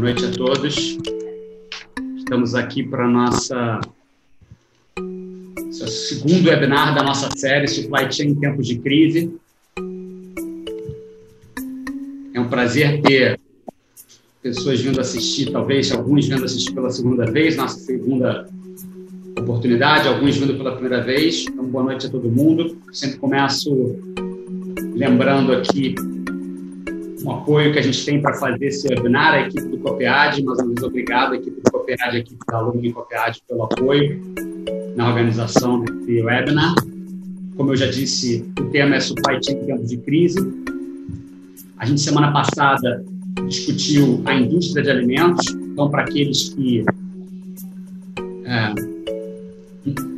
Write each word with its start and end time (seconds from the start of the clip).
Boa 0.00 0.14
noite 0.14 0.24
a 0.24 0.30
todos. 0.30 0.98
Estamos 2.16 2.54
aqui 2.54 2.82
para 2.82 3.06
nossa 3.06 3.82
segundo 5.70 6.48
webinar 6.48 6.94
da 6.94 7.02
nossa 7.02 7.28
série 7.36 7.68
Supply 7.68 8.10
Chain 8.10 8.30
em 8.30 8.34
Tempos 8.34 8.66
de 8.66 8.78
Crise. 8.78 9.38
É 12.32 12.40
um 12.40 12.48
prazer 12.48 13.02
ter 13.02 13.38
pessoas 14.42 14.80
vindo 14.80 14.98
assistir, 14.98 15.52
talvez 15.52 15.92
alguns 15.92 16.26
vindo 16.26 16.46
assistir 16.46 16.72
pela 16.72 16.88
segunda 16.88 17.30
vez, 17.30 17.58
nossa 17.58 17.78
segunda 17.80 18.48
oportunidade, 19.38 20.08
alguns 20.08 20.34
vindo 20.34 20.54
pela 20.54 20.72
primeira 20.72 21.02
vez. 21.02 21.44
Então, 21.46 21.66
boa 21.66 21.84
noite 21.84 22.06
a 22.06 22.08
todo 22.08 22.26
mundo. 22.26 22.74
Sempre 22.90 23.18
começo 23.18 23.98
lembrando 24.94 25.52
aqui 25.52 25.94
um 27.24 27.30
apoio 27.30 27.72
que 27.72 27.78
a 27.78 27.82
gente 27.82 28.04
tem 28.04 28.20
para 28.20 28.34
fazer 28.34 28.66
esse 28.66 28.88
webinar, 28.88 29.34
a 29.34 29.40
equipe 29.42 29.68
do 29.68 29.78
Copiad, 29.78 30.42
mais 30.42 30.58
uma 30.58 30.68
vez 30.68 30.82
obrigado, 30.82 31.32
a 31.32 31.36
equipe 31.36 31.60
do 31.60 31.70
Copiad, 31.70 32.00
a 32.02 32.18
equipe 32.18 32.40
da 32.48 32.58
Alumni 32.58 32.92
Copiad 32.92 33.38
pelo 33.48 33.64
apoio 33.64 34.20
na 34.96 35.08
organização 35.08 35.80
desse 35.80 36.22
webinar. 36.22 36.74
Como 37.56 37.72
eu 37.72 37.76
já 37.76 37.86
disse, 37.86 38.50
o 38.58 38.64
tema 38.70 38.96
é 38.96 39.00
supply 39.00 39.38
chain 39.44 39.56
em 39.56 39.66
tempos 39.66 39.88
de 39.90 39.96
crise. 39.98 40.38
A 41.76 41.84
gente, 41.84 42.00
semana 42.00 42.32
passada, 42.32 43.04
discutiu 43.46 44.22
a 44.24 44.34
indústria 44.34 44.82
de 44.82 44.90
alimentos. 44.90 45.46
Então, 45.48 45.90
para 45.90 46.02
aqueles 46.02 46.50
que 46.50 46.84
é, 48.44 48.74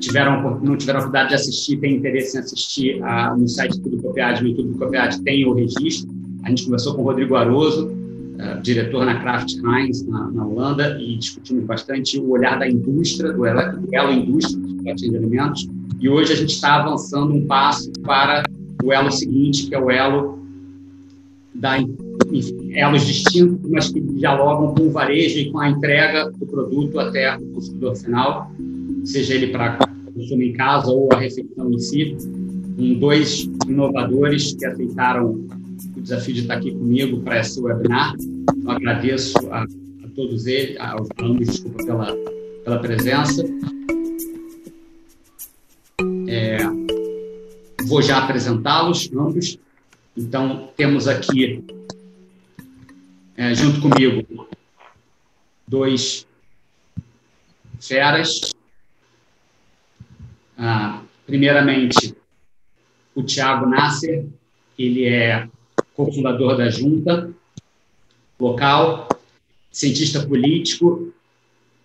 tiveram, 0.00 0.60
não 0.60 0.76
tiveram 0.76 1.00
a 1.00 1.02
oportunidade 1.02 1.30
de 1.30 1.34
assistir, 1.34 1.78
têm 1.78 1.96
interesse 1.96 2.36
em 2.36 2.40
assistir 2.40 3.02
a, 3.02 3.34
no 3.36 3.48
site 3.48 3.80
do 3.80 3.96
Copiad, 3.98 4.40
no 4.40 4.48
YouTube 4.48 4.72
do 4.72 4.78
Copiad, 4.78 5.20
tem 5.22 5.44
o 5.46 5.54
registro. 5.54 6.11
A 6.42 6.48
gente 6.48 6.64
conversou 6.64 6.94
com 6.94 7.02
o 7.02 7.04
Rodrigo 7.04 7.36
Aroso, 7.36 7.86
uh, 7.88 8.60
diretor 8.62 9.04
na 9.04 9.20
Kraft 9.20 9.54
Heinz, 9.64 10.06
na, 10.06 10.30
na, 10.30 10.46
Holanda, 10.46 10.98
e 11.00 11.16
discutimos 11.16 11.64
bastante 11.64 12.18
o 12.18 12.30
olhar 12.30 12.58
da 12.58 12.68
indústria, 12.68 13.32
do 13.32 13.46
elo 13.46 14.12
indústria 14.12 14.94
de 14.94 15.16
alimentos. 15.16 15.68
E 16.00 16.08
hoje 16.08 16.32
a 16.32 16.36
gente 16.36 16.54
está 16.54 16.76
avançando 16.76 17.32
um 17.32 17.46
passo 17.46 17.92
para 18.02 18.42
o 18.82 18.92
elo 18.92 19.10
seguinte, 19.10 19.66
que 19.68 19.74
é 19.74 19.78
o 19.78 19.90
elo 19.90 20.42
da 21.54 21.78
enfim, 21.78 22.72
elos 22.74 23.06
distintos, 23.06 23.70
mas 23.70 23.88
que 23.90 24.00
dialogam 24.00 24.74
com 24.74 24.88
o 24.88 24.90
varejo 24.90 25.38
e 25.38 25.50
com 25.50 25.60
a 25.60 25.70
entrega 25.70 26.30
do 26.30 26.46
produto 26.46 26.98
até 26.98 27.36
o 27.36 27.46
consumidor 27.52 27.96
final, 27.96 28.50
seja 29.04 29.34
ele 29.34 29.48
para 29.48 29.78
consumo 30.14 30.42
em 30.42 30.52
casa 30.52 30.90
ou 30.90 31.08
a 31.12 31.16
refeição 31.16 31.70
em 31.70 31.78
si. 31.78 32.16
Um, 32.78 32.98
dois 32.98 33.48
inovadores 33.68 34.54
que 34.54 34.64
aceitaram 34.64 35.44
o 35.96 36.00
desafio 36.00 36.34
de 36.34 36.40
estar 36.40 36.54
aqui 36.54 36.70
comigo 36.70 37.20
para 37.22 37.40
esse 37.40 37.60
webinar. 37.60 38.14
Eu 38.62 38.70
agradeço 38.70 39.36
a, 39.50 39.62
a 39.62 40.08
todos 40.14 40.46
eles, 40.46 40.78
aos 40.78 41.08
ambos, 41.20 41.48
desculpa 41.48 41.84
pela, 41.84 42.16
pela 42.64 42.78
presença. 42.78 43.44
É, 46.28 46.58
vou 47.86 48.02
já 48.02 48.18
apresentá-los, 48.18 49.10
ambos. 49.12 49.58
Então, 50.16 50.70
temos 50.76 51.08
aqui, 51.08 51.64
é, 53.36 53.54
junto 53.54 53.80
comigo, 53.80 54.48
dois 55.66 56.26
feras. 57.80 58.52
Ah, 60.56 61.02
primeiramente, 61.26 62.14
o 63.14 63.22
Tiago 63.22 63.66
Nasser, 63.66 64.26
ele 64.78 65.04
é 65.06 65.48
cofundador 66.04 66.56
da 66.56 66.68
junta 66.68 67.30
local, 68.38 69.08
cientista 69.70 70.26
político 70.26 71.12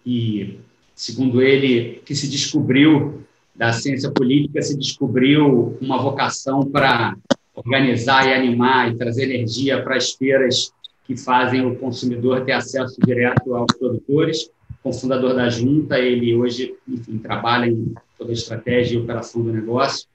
e, 0.05 0.57
segundo 0.95 1.41
ele, 1.41 2.01
que 2.05 2.15
se 2.15 2.27
descobriu 2.27 3.23
da 3.55 3.71
ciência 3.73 4.11
política, 4.11 4.61
se 4.61 4.77
descobriu 4.77 5.77
uma 5.81 5.97
vocação 6.01 6.63
para 6.63 7.15
organizar 7.55 8.27
e 8.27 8.33
animar 8.33 8.91
e 8.91 8.97
trazer 8.97 9.23
energia 9.23 9.81
para 9.81 9.95
as 9.95 10.11
feiras 10.13 10.71
que 11.05 11.15
fazem 11.15 11.65
o 11.65 11.75
consumidor 11.75 12.45
ter 12.45 12.51
acesso 12.51 12.97
direto 13.03 13.55
aos 13.55 13.75
produtores. 13.77 14.49
Cofundador 14.83 15.35
da 15.35 15.49
junta, 15.49 15.97
ele 15.97 16.35
hoje, 16.35 16.75
enfim, 16.87 17.17
trabalha 17.17 17.67
em 17.67 17.93
toda 18.17 18.31
a 18.31 18.33
estratégia 18.33 18.95
e 18.95 19.01
operação 19.01 19.41
do 19.41 19.51
negócio 19.51 20.07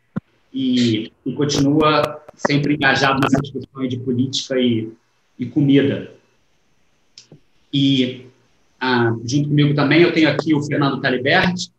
e, 0.52 1.10
e 1.24 1.32
continua 1.32 2.21
sempre 2.34 2.74
engajado 2.74 3.20
nessa 3.20 3.40
discussão 3.40 3.86
de 3.86 3.98
política 3.98 4.58
e, 4.58 4.92
e 5.38 5.46
comida. 5.46 6.12
E 7.72 8.26
ah, 8.80 9.16
junto 9.24 9.48
comigo 9.48 9.74
também 9.74 10.02
eu 10.02 10.12
tenho 10.12 10.28
aqui 10.28 10.54
o 10.54 10.62
Fernando 10.62 11.00
Taliberti. 11.00 11.70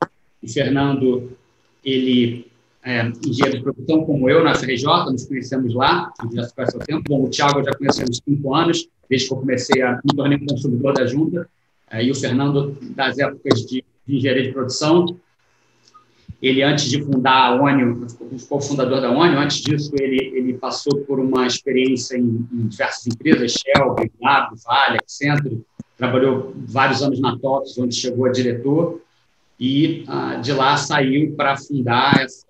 O 0.41 0.47
Fernando, 0.47 1.31
ele 1.83 2.47
é 2.83 3.07
engenheiro 3.25 3.57
de 3.57 3.63
produção 3.63 4.05
como 4.05 4.29
eu 4.29 4.43
na 4.43 4.55
FRJ, 4.55 4.85
nos 5.11 5.25
conhecemos 5.25 5.73
lá, 5.73 6.11
já 6.33 6.43
se 6.43 6.53
conhece 6.53 6.77
há 6.77 6.79
tempo. 6.79 7.03
Bom, 7.07 7.23
o 7.23 7.29
Thiago 7.29 7.59
eu 7.59 7.65
já 7.65 7.73
conheço 7.73 8.03
há 8.03 8.05
cinco 8.07 8.53
anos, 8.53 8.87
desde 9.09 9.27
que 9.27 9.33
eu 9.33 9.37
comecei 9.37 9.81
a 9.81 10.01
me 10.03 10.15
tornar 10.15 10.39
consumidor 10.39 10.93
da 10.93 11.05
junta. 11.05 11.49
É, 11.89 12.03
e 12.03 12.11
o 12.11 12.15
Fernando, 12.15 12.77
das 12.95 13.19
épocas 13.19 13.61
de, 13.61 13.83
de 14.07 14.17
engenharia 14.17 14.43
de 14.43 14.51
produção, 14.51 15.17
ele, 16.43 16.61
antes 16.61 16.89
de 16.89 17.01
fundar 17.01 17.53
a 17.53 17.55
ONU, 17.55 18.05
ficou 18.37 18.59
fundador 18.59 18.99
da 18.99 19.09
ONU, 19.09 19.39
antes 19.39 19.61
disso, 19.61 19.93
ele, 19.97 20.17
ele 20.35 20.53
passou 20.55 20.93
por 21.05 21.17
uma 21.17 21.47
experiência 21.47 22.17
em, 22.17 22.45
em 22.51 22.67
diversas 22.67 23.07
empresas, 23.07 23.53
Shell, 23.53 23.95
Bernardo, 23.95 24.57
Vale, 24.65 24.97
Accenture, 24.97 25.63
trabalhou 25.97 26.53
vários 26.57 27.01
anos 27.01 27.21
na 27.21 27.39
TOTS, 27.39 27.77
onde 27.77 27.95
chegou 27.95 28.25
a 28.25 28.31
diretor, 28.33 29.01
e 29.57 30.03
ah, 30.05 30.35
de 30.35 30.51
lá 30.51 30.75
saiu 30.75 31.33
para 31.33 31.55
fundar 31.55 32.19
essa, 32.21 32.45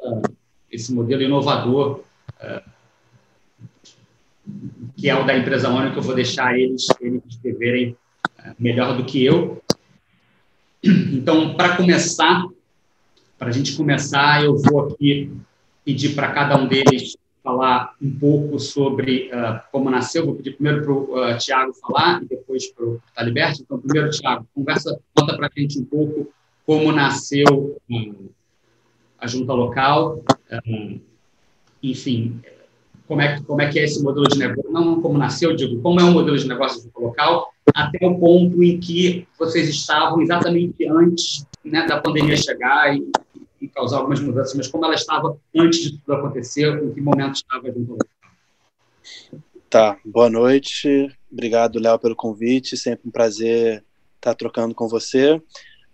esse 0.71 0.91
modelo 0.91 1.21
inovador, 1.21 1.99
ah, 2.41 2.63
que 4.97 5.07
é 5.07 5.15
o 5.15 5.23
da 5.23 5.37
empresa 5.37 5.69
ONU, 5.69 5.91
que 5.91 5.99
eu 5.99 6.03
vou 6.03 6.15
deixar 6.15 6.57
eles, 6.57 6.87
eles 6.99 7.21
escreverem 7.29 7.95
ah, 8.39 8.55
melhor 8.57 8.97
do 8.97 9.05
que 9.05 9.23
eu. 9.23 9.61
Então, 10.83 11.53
para 11.53 11.77
começar, 11.77 12.43
para 13.43 13.49
a 13.49 13.53
gente 13.53 13.75
começar, 13.75 14.41
eu 14.41 14.55
vou 14.55 14.87
aqui 14.87 15.29
pedir 15.83 16.15
para 16.15 16.31
cada 16.31 16.57
um 16.57 16.65
deles 16.65 17.17
falar 17.43 17.93
um 18.01 18.09
pouco 18.09 18.57
sobre 18.57 19.29
uh, 19.33 19.59
como 19.69 19.89
nasceu. 19.89 20.25
Vou 20.25 20.35
pedir 20.35 20.53
primeiro 20.53 20.81
para 20.81 20.93
o 20.93 21.33
uh, 21.33 21.37
Tiago 21.37 21.73
falar 21.73 22.23
e 22.23 22.25
depois 22.25 22.71
para 22.71 22.85
o 22.85 23.01
Taliberto. 23.13 23.61
Então, 23.61 23.77
primeiro, 23.79 24.09
Tiago, 24.11 24.47
conversa, 24.55 24.97
conta 25.13 25.35
para 25.35 25.47
a 25.47 25.59
gente 25.59 25.77
um 25.77 25.83
pouco 25.83 26.31
como 26.65 26.89
nasceu 26.93 27.77
uh, 27.91 28.29
a 29.19 29.27
junta 29.27 29.51
local, 29.51 30.23
uh, 30.49 31.01
enfim, 31.83 32.39
como 33.05 33.21
é, 33.21 33.41
como 33.41 33.61
é 33.61 33.69
que 33.69 33.77
é 33.77 33.83
esse 33.83 34.01
modelo 34.01 34.25
de 34.29 34.39
negócio, 34.39 34.71
não 34.71 35.01
como 35.01 35.17
nasceu, 35.17 35.53
digo, 35.53 35.81
como 35.81 35.99
é 35.99 36.03
o 36.05 36.13
modelo 36.13 36.37
de 36.37 36.47
negócio 36.47 36.77
da 36.77 36.83
junta 36.85 36.99
local, 37.01 37.53
até 37.75 38.07
o 38.07 38.17
ponto 38.17 38.63
em 38.63 38.79
que 38.79 39.27
vocês 39.37 39.67
estavam 39.67 40.21
exatamente 40.21 40.87
antes 40.87 41.45
né, 41.63 41.85
da 41.85 41.99
pandemia 41.99 42.37
chegar 42.37 42.95
e, 42.95 43.11
e 43.63 43.69
causar 43.69 43.99
algumas 43.99 44.19
mudanças, 44.19 44.53
mas 44.55 44.67
como 44.67 44.83
ela 44.83 44.93
estava 44.93 45.39
antes 45.55 45.79
de 45.79 45.97
tudo 45.97 46.13
acontecer, 46.15 46.83
em 46.83 46.93
que 46.93 46.99
momento 46.99 47.35
estava 47.35 47.69
local? 47.69 47.97
Tá, 49.69 49.97
boa 50.03 50.29
noite. 50.29 51.09
Obrigado, 51.31 51.79
Léo, 51.79 51.97
pelo 51.97 52.15
convite. 52.15 52.75
Sempre 52.75 53.07
um 53.07 53.11
prazer 53.11 53.81
estar 54.17 54.35
trocando 54.35 54.75
com 54.75 54.89
você. 54.89 55.41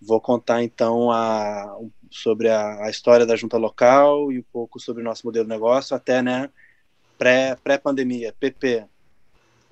Vou 0.02 0.20
contar 0.20 0.64
então 0.64 1.12
a, 1.12 1.78
sobre 2.10 2.50
a, 2.50 2.86
a, 2.86 2.90
história 2.90 3.26
da 3.26 3.36
junta 3.36 3.58
local 3.58 4.32
e 4.32 4.40
um 4.40 4.46
pouco 4.52 4.80
sobre 4.80 5.04
o 5.04 5.06
nosso 5.06 5.26
modelo 5.28 5.46
de 5.46 5.50
negócio, 5.52 5.96
até 5.96 6.24
né, 6.24 6.50
pré-pandemia, 7.18 8.34
pré 8.40 8.50
PP. 8.50 8.86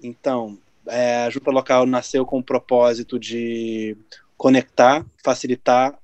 Então, 0.04 0.56
é, 0.86 1.26
a 1.26 1.30
junta 1.32 1.50
local 1.50 1.88
nasceu 1.88 2.28
com 2.28 2.38
o 2.38 2.44
propósito 2.44 3.18
de 3.18 3.98
conectar, 4.38 5.04
facilitar 5.24 5.98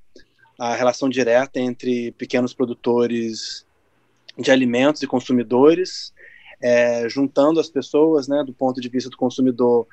a 0.60 0.76
relação 0.76 1.10
direta 1.10 1.60
entre 1.60 2.12
pequenos 2.14 2.54
produtores 2.54 3.66
de 4.38 4.52
alimentos 4.52 5.02
e 5.04 5.08
consumidores, 5.08 6.14
é, 6.62 7.08
juntando 7.10 7.60
as 7.60 7.70
pessoas, 7.70 8.28
né, 8.28 8.44
do 8.44 8.54
ponto 8.54 8.80
de 8.80 8.90
vista 8.90 9.10
do 9.10 9.18
consumidor, 9.18 9.88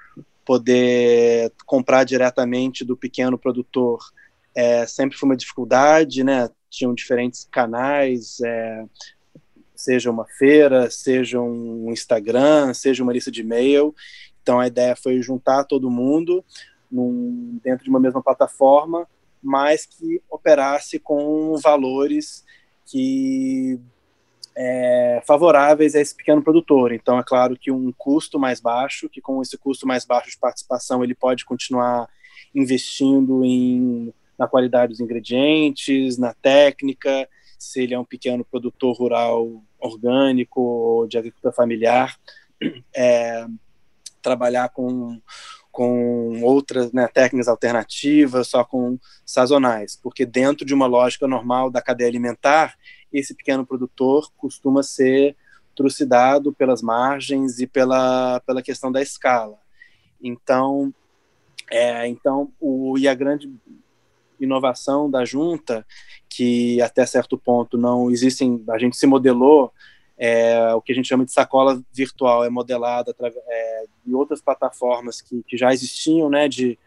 poder 0.45 1.53
comprar 1.67 2.05
diretamente 2.05 2.85
do 2.85 2.97
pequeno 2.97 3.39
produtor 3.39 3.99
é, 4.55 4.87
sempre 4.87 5.17
foi 5.17 5.29
uma 5.29 5.37
dificuldade, 5.37 6.25
né? 6.25 6.49
Tinham 6.69 6.95
diferentes 6.95 7.47
canais, 7.51 8.41
é, 8.41 8.85
seja 9.75 10.11
uma 10.11 10.27
feira, 10.27 10.91
seja 10.91 11.41
um 11.41 11.91
Instagram, 11.91 12.75
seja 12.75 13.03
uma 13.03 13.13
lista 13.13 13.31
de 13.31 13.41
e-mail. 13.41 13.95
Então 14.43 14.61
a 14.61 14.67
ideia 14.67 14.97
foi 14.97 15.23
juntar 15.23 15.65
todo 15.65 15.91
mundo 15.91 16.45
num, 16.91 17.59
dentro 17.63 17.85
de 17.85 17.91
uma 17.91 18.01
mesma 18.01 18.23
plataforma, 18.23 19.07
mas 19.43 19.87
que 19.87 20.23
operasse 20.31 20.99
com 20.99 21.57
valores 21.57 22.45
que 22.87 23.81
é, 24.57 25.23
favoráveis 25.27 25.95
a 25.95 26.01
esse 26.01 26.15
pequeno 26.15 26.43
produtor. 26.43 26.93
Então, 26.93 27.19
é 27.19 27.23
claro 27.23 27.57
que 27.57 27.71
um 27.71 27.93
custo 27.97 28.39
mais 28.39 28.61
baixo, 28.61 29.09
que 29.09 29.21
com 29.21 29.41
esse 29.41 29.57
custo 29.57 29.87
mais 29.87 30.05
baixo 30.05 30.31
de 30.31 30.39
participação 30.39 31.03
ele 31.03 31.15
pode 31.15 31.45
continuar 31.45 32.09
investindo 32.55 33.45
em, 33.45 34.13
na 34.39 34.49
qualidade 34.49 34.93
dos 34.93 35.01
ingredientes, 35.01 36.19
na 36.19 36.35
técnica, 36.35 37.29
se 37.59 37.83
ele 37.83 37.95
é 37.95 37.99
um 37.99 38.05
pequeno 38.05 38.45
produtor 38.45 38.97
rural 38.97 39.63
orgânico 39.79 40.61
ou 40.61 41.07
de 41.07 41.19
agricultura 41.19 41.53
familiar, 41.53 42.19
é, 42.95 43.47
trabalhar 44.21 44.69
com, 44.71 45.21
com 45.81 46.43
outras 46.43 46.93
né, 46.93 47.09
técnicas 47.09 47.49
alternativas, 47.49 48.49
só 48.49 48.63
com 48.63 48.99
sazonais, 49.25 49.97
porque 49.97 50.27
dentro 50.27 50.67
de 50.67 50.75
uma 50.75 50.87
lógica 50.87 51.27
normal 51.27 51.71
da 51.71 51.81
cadeia 51.81 52.07
alimentar, 52.07 52.75
esse 53.11 53.35
pequeno 53.35 53.65
produtor 53.65 54.31
costuma 54.37 54.83
ser 54.83 55.35
trucidado 55.75 56.53
pelas 56.53 56.83
margens 56.83 57.61
e 57.61 57.67
pela, 57.67 58.41
pela 58.41 58.61
questão 58.61 58.93
da 58.93 59.01
escala. 59.01 59.57
Então, 60.23 60.93
é, 61.71 62.07
então 62.07 62.53
o, 62.61 62.99
e 62.99 63.09
a 63.09 63.15
grande 63.15 63.51
inovação 64.39 65.11
da 65.11 65.25
junta, 65.25 65.87
que 66.29 66.79
até 66.83 67.07
certo 67.07 67.39
ponto 67.39 67.79
não 67.79 68.11
existem, 68.11 68.63
a 68.69 68.79
gente 68.79 68.99
se 68.99 69.07
modelou, 69.07 69.73
é, 70.23 70.75
o 70.75 70.83
que 70.83 70.93
a 70.93 70.95
gente 70.95 71.09
chama 71.09 71.25
de 71.25 71.33
sacola 71.33 71.83
virtual, 71.91 72.45
é 72.45 72.51
modelada 72.51 73.17
é, 73.49 73.85
outras 74.13 74.43
plataformas 74.43 75.23
que, 75.23 75.43
que 75.45 75.57
já 75.57 75.73
existiam, 75.73 76.29
né, 76.29 76.47
de 76.47 76.79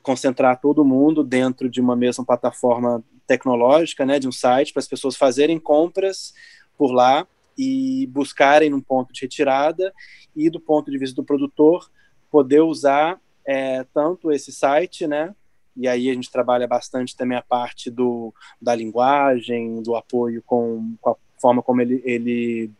concentrar 0.00 0.60
todo 0.60 0.84
mundo 0.84 1.24
dentro 1.24 1.68
de 1.68 1.80
uma 1.80 1.96
mesma 1.96 2.24
plataforma 2.24 3.02
tecnológica, 3.26 4.06
né, 4.06 4.20
de 4.20 4.28
um 4.28 4.32
site, 4.32 4.72
para 4.72 4.78
as 4.78 4.86
pessoas 4.86 5.16
fazerem 5.16 5.58
compras 5.58 6.32
por 6.78 6.92
lá 6.92 7.26
e 7.58 8.06
buscarem 8.12 8.72
um 8.72 8.80
ponto 8.80 9.12
de 9.12 9.22
retirada 9.22 9.92
e 10.36 10.48
do 10.48 10.60
ponto 10.60 10.88
de 10.88 10.98
vista 10.98 11.16
do 11.16 11.24
produtor 11.24 11.90
poder 12.30 12.60
usar 12.60 13.20
é, 13.44 13.84
tanto 13.92 14.30
esse 14.30 14.52
site, 14.52 15.04
né, 15.08 15.34
e 15.76 15.88
aí 15.88 16.08
a 16.08 16.14
gente 16.14 16.30
trabalha 16.30 16.68
bastante 16.68 17.16
também 17.16 17.36
a 17.36 17.42
parte 17.42 17.90
do, 17.90 18.32
da 18.62 18.72
linguagem, 18.72 19.82
do 19.82 19.96
apoio 19.96 20.42
com, 20.46 20.94
com 21.00 21.10
a 21.10 21.16
forma 21.40 21.62
como 21.62 21.80
ele, 21.80 22.02
ele, 22.04 22.70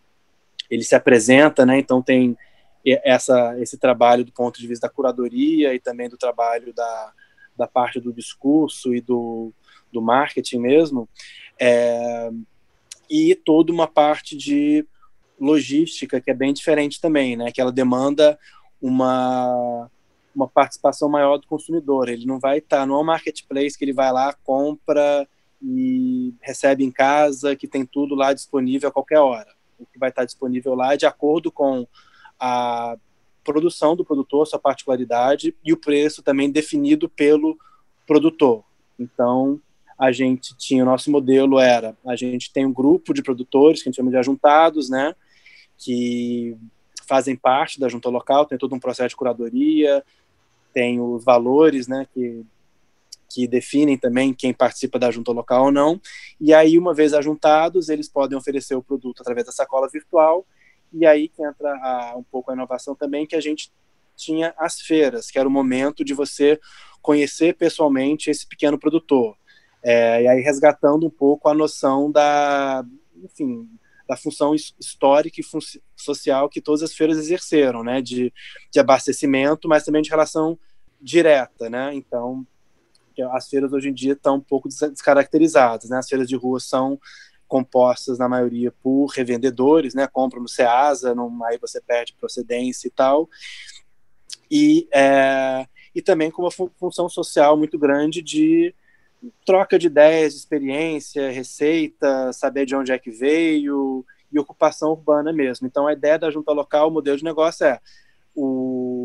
ele 0.70 0.82
se 0.82 0.94
apresenta, 0.94 1.64
né, 1.66 1.78
então 1.78 2.02
tem 2.02 2.36
essa, 2.84 3.58
esse 3.60 3.76
trabalho 3.76 4.24
do 4.24 4.32
ponto 4.32 4.60
de 4.60 4.66
vista 4.66 4.86
da 4.86 4.92
curadoria 4.92 5.74
e 5.74 5.80
também 5.80 6.08
do 6.08 6.16
trabalho 6.16 6.72
da, 6.72 7.12
da 7.56 7.66
parte 7.66 8.00
do 8.00 8.12
discurso 8.12 8.94
e 8.94 9.00
do, 9.00 9.52
do 9.92 10.00
marketing 10.00 10.58
mesmo, 10.58 11.08
é, 11.58 12.30
e 13.10 13.34
toda 13.34 13.72
uma 13.72 13.86
parte 13.86 14.36
de 14.36 14.86
logística 15.38 16.20
que 16.20 16.30
é 16.30 16.34
bem 16.34 16.52
diferente 16.52 17.00
também, 17.00 17.36
né? 17.36 17.52
Que 17.52 17.60
ela 17.60 17.72
demanda 17.72 18.38
uma 18.80 19.90
uma 20.34 20.46
participação 20.46 21.08
maior 21.08 21.38
do 21.38 21.46
consumidor. 21.46 22.10
Ele 22.10 22.26
não 22.26 22.38
vai 22.38 22.58
estar, 22.58 22.80
tá, 22.80 22.86
não 22.86 22.96
é 22.96 23.00
um 23.00 23.04
marketplace 23.04 23.76
que 23.76 23.82
ele 23.82 23.94
vai 23.94 24.12
lá, 24.12 24.34
compra 24.44 25.26
e 25.62 26.34
recebe 26.40 26.84
em 26.84 26.90
casa, 26.90 27.56
que 27.56 27.66
tem 27.66 27.84
tudo 27.84 28.14
lá 28.14 28.32
disponível 28.32 28.88
a 28.88 28.92
qualquer 28.92 29.18
hora. 29.18 29.54
O 29.78 29.86
que 29.86 29.98
vai 29.98 30.10
estar 30.10 30.24
disponível 30.24 30.74
lá 30.74 30.94
é 30.94 30.96
de 30.96 31.06
acordo 31.06 31.50
com 31.50 31.86
a 32.38 32.96
produção 33.44 33.94
do 33.94 34.04
produtor, 34.04 34.46
sua 34.46 34.58
particularidade 34.58 35.54
e 35.64 35.72
o 35.72 35.76
preço 35.76 36.22
também 36.22 36.50
definido 36.50 37.08
pelo 37.08 37.56
produtor. 38.06 38.64
Então, 38.98 39.60
a 39.98 40.12
gente 40.12 40.56
tinha 40.56 40.82
o 40.82 40.86
nosso 40.86 41.10
modelo 41.10 41.58
era 41.58 41.96
a 42.04 42.14
gente 42.16 42.52
tem 42.52 42.66
um 42.66 42.72
grupo 42.72 43.14
de 43.14 43.22
produtores 43.22 43.82
que 43.82 43.88
a 43.88 43.90
gente 43.90 43.96
chama 43.96 44.10
de 44.10 44.16
ajuntados, 44.16 44.90
né, 44.90 45.14
que 45.78 46.56
fazem 47.06 47.36
parte 47.36 47.78
da 47.78 47.88
junta 47.88 48.08
local, 48.08 48.44
tem 48.44 48.58
todo 48.58 48.74
um 48.74 48.80
processo 48.80 49.10
de 49.10 49.16
curadoria, 49.16 50.04
tem 50.72 51.00
os 51.00 51.24
valores, 51.24 51.86
né, 51.86 52.06
que 52.12 52.44
que 53.28 53.46
definem 53.46 53.98
também 53.98 54.32
quem 54.32 54.52
participa 54.52 54.98
da 54.98 55.10
junta 55.10 55.32
local 55.32 55.66
ou 55.66 55.72
não. 55.72 56.00
E 56.40 56.54
aí, 56.54 56.78
uma 56.78 56.94
vez 56.94 57.12
ajuntados, 57.12 57.88
eles 57.88 58.08
podem 58.08 58.36
oferecer 58.36 58.74
o 58.74 58.82
produto 58.82 59.20
através 59.20 59.46
da 59.46 59.52
sacola 59.52 59.88
virtual. 59.88 60.46
E 60.92 61.04
aí 61.04 61.28
que 61.28 61.42
entra 61.42 61.70
a, 61.82 62.14
um 62.16 62.22
pouco 62.22 62.50
a 62.50 62.54
inovação 62.54 62.94
também, 62.94 63.26
que 63.26 63.36
a 63.36 63.40
gente 63.40 63.72
tinha 64.16 64.54
as 64.56 64.80
feiras, 64.80 65.30
que 65.30 65.38
era 65.38 65.48
o 65.48 65.52
momento 65.52 66.04
de 66.04 66.14
você 66.14 66.58
conhecer 67.02 67.54
pessoalmente 67.56 68.30
esse 68.30 68.46
pequeno 68.46 68.78
produtor. 68.78 69.36
É, 69.82 70.22
e 70.22 70.28
aí 70.28 70.40
resgatando 70.40 71.06
um 71.06 71.10
pouco 71.10 71.48
a 71.48 71.54
noção 71.54 72.10
da, 72.10 72.84
enfim, 73.22 73.68
da 74.08 74.16
função 74.16 74.54
histórica 74.54 75.40
e 75.40 75.44
fun 75.44 75.58
social 75.94 76.48
que 76.48 76.60
todas 76.60 76.82
as 76.82 76.94
feiras 76.94 77.18
exerceram, 77.18 77.82
né, 77.82 78.00
de, 78.00 78.32
de 78.72 78.80
abastecimento, 78.80 79.68
mas 79.68 79.84
também 79.84 80.02
de 80.02 80.10
relação 80.10 80.58
direta, 81.00 81.68
né, 81.68 81.94
então 81.94 82.46
as 83.22 83.48
feiras 83.48 83.72
hoje 83.72 83.88
em 83.88 83.94
dia 83.94 84.12
estão 84.12 84.36
um 84.36 84.40
pouco 84.40 84.68
descaracterizadas, 84.68 85.90
né, 85.90 85.98
as 85.98 86.08
feiras 86.08 86.28
de 86.28 86.36
rua 86.36 86.60
são 86.60 86.98
compostas 87.48 88.18
na 88.18 88.28
maioria 88.28 88.72
por 88.82 89.06
revendedores, 89.06 89.94
né, 89.94 90.06
compram 90.06 90.42
no 90.42 90.48
Ceasa, 90.48 91.14
não, 91.14 91.44
aí 91.44 91.58
você 91.58 91.80
perde 91.80 92.14
procedência 92.18 92.88
e 92.88 92.90
tal, 92.90 93.28
e, 94.50 94.88
é, 94.92 95.66
e 95.94 96.02
também 96.02 96.30
com 96.30 96.42
uma 96.42 96.50
função 96.50 97.08
social 97.08 97.56
muito 97.56 97.78
grande 97.78 98.22
de 98.22 98.74
troca 99.44 99.78
de 99.78 99.86
ideias, 99.86 100.32
de 100.32 100.38
experiência, 100.40 101.30
receita, 101.30 102.32
saber 102.32 102.66
de 102.66 102.76
onde 102.76 102.92
é 102.92 102.98
que 102.98 103.10
veio 103.10 104.04
e 104.32 104.38
ocupação 104.38 104.90
urbana 104.90 105.32
mesmo. 105.32 105.66
Então, 105.66 105.86
a 105.86 105.92
ideia 105.92 106.18
da 106.18 106.30
junta 106.30 106.52
local, 106.52 106.88
o 106.88 106.90
modelo 106.90 107.16
de 107.16 107.24
negócio 107.24 107.66
é 107.66 107.80
o, 108.34 108.95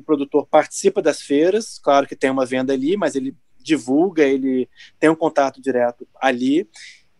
o 0.00 0.02
produtor 0.02 0.46
participa 0.46 1.00
das 1.00 1.20
feiras, 1.20 1.78
claro 1.78 2.06
que 2.06 2.16
tem 2.16 2.30
uma 2.30 2.46
venda 2.46 2.72
ali, 2.72 2.96
mas 2.96 3.14
ele 3.14 3.36
divulga, 3.58 4.24
ele 4.24 4.68
tem 4.98 5.10
um 5.10 5.14
contato 5.14 5.60
direto 5.60 6.08
ali, 6.20 6.68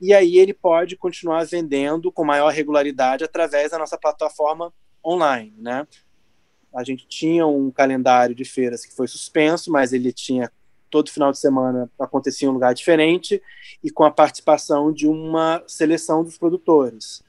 e 0.01 0.15
aí 0.15 0.39
ele 0.39 0.55
pode 0.55 0.97
continuar 0.97 1.45
vendendo 1.45 2.11
com 2.11 2.25
maior 2.25 2.51
regularidade 2.51 3.23
através 3.23 3.71
da 3.71 3.79
nossa 3.79 3.99
plataforma 3.99 4.73
online, 5.05 5.55
né? 5.59 5.87
A 6.75 6.83
gente 6.83 7.07
tinha 7.07 7.47
um 7.47 7.71
calendário 7.71 8.35
de 8.35 8.45
feiras 8.45 8.87
que 8.87 8.95
foi 8.95 9.07
suspenso, 9.07 9.71
mas 9.71 9.93
ele 9.93 10.13
tinha 10.13 10.51
todo 10.89 11.11
final 11.11 11.31
de 11.31 11.39
semana 11.39 11.91
acontecia 11.99 12.47
em 12.47 12.51
um 12.51 12.55
lugar 12.55 12.75
diferente 12.75 13.41
e 13.83 13.91
com 13.91 14.05
a 14.05 14.11
participação 14.11 14.93
de 14.93 15.07
uma 15.07 15.63
seleção 15.67 16.25
dos 16.25 16.37
produtores. 16.37 17.23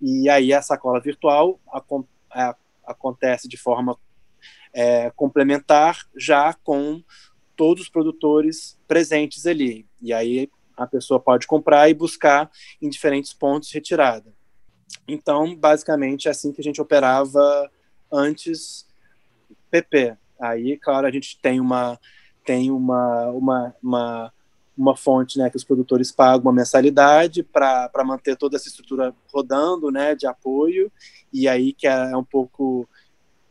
E 0.00 0.28
aí 0.28 0.52
a 0.52 0.60
sacola 0.60 1.00
virtual 1.00 1.60
acontece 2.84 3.48
de 3.48 3.56
forma 3.56 3.98
é, 4.72 5.10
complementar 5.10 6.06
já 6.16 6.54
com 6.54 7.02
todos 7.56 7.84
os 7.84 7.88
produtores 7.88 8.78
presentes 8.88 9.46
ali. 9.46 9.86
E 10.00 10.12
aí 10.12 10.50
a 10.76 10.86
pessoa 10.86 11.20
pode 11.20 11.46
comprar 11.46 11.90
e 11.90 11.94
buscar 11.94 12.50
em 12.80 12.88
diferentes 12.88 13.32
pontos 13.32 13.70
retirada. 13.70 14.32
Então, 15.06 15.54
basicamente, 15.54 16.28
é 16.28 16.30
assim 16.30 16.52
que 16.52 16.60
a 16.60 16.64
gente 16.64 16.80
operava 16.80 17.70
antes 18.10 18.86
PP. 19.70 20.16
Aí, 20.40 20.76
claro, 20.78 21.06
a 21.06 21.10
gente 21.10 21.38
tem 21.40 21.60
uma 21.60 21.98
tem 22.44 22.70
uma, 22.70 23.26
uma, 23.30 23.76
uma, 23.82 24.32
uma 24.76 24.96
fonte 24.96 25.38
né, 25.38 25.50
que 25.50 25.56
os 25.56 25.62
produtores 25.62 26.10
pagam 26.10 26.46
uma 26.46 26.52
mensalidade 26.52 27.42
para 27.42 27.90
manter 28.04 28.36
toda 28.36 28.56
essa 28.56 28.66
estrutura 28.66 29.14
rodando 29.32 29.90
né, 29.90 30.14
de 30.14 30.26
apoio, 30.26 30.90
e 31.32 31.46
aí 31.46 31.72
que 31.72 31.86
é 31.86 32.16
um 32.16 32.24
pouco 32.24 32.88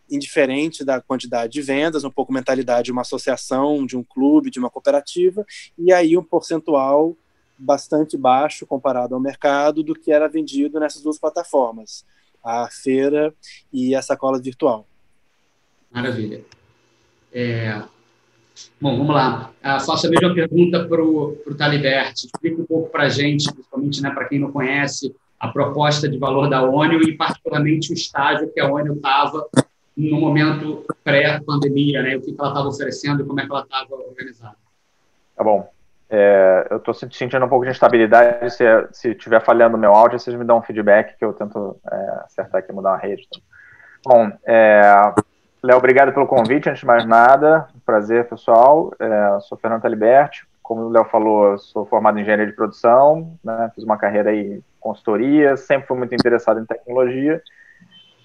indiferente 0.10 0.84
da 0.84 1.02
quantidade 1.02 1.54
de 1.54 1.62
vendas, 1.62 2.04
um 2.04 2.12
pouco 2.12 2.34
mentalidade 2.34 2.86
de 2.86 2.92
uma 2.92 3.02
associação, 3.02 3.86
de 3.86 3.98
um 3.98 4.04
clube, 4.04 4.50
de 4.50 4.60
uma 4.60 4.70
cooperativa, 4.70 5.46
e 5.78 5.92
aí 5.92 6.18
um 6.18 6.24
percentual 6.24 7.16
bastante 7.58 8.18
baixo 8.18 8.66
comparado 8.66 9.14
ao 9.14 9.22
mercado 9.22 9.84
do 9.84 9.94
que 9.94 10.12
era 10.12 10.30
vendido 10.30 10.80
nessas 10.80 11.02
duas 11.02 11.20
plataformas, 11.20 12.06
a 12.44 12.70
feira 12.72 13.34
e 13.72 13.94
a 13.94 14.02
sacola 14.02 14.40
virtual. 14.42 14.88
Maravilha. 15.92 16.46
É, 17.34 17.82
Bom, 18.82 18.98
vamos 18.98 19.14
lá. 19.14 19.52
Uh, 19.60 19.80
faço 19.86 20.08
a 20.08 20.10
mesma 20.10 20.34
pergunta 20.34 20.86
para 20.86 21.02
o 21.02 21.56
Taliberti. 21.58 22.26
Explica 22.26 22.62
um 22.62 22.66
pouco 22.66 22.90
para 22.90 23.04
a 23.04 23.10
gente, 23.10 23.52
principalmente 23.52 24.02
né, 24.02 24.10
para 24.10 24.26
quem 24.26 24.40
não 24.40 24.52
conhece, 24.52 25.14
a 25.40 25.48
proposta 25.48 26.08
de 26.08 26.18
valor 26.18 26.50
da 26.50 26.64
ONU 26.64 27.02
e, 27.04 27.16
particularmente, 27.16 27.92
o 27.92 27.94
estágio 27.94 28.52
que 28.52 28.60
a 28.60 28.68
ONU 28.68 28.96
estava 28.96 29.48
no 30.00 30.20
momento 30.20 30.86
pré-pandemia, 31.04 32.02
né? 32.02 32.16
o 32.16 32.22
que 32.22 32.36
ela 32.40 32.50
estava 32.50 32.68
oferecendo 32.70 33.22
e 33.22 33.26
como 33.26 33.42
é 33.42 33.46
que 33.46 33.52
ela 33.52 33.62
estava 33.62 33.96
organizada. 33.96 34.56
Tá 35.36 35.44
bom. 35.44 35.70
É, 36.10 36.68
eu 36.72 36.78
estou 36.78 36.94
sentindo 36.94 37.46
um 37.46 37.50
pouco 37.50 37.66
de 37.66 37.72
instabilidade. 37.72 38.50
Se 38.92 39.10
estiver 39.10 39.44
falhando 39.44 39.76
o 39.76 39.80
meu 39.80 39.94
áudio, 39.94 40.18
vocês 40.18 40.36
me 40.36 40.46
dão 40.46 40.60
um 40.60 40.62
feedback 40.62 41.18
que 41.18 41.26
eu 41.26 41.34
tento 41.34 41.78
é, 41.92 42.22
acertar 42.24 42.60
aqui, 42.60 42.72
mudar 42.72 42.92
uma 42.92 42.98
rede. 42.98 43.28
Bom, 44.06 44.32
é, 44.46 44.82
Léo, 45.62 45.78
obrigado 45.78 46.14
pelo 46.14 46.26
convite, 46.26 46.70
antes 46.70 46.80
de 46.80 46.88
mais 46.88 47.06
nada. 47.06 47.68
prazer, 47.86 48.28
pessoal. 48.30 48.94
É, 48.98 49.40
sou 49.42 49.58
Fernando 49.58 49.82
Taliberti, 49.82 50.48
como 50.64 50.84
o 50.84 50.90
Léo 50.90 51.06
falou, 51.06 51.58
sou 51.58 51.86
formado 51.86 52.18
em 52.18 52.22
engenharia 52.22 52.48
de 52.48 52.54
produção, 52.54 53.38
né, 53.44 53.70
fiz 53.76 53.84
uma 53.84 53.98
carreira 53.98 54.34
em 54.34 54.64
consultoria, 54.80 55.58
sempre 55.58 55.88
fui 55.88 55.98
muito 55.98 56.16
interessado 56.16 56.60
em 56.60 56.66
tecnologia 56.66 57.42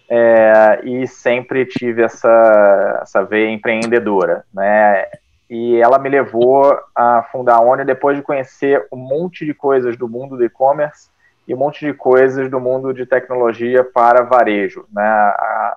é, 0.09 0.81
e 0.85 1.07
sempre 1.07 1.65
tive 1.65 2.03
essa, 2.03 3.01
essa 3.03 3.25
veia 3.25 3.51
empreendedora, 3.51 4.45
né? 4.53 5.07
E 5.49 5.77
ela 5.77 5.99
me 5.99 6.09
levou 6.09 6.77
a 6.95 7.23
fundar 7.31 7.57
a 7.57 7.61
ONU 7.61 7.85
depois 7.85 8.17
de 8.17 8.23
conhecer 8.23 8.87
um 8.91 8.97
monte 8.97 9.45
de 9.45 9.55
coisas 9.55 9.97
do 9.97 10.09
mundo 10.09 10.37
do 10.37 10.45
e-commerce 10.45 11.09
e 11.47 11.55
um 11.55 11.59
monte 11.59 11.85
de 11.87 11.93
coisas 11.93 12.51
do 12.51 12.59
mundo 12.59 12.93
de 12.93 13.07
tecnologia 13.07 13.85
para 13.85 14.25
varejo. 14.25 14.87
Né? 14.93 15.03
A, 15.03 15.77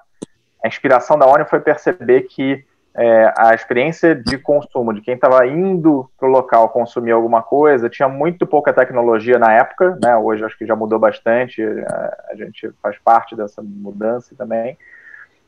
a 0.64 0.68
inspiração 0.68 1.18
da 1.18 1.26
ONU 1.26 1.46
foi 1.46 1.60
perceber 1.60 2.22
que 2.24 2.66
é, 2.98 3.32
a 3.38 3.54
experiência 3.54 4.16
de 4.16 4.40
consumo 4.40 4.92
de 4.92 5.02
quem 5.02 5.14
estava 5.14 5.46
indo 5.46 6.10
para 6.18 6.28
o 6.28 6.32
local 6.32 6.70
consumir 6.70 7.12
alguma 7.12 7.44
coisa 7.44 7.88
tinha 7.88 8.10
muito 8.10 8.48
pouca 8.48 8.74
tecnologia 8.74 9.38
na 9.38 9.54
época, 9.54 9.96
né? 10.04 10.18
Hoje 10.18 10.44
acho 10.44 10.58
que 10.58 10.66
já 10.66 10.76
mudou 10.76 10.98
bastante, 10.98 11.62
a, 11.62 12.24
a 12.32 12.36
gente 12.36 12.72
faz 12.82 12.98
parte 12.98 13.36
dessa 13.36 13.62
mudança 13.62 14.34
também. 14.36 14.76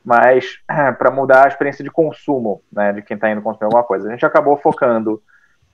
Mas 0.05 0.59
para 0.99 1.09
mudar 1.09 1.45
a 1.45 1.47
experiência 1.47 1.83
de 1.83 1.89
consumo, 1.89 2.61
né, 2.71 2.93
de 2.93 3.01
quem 3.01 3.15
está 3.15 3.31
indo 3.31 3.41
consumir 3.41 3.65
alguma 3.65 3.83
coisa, 3.83 4.07
a 4.07 4.11
gente 4.11 4.25
acabou 4.25 4.55
focando 4.55 5.19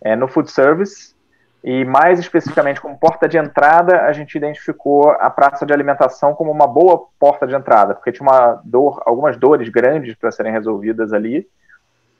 é, 0.01 0.15
no 0.15 0.29
food 0.29 0.49
service 0.49 1.13
e 1.61 1.83
mais 1.83 2.19
especificamente 2.19 2.79
como 2.79 2.97
porta 2.97 3.27
de 3.27 3.37
entrada, 3.37 4.03
a 4.03 4.13
gente 4.13 4.35
identificou 4.35 5.09
a 5.09 5.29
praça 5.29 5.65
de 5.65 5.73
alimentação 5.73 6.33
como 6.35 6.51
uma 6.51 6.67
boa 6.67 7.07
porta 7.19 7.45
de 7.45 7.53
entrada, 7.53 7.93
porque 7.95 8.13
tinha 8.13 8.25
uma 8.25 8.61
dor, 8.63 9.01
algumas 9.05 9.35
dores 9.35 9.67
grandes 9.67 10.15
para 10.15 10.31
serem 10.31 10.53
resolvidas 10.53 11.11
ali 11.11 11.45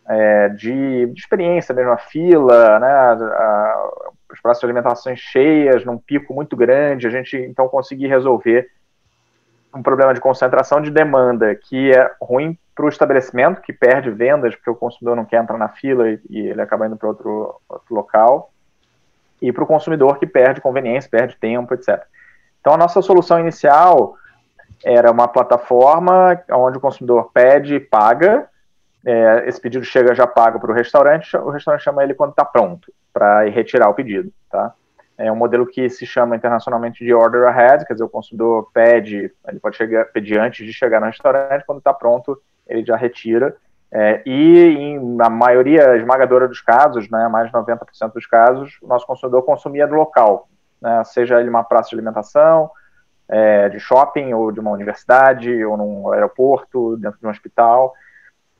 é, 0.07 0.49
de, 0.49 1.07
de, 1.07 1.19
experiência 1.19 1.73
mesmo, 1.73 1.91
a 1.91 1.97
fila, 1.97 2.79
né, 2.79 2.87
a, 2.87 3.89
as 4.31 4.41
praças 4.41 4.59
de 4.59 4.65
alimentação 4.65 5.15
cheias, 5.15 5.83
num 5.83 5.97
pico 5.97 6.33
muito 6.33 6.55
grande, 6.55 7.07
a 7.07 7.09
gente 7.09 7.37
então 7.37 7.67
conseguir 7.67 8.07
resolver 8.07 8.69
um 9.73 9.83
problema 9.83 10.13
de 10.13 10.21
concentração 10.21 10.81
de 10.81 10.89
demanda 10.89 11.53
que 11.55 11.91
é 11.91 12.11
ruim 12.21 12.57
para 12.73 12.85
o 12.85 12.89
estabelecimento, 12.89 13.61
que 13.61 13.73
perde 13.73 14.09
vendas, 14.09 14.55
porque 14.55 14.69
o 14.69 14.75
consumidor 14.75 15.15
não 15.15 15.25
quer 15.25 15.41
entrar 15.41 15.57
na 15.57 15.69
fila 15.69 16.09
e, 16.09 16.19
e 16.29 16.39
ele 16.47 16.61
acaba 16.61 16.87
indo 16.87 16.97
para 16.97 17.09
outro, 17.09 17.59
outro 17.67 17.95
local, 17.95 18.51
e 19.41 19.51
para 19.51 19.63
o 19.63 19.67
consumidor 19.67 20.17
que 20.17 20.25
perde 20.25 20.61
conveniência, 20.61 21.09
perde 21.09 21.35
tempo, 21.37 21.73
etc. 21.73 22.03
Então, 22.59 22.73
a 22.73 22.77
nossa 22.77 23.01
solução 23.01 23.39
inicial 23.39 24.15
era 24.83 25.11
uma 25.11 25.27
plataforma 25.27 26.41
onde 26.51 26.77
o 26.77 26.81
consumidor 26.81 27.31
pede 27.33 27.75
e 27.75 27.79
paga, 27.79 28.47
é, 29.05 29.47
esse 29.47 29.61
pedido 29.61 29.85
chega 29.85 30.15
já 30.15 30.25
pago 30.25 30.59
para 30.59 30.71
o 30.71 30.73
restaurante, 30.73 31.37
o 31.37 31.49
restaurante 31.49 31.83
chama 31.83 32.03
ele 32.03 32.15
quando 32.15 32.31
está 32.31 32.43
pronto 32.43 32.91
para 33.13 33.43
retirar 33.43 33.89
o 33.89 33.93
pedido, 33.93 34.31
tá? 34.49 34.73
É 35.17 35.31
um 35.31 35.35
modelo 35.35 35.65
que 35.65 35.89
se 35.89 36.05
chama 36.05 36.35
internacionalmente 36.35 37.05
de 37.05 37.13
order 37.13 37.47
ahead, 37.47 37.85
quer 37.85 37.93
dizer, 37.93 38.03
o 38.03 38.09
consumidor 38.09 38.69
pede, 38.73 39.31
ele 39.47 39.59
pode 39.61 39.77
chegar, 39.77 40.05
pedir 40.05 40.37
antes 40.39 40.65
de 40.65 40.73
chegar 40.73 40.99
no 40.99 41.05
restaurante, 41.05 41.63
quando 41.65 41.77
está 41.77 41.93
pronto, 41.93 42.37
ele 42.67 42.83
já 42.83 42.97
retira. 42.97 43.55
É, 43.91 44.21
e 44.25 44.59
em, 44.59 45.15
na 45.15 45.29
maioria 45.29 45.95
esmagadora 45.95 46.49
dos 46.49 46.59
casos, 46.59 47.09
né, 47.09 47.29
mais 47.29 47.47
de 47.47 47.53
90% 47.53 48.11
dos 48.13 48.25
casos, 48.25 48.77
o 48.81 48.87
nosso 48.87 49.07
consumidor 49.07 49.43
consumia 49.43 49.87
do 49.87 49.95
local, 49.95 50.49
né, 50.81 51.01
seja 51.05 51.39
ele 51.39 51.49
uma 51.49 51.63
praça 51.63 51.89
de 51.89 51.95
alimentação, 51.95 52.69
é, 53.29 53.69
de 53.69 53.79
shopping, 53.79 54.33
ou 54.33 54.51
de 54.51 54.59
uma 54.59 54.71
universidade, 54.71 55.63
ou 55.63 55.77
num 55.77 56.11
aeroporto, 56.11 56.97
dentro 56.97 57.19
de 57.19 57.25
um 57.25 57.29
hospital. 57.29 57.93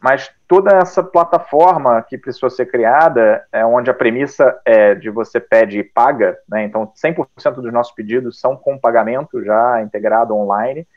Mas 0.01 0.29
toda 0.47 0.75
essa 0.75 1.03
plataforma 1.03 2.01
que 2.03 2.17
precisou 2.17 2.49
ser 2.49 2.67
criada, 2.67 3.45
é 3.51 3.65
onde 3.65 3.89
a 3.89 3.93
premissa 3.93 4.59
é 4.63 4.93
de 4.93 5.09
você 5.09 5.39
pede 5.39 5.79
e 5.79 5.83
paga, 5.83 6.37
né? 6.47 6.63
então 6.63 6.91
100% 6.95 7.55
dos 7.55 7.73
nossos 7.73 7.93
pedidos 7.93 8.39
são 8.39 8.55
com 8.55 8.77
pagamento 8.77 9.43
já 9.43 9.81
integrado 9.81 10.35
online, 10.35 10.87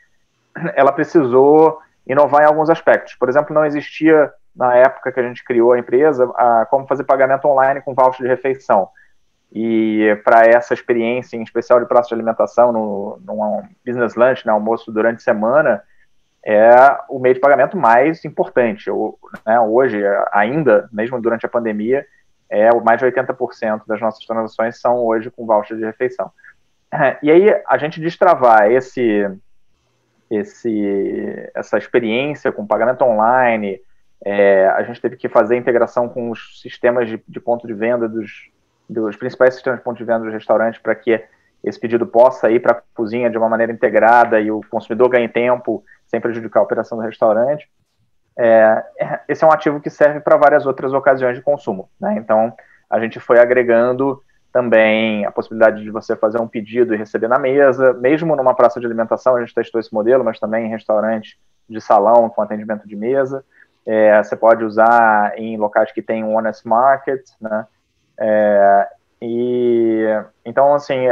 ela 0.75 0.91
precisou 0.91 1.79
inovar 2.05 2.43
em 2.43 2.45
alguns 2.45 2.69
aspectos. 2.69 3.15
Por 3.15 3.29
exemplo, 3.29 3.53
não 3.53 3.65
existia, 3.65 4.31
na 4.55 4.75
época 4.75 5.11
que 5.11 5.19
a 5.19 5.23
gente 5.23 5.43
criou 5.43 5.73
a 5.73 5.79
empresa, 5.79 6.29
a, 6.35 6.65
como 6.69 6.87
fazer 6.87 7.03
pagamento 7.03 7.47
online 7.47 7.81
com 7.81 7.93
voucher 7.93 8.23
de 8.23 8.27
refeição. 8.27 8.89
E 9.51 10.19
para 10.23 10.41
essa 10.45 10.73
experiência, 10.73 11.35
em 11.35 11.41
especial 11.41 11.79
de 11.79 11.87
praça 11.87 12.09
de 12.09 12.15
alimentação, 12.15 12.71
no, 12.71 13.19
num 13.25 13.63
business 13.85 14.15
lunch, 14.15 14.45
né, 14.45 14.51
almoço 14.51 14.91
durante 14.91 15.17
a 15.17 15.23
semana, 15.23 15.81
é 16.45 16.69
o 17.09 17.19
meio 17.19 17.35
de 17.35 17.41
pagamento 17.41 17.77
mais 17.77 18.23
importante. 18.25 18.89
né, 19.45 19.59
hoje, 19.59 20.01
ainda, 20.31 20.89
mesmo 20.91 21.21
durante 21.21 21.45
a 21.45 21.49
pandemia, 21.49 22.05
é 22.49 22.73
mais 22.81 22.99
de 22.99 23.05
80% 23.05 23.83
das 23.85 24.01
nossas 24.01 24.25
transações 24.25 24.79
são 24.79 24.97
hoje 24.97 25.29
com 25.29 25.45
voucher 25.45 25.77
de 25.77 25.85
refeição. 25.85 26.31
E 27.21 27.29
aí, 27.29 27.61
a 27.67 27.77
gente 27.77 28.01
destravar 28.01 28.71
esse, 28.71 29.29
esse, 30.29 31.51
essa 31.53 31.77
experiência 31.77 32.51
com 32.51 32.65
pagamento 32.65 33.03
online, 33.03 33.79
é, 34.25 34.67
a 34.67 34.83
gente 34.83 34.99
teve 34.99 35.15
que 35.15 35.29
fazer 35.29 35.55
integração 35.55 36.09
com 36.09 36.29
os 36.29 36.61
sistemas 36.61 37.07
de, 37.07 37.21
de 37.27 37.39
ponto 37.39 37.67
de 37.67 37.73
venda 37.73 38.07
dos, 38.07 38.49
dos 38.89 39.15
principais 39.15 39.53
sistemas 39.53 39.79
de 39.79 39.83
ponto 39.83 39.97
de 39.97 40.03
venda 40.03 40.25
dos 40.25 40.33
restaurantes 40.33 40.81
para 40.81 40.95
que 40.95 41.23
esse 41.63 41.79
pedido 41.79 42.05
possa 42.07 42.49
ir 42.49 42.59
para 42.59 42.73
a 42.73 42.81
cozinha 42.93 43.29
de 43.29 43.37
uma 43.37 43.49
maneira 43.49 43.71
integrada 43.71 44.39
e 44.39 44.49
o 44.49 44.61
consumidor 44.69 45.09
ganhe 45.09 45.27
tempo 45.27 45.83
sem 46.09 46.19
prejudicar 46.19 46.59
a 46.59 46.63
operação 46.63 46.97
do 46.97 47.03
restaurante. 47.03 47.69
É, 48.37 48.83
esse 49.27 49.43
é 49.43 49.47
um 49.47 49.51
ativo 49.51 49.79
que 49.79 49.89
serve 49.89 50.19
para 50.19 50.37
várias 50.37 50.65
outras 50.65 50.91
ocasiões 50.93 51.37
de 51.37 51.43
consumo. 51.43 51.89
Né? 51.99 52.15
Então, 52.17 52.53
a 52.89 52.99
gente 52.99 53.19
foi 53.19 53.39
agregando 53.39 54.21
também 54.51 55.25
a 55.25 55.31
possibilidade 55.31 55.83
de 55.83 55.91
você 55.91 56.15
fazer 56.15 56.41
um 56.41 56.47
pedido 56.47 56.93
e 56.93 56.97
receber 56.97 57.27
na 57.27 57.37
mesa, 57.37 57.93
mesmo 57.93 58.35
numa 58.35 58.55
praça 58.55 58.79
de 58.79 58.85
alimentação, 58.85 59.35
a 59.35 59.41
gente 59.41 59.53
testou 59.53 59.79
esse 59.79 59.93
modelo, 59.93 60.23
mas 60.23 60.39
também 60.39 60.65
em 60.65 60.69
restaurante 60.69 61.39
de 61.69 61.79
salão 61.79 62.29
com 62.29 62.41
atendimento 62.41 62.87
de 62.87 62.95
mesa. 62.95 63.45
É, 63.85 64.23
você 64.23 64.35
pode 64.35 64.63
usar 64.63 65.37
em 65.37 65.55
locais 65.55 65.91
que 65.91 66.01
tem 66.01 66.23
um 66.23 66.35
honest 66.35 66.67
market, 66.67 67.21
né? 67.39 67.67
É, 68.19 68.87
e 69.21 70.05
então, 70.43 70.73
assim, 70.73 71.07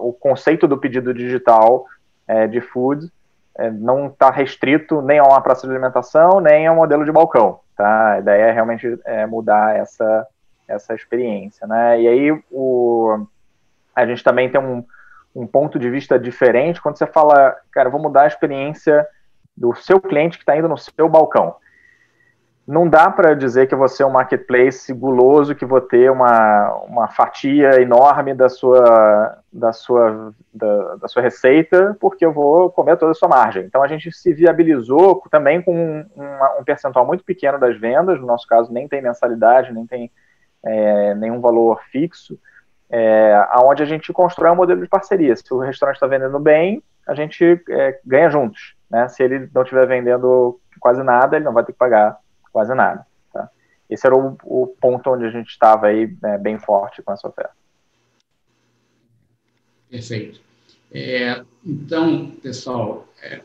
o 0.00 0.12
conceito 0.12 0.66
do 0.66 0.78
pedido 0.78 1.14
digital 1.14 1.86
é, 2.26 2.46
de 2.46 2.60
food 2.60 3.06
é, 3.06 3.10
não 3.70 4.08
está 4.08 4.30
restrito 4.30 5.00
nem 5.00 5.18
a 5.18 5.24
uma 5.24 5.40
praça 5.40 5.66
de 5.66 5.72
alimentação, 5.72 6.40
nem 6.40 6.66
a 6.66 6.72
um 6.72 6.76
modelo 6.76 7.04
de 7.04 7.12
balcão, 7.12 7.60
tá? 7.76 8.12
A 8.12 8.18
ideia 8.18 8.44
é 8.44 8.52
realmente 8.52 8.98
é, 9.04 9.26
mudar 9.26 9.76
essa, 9.76 10.26
essa 10.68 10.94
experiência, 10.94 11.66
né? 11.66 12.00
E 12.00 12.08
aí 12.08 12.42
o, 12.50 13.26
a 13.94 14.04
gente 14.06 14.22
também 14.22 14.50
tem 14.50 14.60
um, 14.60 14.84
um 15.34 15.46
ponto 15.46 15.78
de 15.78 15.88
vista 15.88 16.18
diferente 16.18 16.80
quando 16.80 16.98
você 16.98 17.06
fala, 17.06 17.56
cara, 17.70 17.88
vou 17.88 18.00
mudar 18.00 18.22
a 18.22 18.28
experiência 18.28 19.06
do 19.56 19.74
seu 19.74 20.00
cliente 20.00 20.36
que 20.36 20.42
está 20.42 20.56
indo 20.56 20.68
no 20.68 20.76
seu 20.76 21.08
balcão 21.08 21.56
não 22.66 22.88
dá 22.88 23.08
para 23.08 23.32
dizer 23.34 23.68
que 23.68 23.76
vou 23.76 23.86
ser 23.86 24.04
um 24.04 24.10
marketplace 24.10 24.92
guloso, 24.92 25.54
que 25.54 25.64
vou 25.64 25.80
ter 25.80 26.10
uma, 26.10 26.72
uma 26.88 27.08
fatia 27.08 27.80
enorme 27.80 28.34
da 28.34 28.48
sua, 28.48 29.38
da, 29.52 29.72
sua, 29.72 30.34
da, 30.52 30.96
da, 30.96 31.06
sua 31.06 31.22
receita, 31.22 31.96
porque 32.00 32.26
eu 32.26 32.32
vou 32.32 32.68
comer 32.70 32.96
toda 32.96 33.12
a 33.12 33.14
sua 33.14 33.28
margem. 33.28 33.64
Então 33.64 33.84
a 33.84 33.86
gente 33.86 34.10
se 34.10 34.32
viabilizou 34.34 35.22
também 35.30 35.62
com 35.62 35.72
um, 35.72 36.06
um 36.58 36.64
percentual 36.64 37.06
muito 37.06 37.22
pequeno 37.22 37.56
das 37.56 37.78
vendas, 37.78 38.18
no 38.18 38.26
nosso 38.26 38.48
caso 38.48 38.72
nem 38.72 38.88
tem 38.88 39.00
mensalidade, 39.00 39.72
nem 39.72 39.86
tem 39.86 40.10
é, 40.64 41.14
nenhum 41.14 41.40
valor 41.40 41.80
fixo, 41.92 42.36
é, 42.90 43.46
aonde 43.50 43.84
a 43.84 43.86
gente 43.86 44.12
constrói 44.12 44.50
um 44.50 44.56
modelo 44.56 44.82
de 44.82 44.88
parceria. 44.88 45.36
Se 45.36 45.54
o 45.54 45.58
restaurante 45.58 45.96
está 45.96 46.08
vendendo 46.08 46.40
bem, 46.40 46.82
a 47.06 47.14
gente 47.14 47.62
é, 47.70 48.00
ganha 48.04 48.28
juntos. 48.28 48.74
Né? 48.90 49.06
Se 49.06 49.22
ele 49.22 49.48
não 49.54 49.62
estiver 49.62 49.86
vendendo 49.86 50.58
quase 50.80 51.04
nada, 51.04 51.36
ele 51.36 51.44
não 51.44 51.52
vai 51.52 51.62
ter 51.62 51.72
que 51.72 51.78
pagar 51.78 52.18
quase 52.56 52.74
nada. 52.74 53.06
Tá? 53.30 53.50
Esse 53.90 54.06
era 54.06 54.16
o, 54.16 54.34
o, 54.42 54.66
ponto 54.80 55.10
onde 55.10 55.26
a 55.26 55.30
gente 55.30 55.50
estava 55.50 55.88
aí 55.88 56.16
né, 56.22 56.38
bem 56.38 56.58
forte 56.58 57.02
com 57.02 57.12
essa 57.12 57.28
oferta. 57.28 57.52
Perfeito. 59.90 60.40
É, 60.90 61.44
então, 61.62 62.30
pessoal, 62.42 63.06
é, 63.22 63.42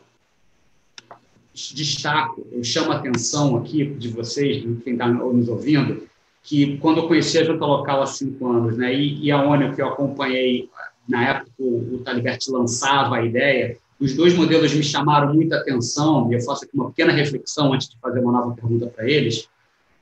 destaco, 1.54 2.48
eu 2.54 2.64
chamo 2.64 2.94
a 2.94 2.96
atenção 2.96 3.58
aqui 3.58 3.84
de 3.84 4.08
vocês, 4.08 4.64
de 4.64 4.76
quem 4.82 4.94
está 4.94 5.10
nos 5.10 5.50
ouvindo, 5.50 6.08
que 6.42 6.78
quando 6.78 7.02
eu 7.02 7.08
conheci 7.10 7.38
a 7.38 7.44
Junta 7.44 7.66
Local 7.66 8.02
há 8.02 8.06
cinco 8.06 8.48
anos, 8.48 8.78
né, 8.78 8.94
e, 8.94 9.26
e 9.26 9.30
a 9.30 9.44
ONU 9.44 9.76
que 9.76 9.82
eu 9.82 9.90
acompanhei, 9.90 10.70
na 11.06 11.32
época 11.32 11.52
o, 11.60 11.98
o 11.98 12.54
lançava 12.54 13.18
a 13.18 13.26
ideia, 13.26 13.78
os 14.02 14.16
dois 14.16 14.34
modelos 14.34 14.74
me 14.74 14.82
chamaram 14.82 15.32
muita 15.32 15.58
atenção, 15.58 16.28
e 16.32 16.36
eu 16.36 16.42
faço 16.42 16.66
aqui 16.66 16.74
uma 16.74 16.90
pequena 16.90 17.14
reflexão 17.14 17.72
antes 17.72 17.88
de 17.88 18.00
fazer 18.00 18.20
uma 18.20 18.32
nova 18.32 18.56
pergunta 18.56 18.88
para 18.88 19.08
eles. 19.08 19.48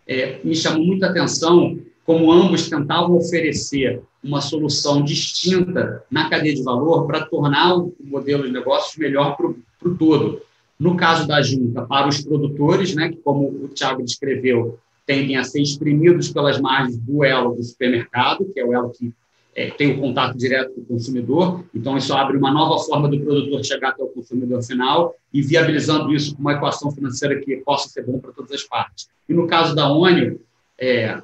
É, 0.08 0.40
me 0.42 0.56
chamou 0.56 0.86
muita 0.86 1.08
atenção 1.08 1.78
como 2.06 2.32
ambos 2.32 2.70
tentavam 2.70 3.18
oferecer 3.18 4.02
uma 4.24 4.40
solução 4.40 5.04
distinta 5.04 6.02
na 6.10 6.30
cadeia 6.30 6.56
de 6.56 6.64
valor 6.64 7.06
para 7.06 7.26
tornar 7.26 7.78
o 7.78 7.94
modelo 8.02 8.44
de 8.44 8.54
negócios 8.54 8.96
melhor 8.96 9.36
para 9.36 9.48
o 9.48 9.96
todo. 9.98 10.42
No 10.80 10.96
caso 10.96 11.28
da 11.28 11.42
junta, 11.42 11.82
para 11.82 12.08
os 12.08 12.22
produtores, 12.22 12.96
né, 12.96 13.10
que 13.10 13.18
como 13.18 13.48
o 13.48 13.68
Thiago 13.68 14.02
descreveu, 14.02 14.80
tendem 15.06 15.36
a 15.36 15.44
ser 15.44 15.62
espremidos 15.62 16.32
pelas 16.32 16.60
margens 16.60 16.98
do 16.98 17.22
elo 17.24 17.54
do 17.54 17.62
supermercado, 17.62 18.46
que 18.54 18.62
é 18.62 18.66
o 18.66 18.74
elo 18.74 18.92
que 18.92 19.14
é, 19.60 19.70
tem 19.72 19.92
o 19.92 20.00
contato 20.00 20.38
direto 20.38 20.74
com 20.74 20.80
o 20.80 20.86
consumidor. 20.86 21.66
Então, 21.76 21.98
isso 21.98 22.14
abre 22.14 22.38
uma 22.38 22.50
nova 22.50 22.82
forma 22.86 23.10
do 23.10 23.20
produtor 23.20 23.62
chegar 23.66 23.90
até 23.90 24.02
o 24.02 24.08
consumidor 24.08 24.64
final 24.64 25.14
e 25.34 25.42
viabilizando 25.42 26.14
isso 26.14 26.34
com 26.34 26.40
uma 26.40 26.54
equação 26.54 26.90
financeira 26.90 27.42
que 27.42 27.58
possa 27.58 27.90
ser 27.90 28.06
bom 28.06 28.20
para 28.20 28.32
todas 28.32 28.54
as 28.54 28.64
partes. 28.64 29.10
E 29.28 29.34
no 29.34 29.48
caso 29.48 29.76
da 29.76 29.92
Ônio, 29.92 30.40
é, 30.80 31.22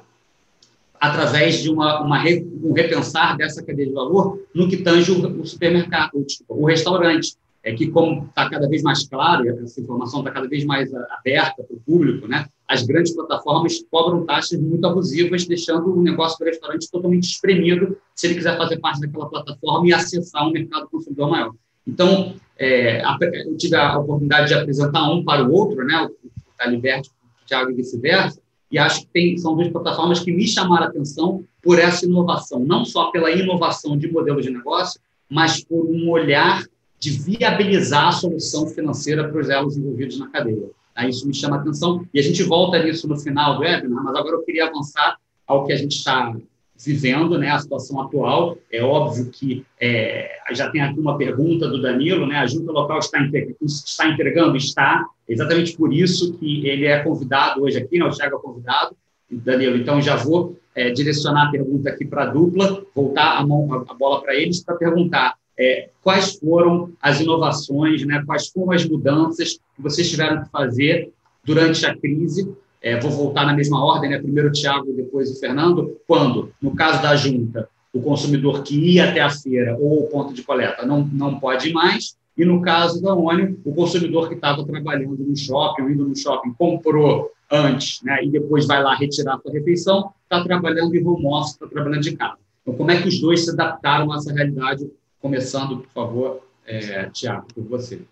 através 1.00 1.62
de 1.62 1.70
uma, 1.70 2.02
uma, 2.02 2.22
um 2.62 2.74
repensar 2.74 3.38
dessa 3.38 3.64
cadeia 3.64 3.88
de 3.88 3.94
valor 3.94 4.38
no 4.54 4.68
que 4.68 4.76
tange 4.76 5.10
o, 5.12 5.40
o 5.40 5.46
supermercado, 5.46 6.10
o, 6.46 6.66
restaurante 6.66 7.36
é 7.62 7.72
que, 7.72 7.88
como 7.88 8.26
está 8.26 8.50
cada 8.50 8.68
vez 8.68 8.82
mais 8.82 9.08
claro, 9.08 9.48
essa 9.48 9.80
informação 9.80 10.20
está 10.20 10.30
cada 10.30 10.46
vez 10.46 10.62
mais 10.62 10.92
aberta 10.94 11.64
para 11.64 11.74
o 11.74 11.80
público, 11.80 12.28
né, 12.28 12.46
as 12.68 12.82
grandes 12.82 13.14
plataformas 13.14 13.84
cobram 13.90 14.24
taxas 14.24 14.60
muito 14.60 14.86
abusivas, 14.86 15.46
deixando 15.46 15.96
o 15.96 16.02
negócio 16.02 16.38
do 16.38 16.44
restaurante 16.44 16.90
totalmente 16.90 17.24
espremido 17.24 17.96
se 18.14 18.26
ele 18.26 18.34
quiser 18.34 18.56
fazer 18.56 18.78
parte 18.78 19.00
daquela 19.00 19.28
plataforma 19.28 19.88
e 19.88 19.92
acessar 19.92 20.46
um 20.46 20.52
mercado 20.52 20.88
consumidor 20.88 21.30
maior. 21.30 21.52
Então, 21.86 22.34
é, 22.58 23.02
eu 23.46 23.56
tive 23.56 23.76
a 23.76 23.98
oportunidade 23.98 24.48
de 24.48 24.54
apresentar 24.54 25.08
um 25.10 25.24
para 25.24 25.44
o 25.44 25.52
outro, 25.52 25.84
né, 25.84 26.08
o 26.24 26.32
Taliberto, 26.58 27.10
o 27.10 27.46
Thiago 27.46 27.70
e 27.70 27.74
vice-versa, 27.74 28.40
e 28.70 28.78
acho 28.78 29.02
que 29.02 29.06
tem, 29.12 29.38
são 29.38 29.54
duas 29.54 29.68
plataformas 29.68 30.18
que 30.18 30.32
me 30.32 30.46
chamaram 30.48 30.86
a 30.86 30.88
atenção 30.88 31.44
por 31.62 31.78
essa 31.78 32.04
inovação, 32.04 32.60
não 32.60 32.84
só 32.84 33.10
pela 33.12 33.30
inovação 33.30 33.96
de 33.96 34.10
modelos 34.10 34.44
de 34.44 34.50
negócio, 34.50 35.00
mas 35.30 35.62
por 35.62 35.84
um 35.84 36.10
olhar 36.10 36.64
de 36.98 37.10
viabilizar 37.10 38.08
a 38.08 38.12
solução 38.12 38.66
financeira 38.66 39.28
para 39.28 39.40
os 39.40 39.48
elos 39.48 39.76
envolvidos 39.76 40.18
na 40.18 40.28
cadeia. 40.28 40.70
Aí 40.96 41.10
isso 41.10 41.28
me 41.28 41.34
chama 41.34 41.56
atenção 41.56 42.06
e 42.12 42.18
a 42.18 42.22
gente 42.22 42.42
volta 42.42 42.82
nisso 42.82 43.06
no 43.06 43.18
final 43.18 43.56
do 43.56 43.60
webinar, 43.60 44.02
mas 44.02 44.16
agora 44.16 44.36
eu 44.36 44.42
queria 44.42 44.66
avançar 44.66 45.18
ao 45.46 45.66
que 45.66 45.72
a 45.72 45.76
gente 45.76 45.96
está 45.96 46.34
vivendo, 46.78 47.38
né, 47.38 47.50
a 47.50 47.58
situação 47.58 48.00
atual. 48.00 48.56
É 48.72 48.82
óbvio 48.82 49.30
que 49.30 49.64
é, 49.80 50.30
já 50.52 50.70
tem 50.70 50.80
aqui 50.80 50.98
uma 50.98 51.16
pergunta 51.16 51.68
do 51.68 51.80
Danilo, 51.80 52.26
né, 52.26 52.36
a 52.38 52.46
junta 52.46 52.72
local 52.72 52.98
está, 52.98 53.18
está 53.60 54.08
entregando? 54.08 54.56
Está, 54.56 55.04
exatamente 55.28 55.76
por 55.76 55.92
isso 55.92 56.34
que 56.34 56.66
ele 56.66 56.86
é 56.86 57.02
convidado 57.02 57.62
hoje 57.62 57.78
aqui, 57.78 57.98
né, 57.98 58.04
o 58.04 58.10
Thiago 58.10 58.36
é 58.36 58.40
convidado, 58.40 58.96
Danilo, 59.30 59.76
então 59.76 60.00
já 60.00 60.16
vou 60.16 60.56
é, 60.74 60.90
direcionar 60.90 61.48
a 61.48 61.50
pergunta 61.50 61.90
aqui 61.90 62.04
para 62.04 62.24
a 62.24 62.26
dupla, 62.26 62.82
voltar 62.94 63.38
a, 63.38 63.46
mão, 63.46 63.84
a 63.88 63.94
bola 63.94 64.22
para 64.22 64.34
eles 64.34 64.62
para 64.62 64.76
perguntar 64.76 65.34
é, 65.58 65.88
quais 66.02 66.38
foram 66.38 66.92
as 67.00 67.20
inovações, 67.20 68.04
né, 68.04 68.22
quais 68.26 68.48
foram 68.48 68.72
as 68.72 68.84
mudanças 68.86 69.54
que 69.54 69.82
vocês 69.82 70.10
tiveram 70.10 70.42
que 70.42 70.50
fazer 70.50 71.10
durante 71.44 71.86
a 71.86 71.96
crise. 71.96 72.52
É, 72.82 73.00
vou 73.00 73.10
voltar 73.10 73.46
na 73.46 73.54
mesma 73.54 73.82
ordem, 73.82 74.10
né, 74.10 74.18
primeiro 74.18 74.48
o 74.48 74.52
Tiago, 74.52 74.92
depois 74.92 75.30
o 75.30 75.40
Fernando. 75.40 75.96
Quando, 76.06 76.52
no 76.60 76.74
caso 76.74 77.02
da 77.02 77.16
junta, 77.16 77.68
o 77.92 78.00
consumidor 78.00 78.62
que 78.62 78.78
ia 78.78 79.08
até 79.08 79.20
a 79.20 79.30
feira 79.30 79.76
ou 79.80 80.00
o 80.00 80.06
ponto 80.08 80.34
de 80.34 80.42
coleta 80.42 80.84
não, 80.84 81.04
não 81.04 81.40
pode 81.40 81.70
ir 81.70 81.72
mais, 81.72 82.16
e 82.36 82.44
no 82.44 82.60
caso 82.60 83.02
da 83.02 83.14
Ônibus, 83.14 83.58
o 83.64 83.72
consumidor 83.72 84.28
que 84.28 84.34
estava 84.34 84.62
trabalhando 84.64 85.16
no 85.16 85.34
shopping, 85.34 85.82
ou 85.82 85.90
indo 85.90 86.06
no 86.06 86.14
shopping, 86.14 86.52
comprou 86.52 87.30
antes, 87.50 88.02
né, 88.02 88.22
e 88.22 88.28
depois 88.28 88.66
vai 88.66 88.82
lá 88.82 88.94
retirar 88.94 89.36
a 89.36 89.38
sua 89.38 89.52
refeição, 89.52 90.10
está 90.24 90.44
trabalhando 90.44 90.94
em 90.94 91.06
home 91.06 91.26
office, 91.26 91.52
está 91.52 91.66
trabalhando 91.66 92.02
de 92.02 92.14
casa. 92.14 92.36
Então, 92.60 92.74
como 92.74 92.90
é 92.90 93.00
que 93.00 93.08
os 93.08 93.20
dois 93.20 93.44
se 93.44 93.50
adaptaram 93.50 94.12
a 94.12 94.16
essa 94.16 94.32
realidade 94.32 94.90
Começando, 95.20 95.78
por 95.78 95.90
favor, 95.90 96.48
é, 96.64 97.08
Tiago, 97.10 97.46
por 97.54 97.64
você. 97.64 98.02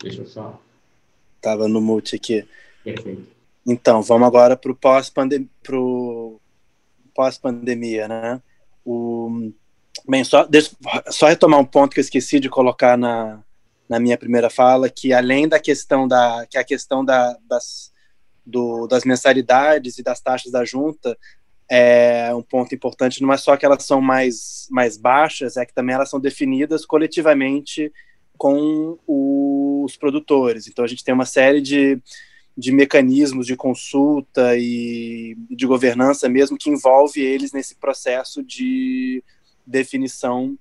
Deixa 0.00 0.22
eu 0.22 0.26
só. 0.26 0.60
Estava 1.36 1.68
no 1.68 1.80
mute 1.80 2.16
aqui. 2.16 2.46
Perfeito. 2.82 3.28
Então, 3.66 4.02
vamos 4.02 4.26
agora 4.26 4.56
para 4.56 4.72
o 4.72 4.74
pós-pandemia, 4.74 5.50
pós 7.14 8.08
né? 8.08 8.42
O... 8.84 9.52
Bem, 10.08 10.24
só, 10.24 10.44
deixa, 10.44 10.70
só 11.10 11.26
retomar 11.26 11.60
um 11.60 11.64
ponto 11.64 11.92
que 11.92 12.00
eu 12.00 12.02
esqueci 12.02 12.40
de 12.40 12.48
colocar 12.48 12.96
na, 12.96 13.42
na 13.88 13.98
minha 13.98 14.16
primeira 14.16 14.48
fala, 14.48 14.88
que 14.88 15.12
além 15.12 15.48
da 15.48 15.58
questão 15.58 16.08
da 16.08 16.46
que 16.48 16.56
é 16.56 16.60
a 16.60 16.64
questão 16.64 17.04
da, 17.04 17.36
das, 17.46 17.92
do, 18.46 18.86
das 18.86 19.04
mensalidades 19.04 19.98
e 19.98 20.02
das 20.02 20.20
taxas 20.20 20.52
da 20.52 20.64
junta, 20.64 21.18
é 21.70 22.34
um 22.34 22.42
ponto 22.42 22.74
importante, 22.74 23.20
não 23.20 23.32
é 23.32 23.36
só 23.36 23.56
que 23.56 23.66
elas 23.66 23.84
são 23.84 24.00
mais, 24.00 24.66
mais 24.70 24.96
baixas, 24.96 25.56
é 25.56 25.66
que 25.66 25.74
também 25.74 25.94
elas 25.94 26.08
são 26.08 26.18
definidas 26.18 26.86
coletivamente 26.86 27.92
com 28.36 28.98
os 29.06 29.96
produtores. 29.96 30.66
Então 30.66 30.84
a 30.84 30.88
gente 30.88 31.04
tem 31.04 31.12
uma 31.12 31.26
série 31.26 31.60
de, 31.60 32.00
de 32.56 32.72
mecanismos 32.72 33.46
de 33.46 33.56
consulta 33.56 34.56
e 34.56 35.36
de 35.50 35.66
governança 35.66 36.28
mesmo 36.28 36.56
que 36.56 36.70
envolve 36.70 37.20
eles 37.20 37.52
nesse 37.52 37.74
processo 37.74 38.42
de 38.42 39.22
definição 39.66 40.56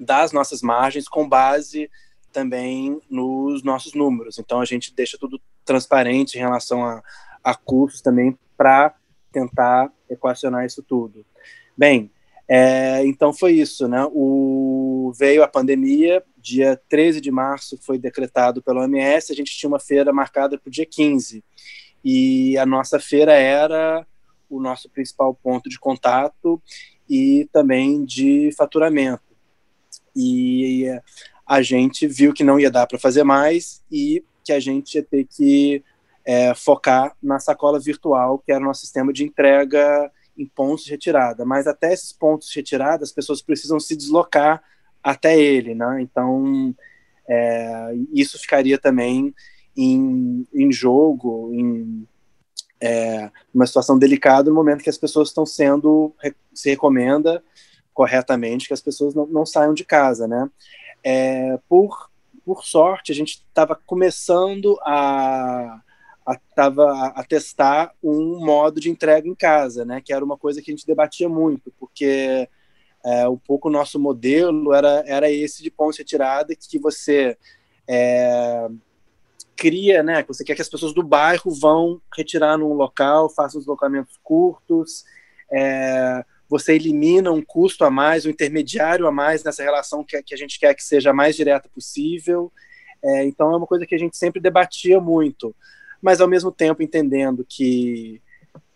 das 0.00 0.32
nossas 0.32 0.62
margens 0.62 1.08
com 1.08 1.28
base 1.28 1.88
também 2.32 3.00
nos 3.08 3.62
nossos 3.62 3.94
números. 3.94 4.38
Então 4.38 4.60
a 4.60 4.64
gente 4.64 4.92
deixa 4.92 5.16
tudo 5.16 5.40
transparente 5.64 6.34
em 6.34 6.40
relação 6.40 6.84
a, 6.84 7.00
a 7.44 7.54
custos 7.54 8.00
também 8.00 8.36
para 8.56 8.94
tentar 9.34 9.92
equacionar 10.08 10.64
isso 10.64 10.82
tudo. 10.82 11.26
Bem, 11.76 12.10
é, 12.48 13.04
então 13.04 13.32
foi 13.32 13.52
isso, 13.52 13.88
né? 13.88 14.06
O, 14.12 15.12
veio 15.18 15.42
a 15.42 15.48
pandemia, 15.48 16.22
dia 16.38 16.80
13 16.88 17.20
de 17.20 17.30
março 17.30 17.76
foi 17.82 17.98
decretado 17.98 18.62
pela 18.62 18.82
OMS, 18.82 19.32
a 19.32 19.34
gente 19.34 19.56
tinha 19.56 19.68
uma 19.68 19.80
feira 19.80 20.12
marcada 20.12 20.56
para 20.56 20.68
o 20.68 20.70
dia 20.70 20.86
15, 20.86 21.42
e 22.04 22.56
a 22.56 22.64
nossa 22.64 23.00
feira 23.00 23.32
era 23.32 24.06
o 24.48 24.60
nosso 24.60 24.88
principal 24.88 25.34
ponto 25.34 25.68
de 25.68 25.80
contato 25.80 26.62
e 27.10 27.48
também 27.52 28.04
de 28.04 28.52
faturamento. 28.56 29.34
E 30.14 30.86
a 31.46 31.60
gente 31.60 32.06
viu 32.06 32.32
que 32.32 32.44
não 32.44 32.60
ia 32.60 32.70
dar 32.70 32.86
para 32.86 32.98
fazer 32.98 33.24
mais 33.24 33.82
e 33.90 34.22
que 34.44 34.52
a 34.52 34.60
gente 34.60 34.94
ia 34.94 35.02
ter 35.02 35.26
que 35.26 35.82
é, 36.24 36.54
focar 36.54 37.14
na 37.22 37.38
sacola 37.38 37.78
virtual, 37.78 38.38
que 38.38 38.50
era 38.50 38.60
o 38.60 38.66
nosso 38.66 38.80
sistema 38.80 39.12
de 39.12 39.24
entrega 39.24 40.10
em 40.36 40.46
pontos 40.46 40.84
de 40.84 40.90
retirada. 40.90 41.44
Mas 41.44 41.66
até 41.66 41.92
esses 41.92 42.12
pontos 42.12 42.48
de 42.48 42.56
retirada, 42.56 43.04
as 43.04 43.12
pessoas 43.12 43.42
precisam 43.42 43.78
se 43.78 43.94
deslocar 43.94 44.62
até 45.02 45.38
ele, 45.38 45.74
né? 45.74 46.00
Então, 46.00 46.74
é, 47.28 47.94
isso 48.12 48.38
ficaria 48.38 48.78
também 48.78 49.34
em, 49.76 50.46
em 50.52 50.72
jogo, 50.72 51.50
em 51.52 52.08
é, 52.80 53.30
uma 53.52 53.66
situação 53.66 53.98
delicada 53.98 54.48
no 54.48 54.56
momento 54.56 54.82
que 54.82 54.90
as 54.90 54.98
pessoas 54.98 55.28
estão 55.28 55.44
sendo, 55.44 56.14
se 56.52 56.70
recomenda 56.70 57.42
corretamente 57.92 58.66
que 58.66 58.74
as 58.74 58.80
pessoas 58.80 59.14
não, 59.14 59.26
não 59.26 59.46
saiam 59.46 59.72
de 59.72 59.84
casa, 59.84 60.26
né? 60.26 60.50
É, 61.02 61.58
por, 61.68 62.10
por 62.44 62.64
sorte, 62.64 63.12
a 63.12 63.14
gente 63.14 63.44
estava 63.48 63.78
começando 63.86 64.78
a 64.82 65.80
a, 66.26 67.20
a, 67.20 67.24
testar 67.24 67.92
um 68.02 68.44
modo 68.44 68.80
de 68.80 68.90
entrega 68.90 69.28
em 69.28 69.34
casa, 69.34 69.84
né? 69.84 70.00
Que 70.00 70.12
era 70.12 70.24
uma 70.24 70.38
coisa 70.38 70.62
que 70.62 70.70
a 70.70 70.74
gente 70.74 70.86
debatia 70.86 71.28
muito, 71.28 71.72
porque 71.78 72.48
é, 73.04 73.28
um 73.28 73.36
pouco 73.36 73.68
o 73.68 73.72
nosso 73.72 73.98
modelo 74.00 74.72
era, 74.72 75.04
era 75.06 75.30
esse 75.30 75.62
de 75.62 75.70
pontos 75.70 75.96
de 75.96 76.02
retirada 76.02 76.54
que 76.56 76.78
você 76.78 77.36
é, 77.86 78.68
cria, 79.54 80.02
né? 80.02 80.22
Que 80.22 80.28
você 80.28 80.42
quer 80.42 80.54
que 80.54 80.62
as 80.62 80.68
pessoas 80.68 80.94
do 80.94 81.02
bairro 81.02 81.50
vão 81.50 82.00
retirar 82.16 82.56
num 82.56 82.72
local, 82.72 83.28
façam 83.28 83.60
deslocamentos 83.60 84.18
curtos, 84.22 85.04
é, 85.52 86.24
você 86.48 86.74
elimina 86.74 87.30
um 87.30 87.42
custo 87.42 87.84
a 87.84 87.90
mais, 87.90 88.24
um 88.24 88.30
intermediário 88.30 89.06
a 89.06 89.12
mais 89.12 89.44
nessa 89.44 89.62
relação 89.62 90.02
que, 90.02 90.22
que 90.22 90.34
a 90.34 90.38
gente 90.38 90.58
quer 90.58 90.74
que 90.74 90.82
seja 90.82 91.10
a 91.10 91.14
mais 91.14 91.36
direta 91.36 91.68
possível. 91.68 92.50
É, 93.02 93.24
então 93.24 93.52
é 93.52 93.56
uma 93.58 93.66
coisa 93.66 93.84
que 93.84 93.94
a 93.94 93.98
gente 93.98 94.16
sempre 94.16 94.40
debatia 94.40 94.98
muito 94.98 95.54
mas 96.04 96.20
ao 96.20 96.28
mesmo 96.28 96.52
tempo 96.52 96.82
entendendo 96.82 97.46
que 97.48 98.20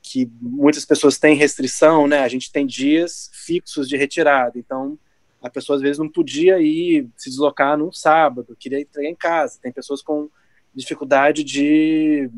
que 0.00 0.26
muitas 0.40 0.86
pessoas 0.86 1.18
têm 1.18 1.36
restrição, 1.36 2.06
né? 2.06 2.20
A 2.20 2.28
gente 2.28 2.50
tem 2.50 2.66
dias 2.66 3.30
fixos 3.34 3.86
de 3.86 3.94
retirada, 3.94 4.58
então 4.58 4.98
a 5.42 5.50
pessoa 5.50 5.76
às 5.76 5.82
vezes 5.82 5.98
não 5.98 6.08
podia 6.08 6.58
ir 6.58 7.06
se 7.14 7.28
deslocar 7.28 7.76
no 7.76 7.92
sábado, 7.92 8.56
queria 8.58 8.80
entregar 8.80 9.10
em 9.10 9.14
casa. 9.14 9.58
Tem 9.60 9.70
pessoas 9.70 10.00
com 10.00 10.30
dificuldade 10.74 11.44
de, 11.44 12.30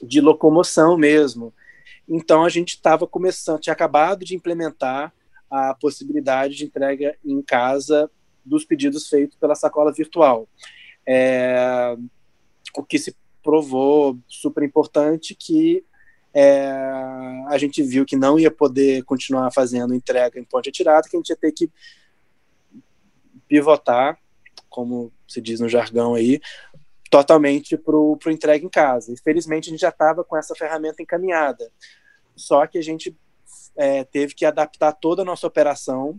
de 0.00 0.20
locomoção 0.20 0.96
mesmo. 0.96 1.52
Então 2.08 2.44
a 2.44 2.48
gente 2.48 2.76
estava 2.76 3.04
começando, 3.04 3.58
tinha 3.58 3.72
acabado 3.72 4.24
de 4.24 4.36
implementar 4.36 5.12
a 5.50 5.74
possibilidade 5.74 6.54
de 6.54 6.64
entrega 6.66 7.16
em 7.24 7.42
casa 7.42 8.08
dos 8.44 8.64
pedidos 8.64 9.08
feitos 9.08 9.36
pela 9.36 9.56
sacola 9.56 9.92
virtual. 9.92 10.48
É, 11.04 11.96
o 12.76 12.84
que 12.84 12.98
se 12.98 13.16
provou 13.42 14.18
super 14.28 14.62
importante 14.62 15.34
que 15.34 15.84
é, 16.34 16.70
a 17.48 17.58
gente 17.58 17.82
viu 17.82 18.06
que 18.06 18.16
não 18.16 18.38
ia 18.38 18.50
poder 18.50 19.04
continuar 19.04 19.50
fazendo 19.52 19.94
entrega 19.94 20.40
em 20.40 20.44
ponte 20.44 20.70
atirada, 20.70 21.08
que 21.08 21.16
a 21.16 21.18
gente 21.18 21.28
ia 21.28 21.36
ter 21.36 21.52
que 21.52 21.70
pivotar, 23.46 24.18
como 24.70 25.12
se 25.28 25.40
diz 25.40 25.60
no 25.60 25.68
jargão 25.68 26.14
aí, 26.14 26.40
totalmente 27.10 27.76
para 27.76 27.94
o 27.94 28.18
entrega 28.28 28.64
em 28.64 28.70
casa. 28.70 29.12
Infelizmente, 29.12 29.68
a 29.68 29.70
gente 29.72 29.80
já 29.80 29.90
estava 29.90 30.24
com 30.24 30.34
essa 30.34 30.54
ferramenta 30.54 31.02
encaminhada. 31.02 31.70
Só 32.34 32.66
que 32.66 32.78
a 32.78 32.82
gente 32.82 33.14
é, 33.76 34.04
teve 34.04 34.34
que 34.34 34.46
adaptar 34.46 34.92
toda 34.92 35.20
a 35.20 35.24
nossa 35.24 35.46
operação, 35.46 36.18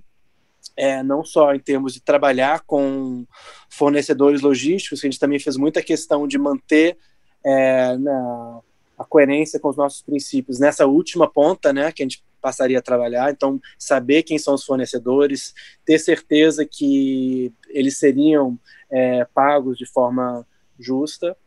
é, 0.77 1.01
não 1.01 1.23
só 1.23 1.55
em 1.55 1.59
termos 1.59 1.93
de 1.93 2.01
trabalhar 2.01 2.62
com 2.62 3.25
fornecedores 3.69 4.41
logísticos, 4.41 5.01
que 5.01 5.07
a 5.07 5.09
gente 5.09 5.19
também 5.19 5.39
fez 5.39 5.57
muita 5.57 5.81
questão 5.81 6.27
de 6.27 6.38
manter 6.38 6.97
é, 7.43 7.97
na, 7.97 8.60
a 8.97 9.03
coerência 9.03 9.60
com 9.60 9.69
os 9.69 9.77
nossos 9.77 10.01
princípios 10.01 10.60
nessa 10.60 10.86
última 10.86 11.29
ponta, 11.29 11.73
né, 11.73 11.91
que 11.91 12.03
a 12.03 12.06
gente 12.06 12.23
passaria 12.41 12.79
a 12.79 12.82
trabalhar. 12.82 13.32
Então, 13.32 13.60
saber 13.79 14.23
quem 14.23 14.38
são 14.38 14.53
os 14.53 14.65
fornecedores, 14.65 15.53
ter 15.86 15.97
certeza 15.97 16.65
que 16.65 17.53
eles 17.69 17.97
seriam 17.97 18.60
é, 18.91 19.25
pagos 19.34 19.77
de 19.77 19.86
forma 19.86 20.45
justa, 20.77 21.38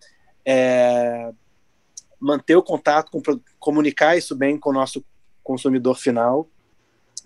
é, 0.44 1.32
manter 2.18 2.56
o 2.56 2.62
contato, 2.62 3.10
com, 3.10 3.40
comunicar 3.58 4.16
isso 4.16 4.34
bem 4.34 4.58
com 4.58 4.70
o 4.70 4.72
nosso 4.72 5.04
consumidor 5.44 5.96
final. 5.96 6.48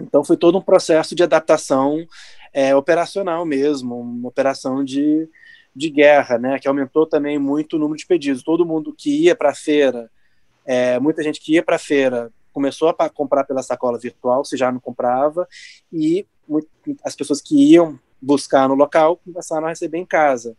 Então, 0.01 0.25
foi 0.25 0.37
todo 0.37 0.59
um 0.59 0.63
processo 0.63 1.15
de 1.15 1.23
adaptação 1.23 2.05
é, 2.53 2.75
operacional 2.75 3.45
mesmo, 3.45 4.01
uma 4.01 4.29
operação 4.29 4.85
de, 4.85 5.29
de 5.75 5.89
guerra, 5.89 6.39
né, 6.39 6.59
que 6.59 6.69
aumentou 6.69 7.07
também 7.07 7.39
muito 7.39 7.77
o 7.77 7.79
número 7.79 7.99
de 7.99 8.07
pedidos. 8.07 8.43
Todo 8.43 8.67
mundo 8.67 8.95
que 8.97 9.25
ia 9.25 9.37
para 9.37 9.51
a 9.51 9.55
feira, 9.55 10.11
é, 10.65 10.99
muita 10.99 11.23
gente 11.23 11.41
que 11.41 11.55
ia 11.55 11.63
para 11.63 11.77
a 11.77 11.79
feira 11.79 12.33
começou 12.53 12.89
a 12.89 13.09
comprar 13.09 13.45
pela 13.45 13.63
sacola 13.63 13.99
virtual, 13.99 14.45
se 14.45 14.57
já 14.57 14.73
não 14.73 14.81
comprava, 14.81 15.49
e 15.93 16.27
as 17.05 17.15
pessoas 17.15 17.41
que 17.41 17.73
iam 17.73 17.99
buscar 18.21 18.69
no 18.69 18.75
local 18.75 19.17
começaram 19.17 19.67
a 19.67 19.71
receber 19.71 19.99
em 19.99 20.07
casa. 20.07 20.57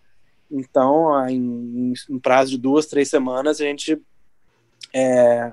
Então, 0.49 1.27
em, 1.29 1.93
em 2.09 2.19
prazo 2.19 2.51
de 2.51 2.57
duas, 2.57 2.85
três 2.85 3.09
semanas, 3.09 3.59
a 3.61 3.65
gente 3.65 4.01
é, 4.93 5.51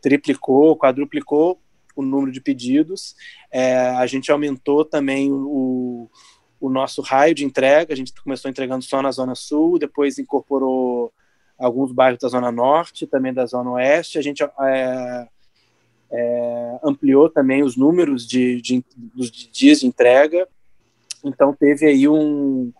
triplicou, 0.00 0.76
quadruplicou 0.76 1.60
o 1.94 2.02
número 2.02 2.30
de 2.30 2.40
pedidos. 2.40 3.16
É, 3.50 3.76
a 3.76 4.06
gente 4.06 4.30
aumentou 4.30 4.84
também 4.84 5.32
o, 5.32 6.10
o 6.60 6.68
nosso 6.68 7.02
raio 7.02 7.34
de 7.34 7.44
entrega. 7.44 7.92
A 7.92 7.96
gente 7.96 8.12
começou 8.22 8.50
entregando 8.50 8.84
só 8.84 9.02
na 9.02 9.10
Zona 9.10 9.34
Sul, 9.34 9.78
depois 9.78 10.18
incorporou 10.18 11.12
alguns 11.58 11.92
bairros 11.92 12.20
da 12.20 12.28
Zona 12.28 12.52
Norte, 12.52 13.06
também 13.06 13.32
da 13.32 13.46
Zona 13.46 13.72
Oeste. 13.72 14.18
A 14.18 14.22
gente 14.22 14.42
é, 14.42 15.28
é, 16.10 16.78
ampliou 16.82 17.28
também 17.28 17.62
os 17.62 17.76
números 17.76 18.26
de, 18.26 18.60
de, 18.60 18.84
dos 18.96 19.30
dias 19.30 19.80
de 19.80 19.86
entrega. 19.86 20.48
Então 21.24 21.52
teve 21.52 21.86
aí 21.86 22.08
um, 22.08 22.72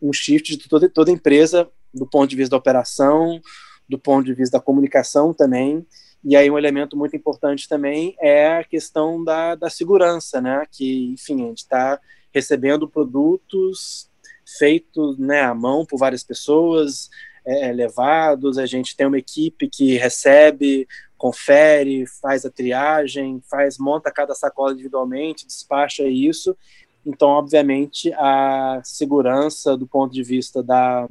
um 0.00 0.12
shift 0.12 0.56
de 0.56 0.68
toda, 0.68 0.88
toda 0.88 1.10
a 1.10 1.14
empresa, 1.14 1.68
do 1.92 2.06
ponto 2.06 2.28
de 2.28 2.36
vista 2.36 2.50
da 2.50 2.56
operação, 2.58 3.40
do 3.88 3.98
ponto 3.98 4.24
de 4.24 4.34
vista 4.34 4.58
da 4.58 4.64
comunicação 4.64 5.32
também. 5.32 5.86
E 6.24 6.36
aí 6.36 6.50
um 6.50 6.58
elemento 6.58 6.96
muito 6.96 7.16
importante 7.16 7.68
também 7.68 8.14
é 8.20 8.58
a 8.58 8.64
questão 8.64 9.24
da, 9.24 9.54
da 9.56 9.68
segurança, 9.68 10.40
né? 10.40 10.64
Que, 10.70 11.12
enfim, 11.12 11.42
a 11.42 11.48
gente 11.48 11.58
está 11.58 12.00
recebendo 12.32 12.88
produtos 12.88 14.10
feitos 14.58 15.18
né, 15.18 15.42
à 15.42 15.54
mão 15.54 15.86
por 15.86 15.98
várias 15.98 16.22
pessoas, 16.22 17.08
é, 17.44 17.72
levados, 17.72 18.58
a 18.58 18.66
gente 18.66 18.96
tem 18.96 19.06
uma 19.06 19.18
equipe 19.18 19.68
que 19.68 19.96
recebe, 19.96 20.86
confere, 21.16 22.06
faz 22.20 22.44
a 22.44 22.50
triagem, 22.50 23.42
faz 23.48 23.78
monta 23.78 24.10
cada 24.10 24.34
sacola 24.34 24.72
individualmente, 24.72 25.46
despacha 25.46 26.04
isso. 26.04 26.56
Então, 27.04 27.28
obviamente, 27.30 28.12
a 28.14 28.80
segurança 28.84 29.76
do 29.76 29.86
ponto 29.86 30.12
de 30.12 30.22
vista 30.22 30.62
da, 30.62 31.08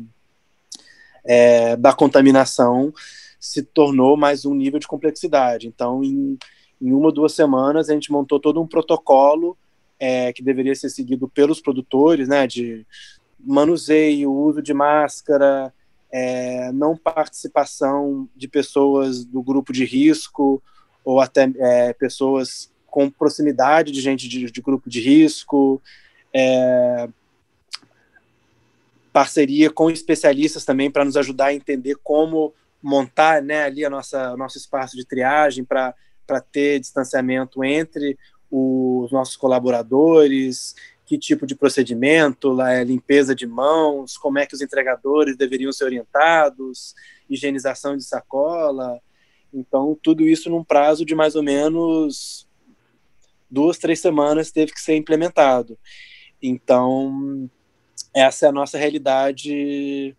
é, 1.26 1.76
da 1.76 1.94
contaminação 1.94 2.94
se 3.40 3.64
tornou 3.64 4.16
mais 4.16 4.46
um 4.46 4.54
nível 4.54 4.80
de 4.80 4.88
complexidade. 4.88 5.68
Então, 5.68 6.04
em, 6.04 6.38
em 6.82 6.94
uma 6.94 7.08
ou 7.08 7.12
duas 7.12 7.34
semanas, 7.34 7.90
a 7.90 7.94
gente 7.94 8.12
montou 8.12 8.40
todo 8.40 8.62
um 8.62 8.68
protocolo 8.68 9.58
é, 10.04 10.34
que 10.34 10.42
deveria 10.42 10.74
ser 10.74 10.90
seguido 10.90 11.30
pelos 11.30 11.62
produtores, 11.62 12.28
né, 12.28 12.48
de 12.48 12.84
manuseio, 13.40 14.34
uso 14.34 14.60
de 14.60 14.74
máscara, 14.74 15.72
é, 16.12 16.72
não 16.72 16.98
participação 16.98 18.28
de 18.36 18.48
pessoas 18.48 19.24
do 19.24 19.44
grupo 19.44 19.72
de 19.72 19.86
risco 19.86 20.62
ou 21.06 21.22
até 21.22 21.52
é, 21.56 21.94
pessoas 21.94 22.72
com 22.88 23.12
proximidade 23.12 23.92
de 23.92 24.02
gente 24.02 24.28
de, 24.28 24.52
de 24.52 24.62
grupo 24.62 24.90
de 24.90 25.00
risco, 25.00 25.80
é, 26.34 27.08
parceria 29.14 29.70
com 29.70 29.92
especialistas 29.92 30.66
também 30.66 30.90
para 30.90 31.06
nos 31.06 31.16
ajudar 31.16 31.48
a 31.48 31.54
entender 31.54 31.96
como 32.04 32.56
montar 32.82 33.40
né, 33.40 33.66
ali 33.66 33.86
a 33.86 33.90
nossa 33.90 34.36
nosso 34.36 34.58
espaço 34.58 34.98
de 34.98 35.06
triagem 35.06 35.64
para 35.64 35.94
ter 36.52 36.80
distanciamento 36.80 37.64
entre 37.64 38.18
os 38.52 39.12
nossos 39.12 39.38
colaboradores, 39.38 40.76
que 41.06 41.18
tipo 41.18 41.48
de 41.48 41.56
procedimento, 41.56 42.62
é, 42.62 42.84
limpeza 42.84 43.34
de 43.34 43.48
mãos, 43.48 44.18
como 44.18 44.40
é 44.40 44.46
que 44.46 44.54
os 44.54 44.62
entregadores 44.62 45.38
deveriam 45.38 45.72
ser 45.72 45.86
orientados, 45.86 46.94
higienização 47.30 47.96
de 47.96 48.04
sacola. 48.04 49.00
Então, 49.54 49.98
tudo 50.02 50.26
isso 50.26 50.50
num 50.50 50.64
prazo 50.64 51.06
de 51.06 51.16
mais 51.16 51.36
ou 51.36 51.44
menos 51.44 52.48
duas, 53.50 53.78
três 53.78 54.00
semanas 54.00 54.52
teve 54.52 54.72
que 54.72 54.80
ser 54.80 54.96
implementado. 54.96 55.78
Então, 56.42 57.50
essa 58.14 58.46
é 58.46 58.50
a 58.50 58.54
nossa 58.54 58.78
realidade 58.78 60.16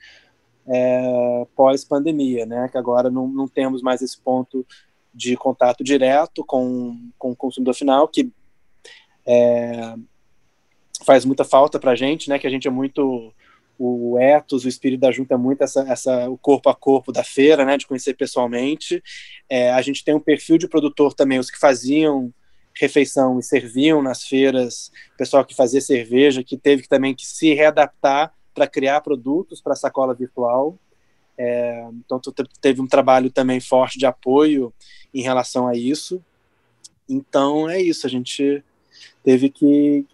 é, 0.67 1.47
pós-pandemia, 1.57 2.47
né? 2.47 2.69
Que 2.71 2.79
agora 2.79 3.11
não, 3.11 3.27
não 3.27 3.49
temos 3.49 3.83
mais 3.83 4.03
esse 4.03 4.19
ponto 4.21 4.67
de 5.15 5.37
contato 5.37 5.85
direto 5.85 6.45
com, 6.45 7.11
com 7.19 7.33
o 7.33 7.37
consumidor 7.37 7.75
final, 7.75 8.09
que 8.09 8.31
é, 9.27 9.95
faz 11.05 11.25
muita 11.25 11.45
falta 11.45 11.79
para 11.79 11.93
a 11.93 11.97
gente, 11.97 12.29
né? 12.29 12.39
Que 12.39 12.47
a 12.47 12.51
gente 12.51 12.67
é 12.67 12.71
muito 12.71 13.33
o 13.79 14.19
ethos, 14.19 14.65
o 14.65 14.69
espírito 14.69 15.01
da 15.01 15.11
junta 15.11 15.35
é 15.35 15.37
muito 15.37 15.63
essa, 15.65 15.81
essa 15.89 16.29
o 16.31 16.39
corpo 16.39 16.69
a 16.69 16.75
corpo 16.75 17.11
da 17.11 17.25
feira, 17.25 17.65
né? 17.65 17.77
De 17.77 17.87
conhecer 17.87 18.15
pessoalmente. 18.15 19.03
É, 19.49 19.73
a 19.73 19.83
gente 19.83 20.05
tem 20.05 20.15
um 20.15 20.21
perfil 20.21 20.59
de 20.59 20.69
produtor 20.69 21.15
também, 21.15 21.39
os 21.39 21.51
que 21.51 21.59
faziam 21.59 22.33
refeição 22.75 23.39
e 23.39 23.43
serviam 23.43 24.01
nas 24.03 24.25
feiras, 24.25 24.91
pessoal 25.17 25.45
que 25.45 25.55
fazia 25.55 25.81
cerveja, 25.81 26.43
que 26.43 26.57
teve 26.57 26.87
também 26.87 27.15
que 27.15 27.27
se 27.27 27.53
readaptar 27.53 28.33
para 28.55 28.67
criar 28.67 29.01
produtos 29.01 29.61
para 29.61 29.73
a 29.73 29.77
sacola 29.77 30.15
virtual. 30.15 30.79
É, 31.37 31.89
então 32.05 32.21
teve 32.61 32.81
um 32.81 32.87
trabalho 32.87 33.31
também 33.31 33.61
forte 33.61 33.99
de 33.99 34.07
apoio 34.07 34.73
em 35.13 35.23
relação 35.23 35.67
a 35.67 35.75
isso. 35.75 36.23
Então 37.09 37.69
é 37.69 37.81
isso, 37.81 38.07
a 38.07 38.11
gente 38.11 38.63
teve 39.23 39.49
que 39.49 40.07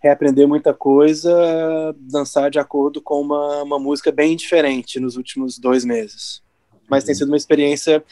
reaprender 0.00 0.46
muita 0.46 0.72
coisa, 0.72 1.94
dançar 1.98 2.50
de 2.50 2.58
acordo 2.58 3.00
com 3.00 3.20
uma, 3.20 3.62
uma 3.62 3.78
música 3.78 4.12
bem 4.12 4.36
diferente 4.36 5.00
nos 5.00 5.16
últimos 5.16 5.58
dois 5.58 5.84
meses. 5.84 6.42
Mas 6.88 7.04
tem 7.04 7.12
uhum. 7.12 7.18
sido 7.18 7.28
uma 7.28 7.36
experiência 7.36 8.02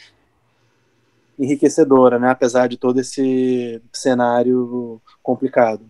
enriquecedora, 1.39 2.19
né? 2.19 2.29
Apesar 2.29 2.67
de 2.67 2.77
todo 2.77 2.99
esse 2.99 3.81
cenário 3.93 5.01
complicado. 5.23 5.85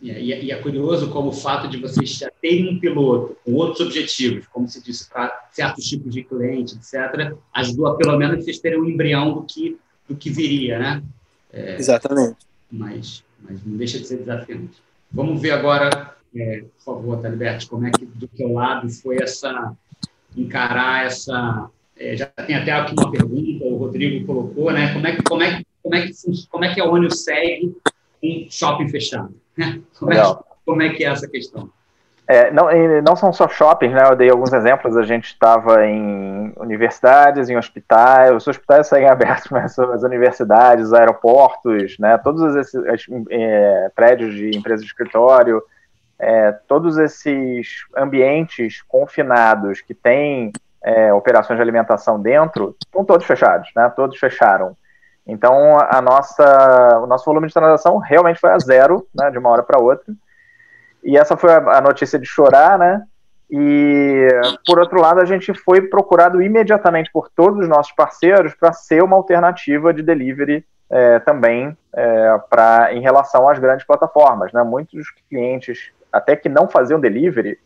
E 0.00 0.10
é, 0.10 0.42
e 0.44 0.50
é 0.50 0.56
curioso 0.56 1.10
como 1.10 1.28
o 1.28 1.32
fato 1.32 1.68
de 1.68 1.76
vocês 1.76 2.10
já 2.10 2.30
terem 2.40 2.74
um 2.74 2.80
piloto 2.80 3.36
com 3.44 3.52
outros 3.52 3.80
objetivos, 3.86 4.46
como 4.46 4.66
se 4.66 4.82
disse, 4.82 5.08
para 5.08 5.48
certos 5.52 5.84
tipos 5.84 6.12
de 6.12 6.24
cliente, 6.24 6.74
etc., 6.74 7.36
ajudou 7.52 7.88
a 7.88 7.96
pelo 7.96 8.16
menos 8.16 8.42
vocês 8.42 8.58
terem 8.58 8.80
um 8.80 8.86
embrião 8.86 9.34
do 9.34 9.42
que, 9.42 9.78
do 10.08 10.16
que 10.16 10.30
viria, 10.30 10.78
né? 10.78 11.02
É, 11.52 11.76
Exatamente. 11.76 12.38
Mas, 12.72 13.22
mas 13.42 13.62
não 13.64 13.76
deixa 13.76 13.98
de 13.98 14.06
ser 14.06 14.18
desafiante. 14.18 14.80
Vamos 15.12 15.40
ver 15.42 15.50
agora, 15.50 16.14
é, 16.34 16.64
por 16.78 16.94
favor, 16.94 17.20
Taliberto, 17.20 17.68
como 17.68 17.86
é 17.86 17.90
que 17.90 18.06
do 18.06 18.26
teu 18.28 18.52
lado 18.52 18.88
foi 18.88 19.22
essa 19.22 19.76
encarar 20.36 21.06
essa. 21.06 21.68
É, 21.96 22.16
já 22.16 22.26
tem 22.26 22.56
até 22.56 22.72
aqui 22.72 22.94
uma 22.98 23.10
pergunta, 23.10 23.64
o 23.64 23.76
Rodrigo 23.76 24.26
colocou, 24.26 24.72
né? 24.72 24.92
Como 24.94 25.06
é 25.06 25.16
que 25.16 25.22
como 25.22 25.42
é 25.42 25.58
que 25.58 25.66
como 25.82 25.94
é 25.94 26.06
que 26.06 26.12
como 26.48 26.64
é 26.64 26.74
que 26.74 26.80
a 26.80 26.84
ONU 26.84 27.10
segue 27.10 27.76
um 28.22 28.46
shopping 28.50 28.88
fechado? 28.88 29.34
Como 29.98 30.12
é, 30.12 30.38
como 30.64 30.82
é 30.82 30.90
que 30.90 31.04
é 31.04 31.08
essa 31.08 31.28
questão? 31.28 31.70
É, 32.30 32.48
não, 32.52 32.68
não 33.02 33.16
são 33.16 33.32
só 33.32 33.48
shoppings, 33.48 33.92
né? 33.92 34.04
Eu 34.08 34.14
dei 34.14 34.30
alguns 34.30 34.52
exemplos. 34.52 34.96
A 34.96 35.02
gente 35.02 35.24
estava 35.24 35.84
em 35.84 36.52
universidades, 36.58 37.48
em 37.48 37.56
hospitais. 37.56 38.32
Os 38.32 38.46
hospitais 38.46 38.86
seguem 38.86 39.08
abertos, 39.10 39.50
mas 39.50 39.76
as 39.76 40.04
universidades, 40.04 40.86
os 40.86 40.94
aeroportos, 40.94 41.98
né? 41.98 42.16
Todos 42.18 42.54
esses 42.54 42.80
é, 43.30 43.90
prédios 43.96 44.32
de 44.32 44.56
empresas 44.56 44.82
de 44.82 44.86
escritório, 44.86 45.60
é, 46.20 46.52
todos 46.68 46.98
esses 46.98 47.84
ambientes 47.96 48.80
confinados 48.82 49.80
que 49.80 49.92
têm 49.92 50.52
é, 50.84 51.12
operações 51.12 51.56
de 51.56 51.62
alimentação 51.62 52.20
dentro, 52.20 52.76
estão 52.80 53.04
todos 53.04 53.26
fechados, 53.26 53.70
né? 53.74 53.92
Todos 53.96 54.16
fecharam. 54.16 54.76
Então, 55.30 55.78
a 55.78 56.00
nossa, 56.00 56.98
o 56.98 57.06
nosso 57.06 57.24
volume 57.24 57.46
de 57.46 57.54
transação 57.54 57.98
realmente 57.98 58.40
foi 58.40 58.50
a 58.50 58.58
zero, 58.58 59.06
né? 59.14 59.30
De 59.30 59.38
uma 59.38 59.50
hora 59.50 59.62
para 59.62 59.80
outra. 59.80 60.12
E 61.02 61.16
essa 61.16 61.36
foi 61.36 61.52
a, 61.52 61.80
notícia 61.80 62.18
de 62.18 62.26
chorar, 62.26 62.78
né? 62.78 63.02
E, 63.50 64.28
por 64.66 64.78
outro 64.78 65.00
lado, 65.00 65.20
a 65.20 65.24
gente 65.24 65.52
foi 65.54 65.82
procurado 65.82 66.40
imediatamente 66.40 67.10
por 67.12 67.28
todos 67.28 67.60
os 67.60 67.68
nossos 67.68 67.92
parceiros 67.92 68.54
para 68.54 68.72
ser 68.72 69.02
uma 69.02 69.16
alternativa 69.16 69.92
de 69.92 70.02
delivery 70.02 70.64
é, 70.88 71.18
também 71.20 71.76
é, 71.94 72.38
pra, 72.48 72.92
em 72.92 73.00
relação 73.00 73.48
às 73.48 73.58
grandes 73.58 73.86
plataformas. 73.86 74.52
Né? 74.52 74.62
Muitos 74.62 75.10
clientes, 75.28 75.90
até 76.12 76.36
que 76.36 76.48
não 76.48 76.68
faziam 76.68 77.00
delivery, 77.00 77.58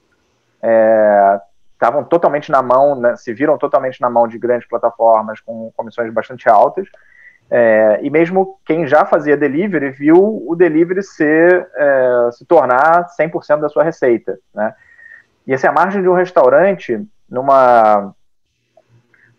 estavam 1.75 2.01
é, 2.01 2.05
totalmente 2.05 2.51
na 2.51 2.63
mão, 2.63 2.95
né, 2.99 3.17
se 3.17 3.35
viram 3.35 3.59
totalmente 3.59 4.01
na 4.01 4.09
mão 4.09 4.27
de 4.27 4.39
grandes 4.39 4.67
plataformas 4.69 5.41
com 5.41 5.71
comissões 5.77 6.13
bastante 6.13 6.49
altas. 6.49 6.89
É, 7.57 8.01
e 8.03 8.11
mesmo 8.11 8.59
quem 8.67 8.85
já 8.85 9.05
fazia 9.05 9.37
delivery 9.37 9.91
viu 9.91 10.43
o 10.45 10.57
delivery 10.57 11.05
ser, 11.05 11.69
é, 11.77 12.31
se 12.33 12.45
tornar 12.45 13.07
100% 13.17 13.61
da 13.61 13.69
sua 13.69 13.85
receita. 13.85 14.37
Né? 14.53 14.75
E 15.47 15.55
assim, 15.55 15.69
a 15.69 15.73
margem 15.73 16.03
de 16.03 16.09
um 16.09 16.15
restaurante, 16.15 17.01
numa, 17.31 18.13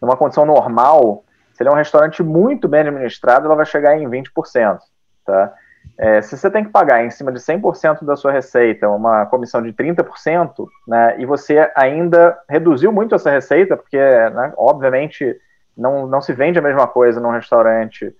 numa 0.02 0.16
condição 0.16 0.46
normal, 0.46 1.26
se 1.52 1.62
ele 1.62 1.70
é 1.70 1.74
um 1.74 1.76
restaurante 1.76 2.24
muito 2.24 2.70
bem 2.70 2.82
administrado, 2.88 3.48
ela 3.48 3.56
vai 3.56 3.66
chegar 3.66 4.00
em 4.00 4.10
20%. 4.10 4.80
Tá? 5.26 5.54
É, 5.98 6.22
se 6.22 6.38
você 6.38 6.50
tem 6.50 6.64
que 6.64 6.72
pagar 6.72 7.04
em 7.04 7.10
cima 7.10 7.34
de 7.34 7.40
100% 7.40 8.06
da 8.06 8.16
sua 8.16 8.32
receita 8.32 8.88
uma 8.88 9.26
comissão 9.26 9.62
de 9.62 9.74
30%, 9.74 10.66
né, 10.88 11.16
e 11.20 11.26
você 11.26 11.70
ainda 11.76 12.38
reduziu 12.50 12.94
muito 12.94 13.14
essa 13.14 13.30
receita, 13.30 13.76
porque, 13.76 13.98
né, 13.98 14.54
obviamente, 14.56 15.38
não, 15.78 16.08
não 16.08 16.22
se 16.22 16.34
vende 16.34 16.60
a 16.60 16.62
mesma 16.62 16.88
coisa 16.88 17.20
num 17.20 17.32
restaurante 17.32 18.16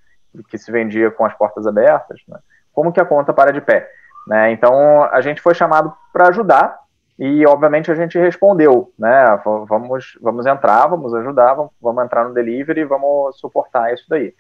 que 0.50 0.58
se 0.58 0.72
vendia 0.72 1.10
com 1.12 1.26
as 1.26 1.34
portas 1.34 1.66
abertas, 1.66 2.20
né, 2.28 2.38
como 2.74 2.92
que 2.92 3.00
a 3.00 3.06
conta 3.06 3.34
para 3.34 3.52
de 3.52 3.62
pé? 3.62 3.90
Né? 4.28 4.52
Então, 4.52 5.04
a 5.04 5.22
gente 5.22 5.42
foi 5.42 5.54
chamado 5.54 5.94
para 6.12 6.28
ajudar 6.28 6.80
e, 7.18 7.46
obviamente, 7.46 7.90
a 7.90 7.96
gente 7.96 8.20
respondeu, 8.20 8.92
né? 9.00 9.40
Vamos, 9.70 10.18
vamos 10.22 10.46
entrar, 10.46 10.88
vamos 10.88 11.14
ajudar, 11.14 11.54
vamos, 11.54 11.72
vamos 11.82 12.04
entrar 12.04 12.26
no 12.26 12.34
delivery, 12.34 12.84
vamos 12.84 13.40
suportar 13.40 13.94
isso 13.94 14.06
daí. 14.10 14.34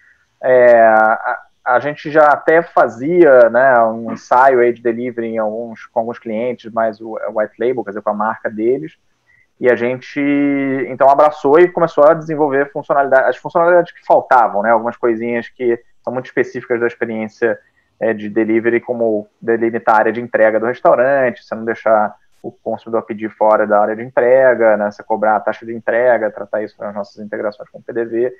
É, 0.43 0.81
a, 0.81 1.39
a, 1.63 1.79
gente 1.79 2.11
já 2.11 2.27
até 2.27 2.61
fazia, 2.61 3.49
né, 3.49 3.79
um 3.81 4.11
ensaio 4.11 4.59
aí 4.59 4.73
de 4.73 4.81
delivery 4.81 5.37
alguns, 5.37 5.85
com 5.85 5.99
alguns 6.01 6.19
clientes, 6.19 6.71
mais 6.73 6.99
o, 6.99 7.11
o 7.13 7.39
white 7.39 7.55
label, 7.57 7.83
quer 7.83 7.91
dizer, 7.91 8.01
com 8.01 8.09
a 8.09 8.13
marca 8.13 8.49
deles, 8.49 8.97
e 9.59 9.69
a 9.69 9.75
gente, 9.75 10.19
então, 10.89 11.09
abraçou 11.09 11.59
e 11.59 11.67
começou 11.67 12.03
a 12.03 12.13
desenvolver 12.13 12.71
funcionalidades, 12.71 13.29
as 13.29 13.37
funcionalidades 13.37 13.93
que 13.93 14.05
faltavam, 14.05 14.61
né? 14.61 14.69
Algumas 14.69 14.97
coisinhas 14.97 15.47
que 15.47 15.79
são 16.03 16.11
muito 16.11 16.25
específicas 16.25 16.79
da 16.79 16.87
experiência 16.87 17.57
é, 17.99 18.13
de 18.13 18.29
delivery, 18.29 18.81
como 18.81 19.27
delimitar 19.41 19.95
a 19.95 19.99
área 19.99 20.11
de 20.11 20.21
entrega 20.21 20.59
do 20.59 20.65
restaurante, 20.65 21.43
você 21.43 21.55
não 21.55 21.63
deixar 21.63 22.15
o 22.43 22.51
consumidor 22.51 23.01
pedir 23.03 23.29
fora 23.31 23.65
da 23.65 23.79
área 23.79 23.95
de 23.95 24.03
entrega, 24.03 24.77
né, 24.77 24.91
você 24.91 25.01
cobrar 25.01 25.37
a 25.37 25.39
taxa 25.39 25.65
de 25.65 25.73
entrega, 25.73 26.29
tratar 26.29 26.61
isso 26.61 26.75
nas 26.79 26.93
nossas 26.93 27.17
integrações 27.23 27.69
com 27.69 27.79
o 27.79 27.81
PDV. 27.81 28.31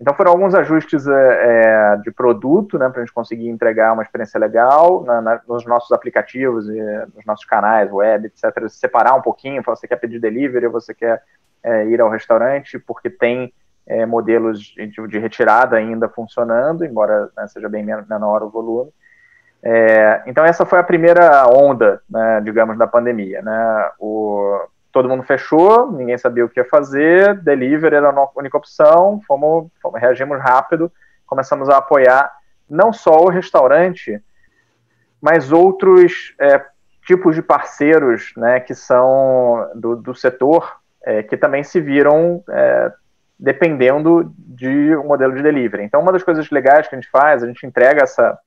Então 0.00 0.14
foram 0.14 0.30
alguns 0.30 0.54
ajustes 0.54 1.06
é, 1.08 1.12
é 1.12 1.96
de 1.96 2.10
produto, 2.12 2.78
né, 2.78 2.88
para 2.88 3.02
a 3.02 3.04
gente 3.04 3.12
conseguir 3.12 3.48
entregar 3.48 3.92
uma 3.92 4.02
experiência 4.02 4.38
legal 4.38 5.02
na, 5.04 5.20
na, 5.20 5.40
nos 5.46 5.66
nossos 5.66 5.90
aplicativos 5.90 6.68
e 6.68 6.80
nos 7.14 7.26
nossos 7.26 7.44
canais, 7.44 7.90
web, 7.90 8.26
etc. 8.26 8.68
Separar 8.68 9.14
um 9.14 9.22
pouquinho, 9.22 9.62
falar, 9.62 9.76
você 9.76 9.88
quer 9.88 9.96
pedir 9.96 10.20
delivery, 10.20 10.68
você 10.68 10.94
quer 10.94 11.20
é, 11.62 11.86
ir 11.86 12.00
ao 12.00 12.08
restaurante, 12.08 12.78
porque 12.78 13.10
tem 13.10 13.52
é, 13.86 14.06
modelos 14.06 14.60
de, 14.60 14.86
de, 14.86 15.18
retirada 15.18 15.76
ainda 15.76 16.08
funcionando, 16.08 16.84
embora 16.84 17.28
né, 17.36 17.48
seja 17.48 17.68
bem 17.68 17.84
menor 17.84 18.42
o 18.44 18.50
volume. 18.50 18.92
É, 19.60 20.22
então 20.26 20.44
essa 20.44 20.64
foi 20.64 20.78
a 20.78 20.84
primeira 20.84 21.44
onda, 21.48 22.00
né, 22.08 22.40
digamos, 22.44 22.78
da 22.78 22.86
pandemia. 22.86 23.42
Né? 23.42 23.90
O, 23.98 24.60
todo 24.92 25.08
mundo 25.08 25.22
fechou, 25.22 25.92
ninguém 25.92 26.16
sabia 26.16 26.44
o 26.44 26.48
que 26.48 26.60
ia 26.60 26.64
fazer, 26.64 27.34
delivery 27.36 27.96
era 27.96 28.10
a 28.10 28.28
única 28.36 28.56
opção, 28.56 29.20
fomos, 29.26 29.70
fomos, 29.80 30.00
reagimos 30.00 30.38
rápido, 30.40 30.90
começamos 31.26 31.68
a 31.68 31.76
apoiar 31.76 32.32
não 32.68 32.92
só 32.92 33.16
o 33.16 33.28
restaurante, 33.28 34.22
mas 35.20 35.52
outros 35.52 36.34
é, 36.40 36.64
tipos 37.06 37.34
de 37.34 37.42
parceiros 37.42 38.32
né, 38.36 38.60
que 38.60 38.74
são 38.74 39.70
do, 39.74 39.96
do 39.96 40.14
setor, 40.14 40.78
é, 41.02 41.22
que 41.22 41.36
também 41.36 41.64
se 41.64 41.80
viram 41.80 42.42
é, 42.50 42.92
dependendo 43.38 44.32
de 44.36 44.96
um 44.96 45.06
modelo 45.06 45.34
de 45.34 45.42
delivery. 45.42 45.84
Então, 45.84 46.00
uma 46.00 46.12
das 46.12 46.22
coisas 46.22 46.50
legais 46.50 46.88
que 46.88 46.94
a 46.94 47.00
gente 47.00 47.10
faz, 47.10 47.42
a 47.42 47.46
gente 47.46 47.64
entrega 47.66 48.02
essa 48.02 48.38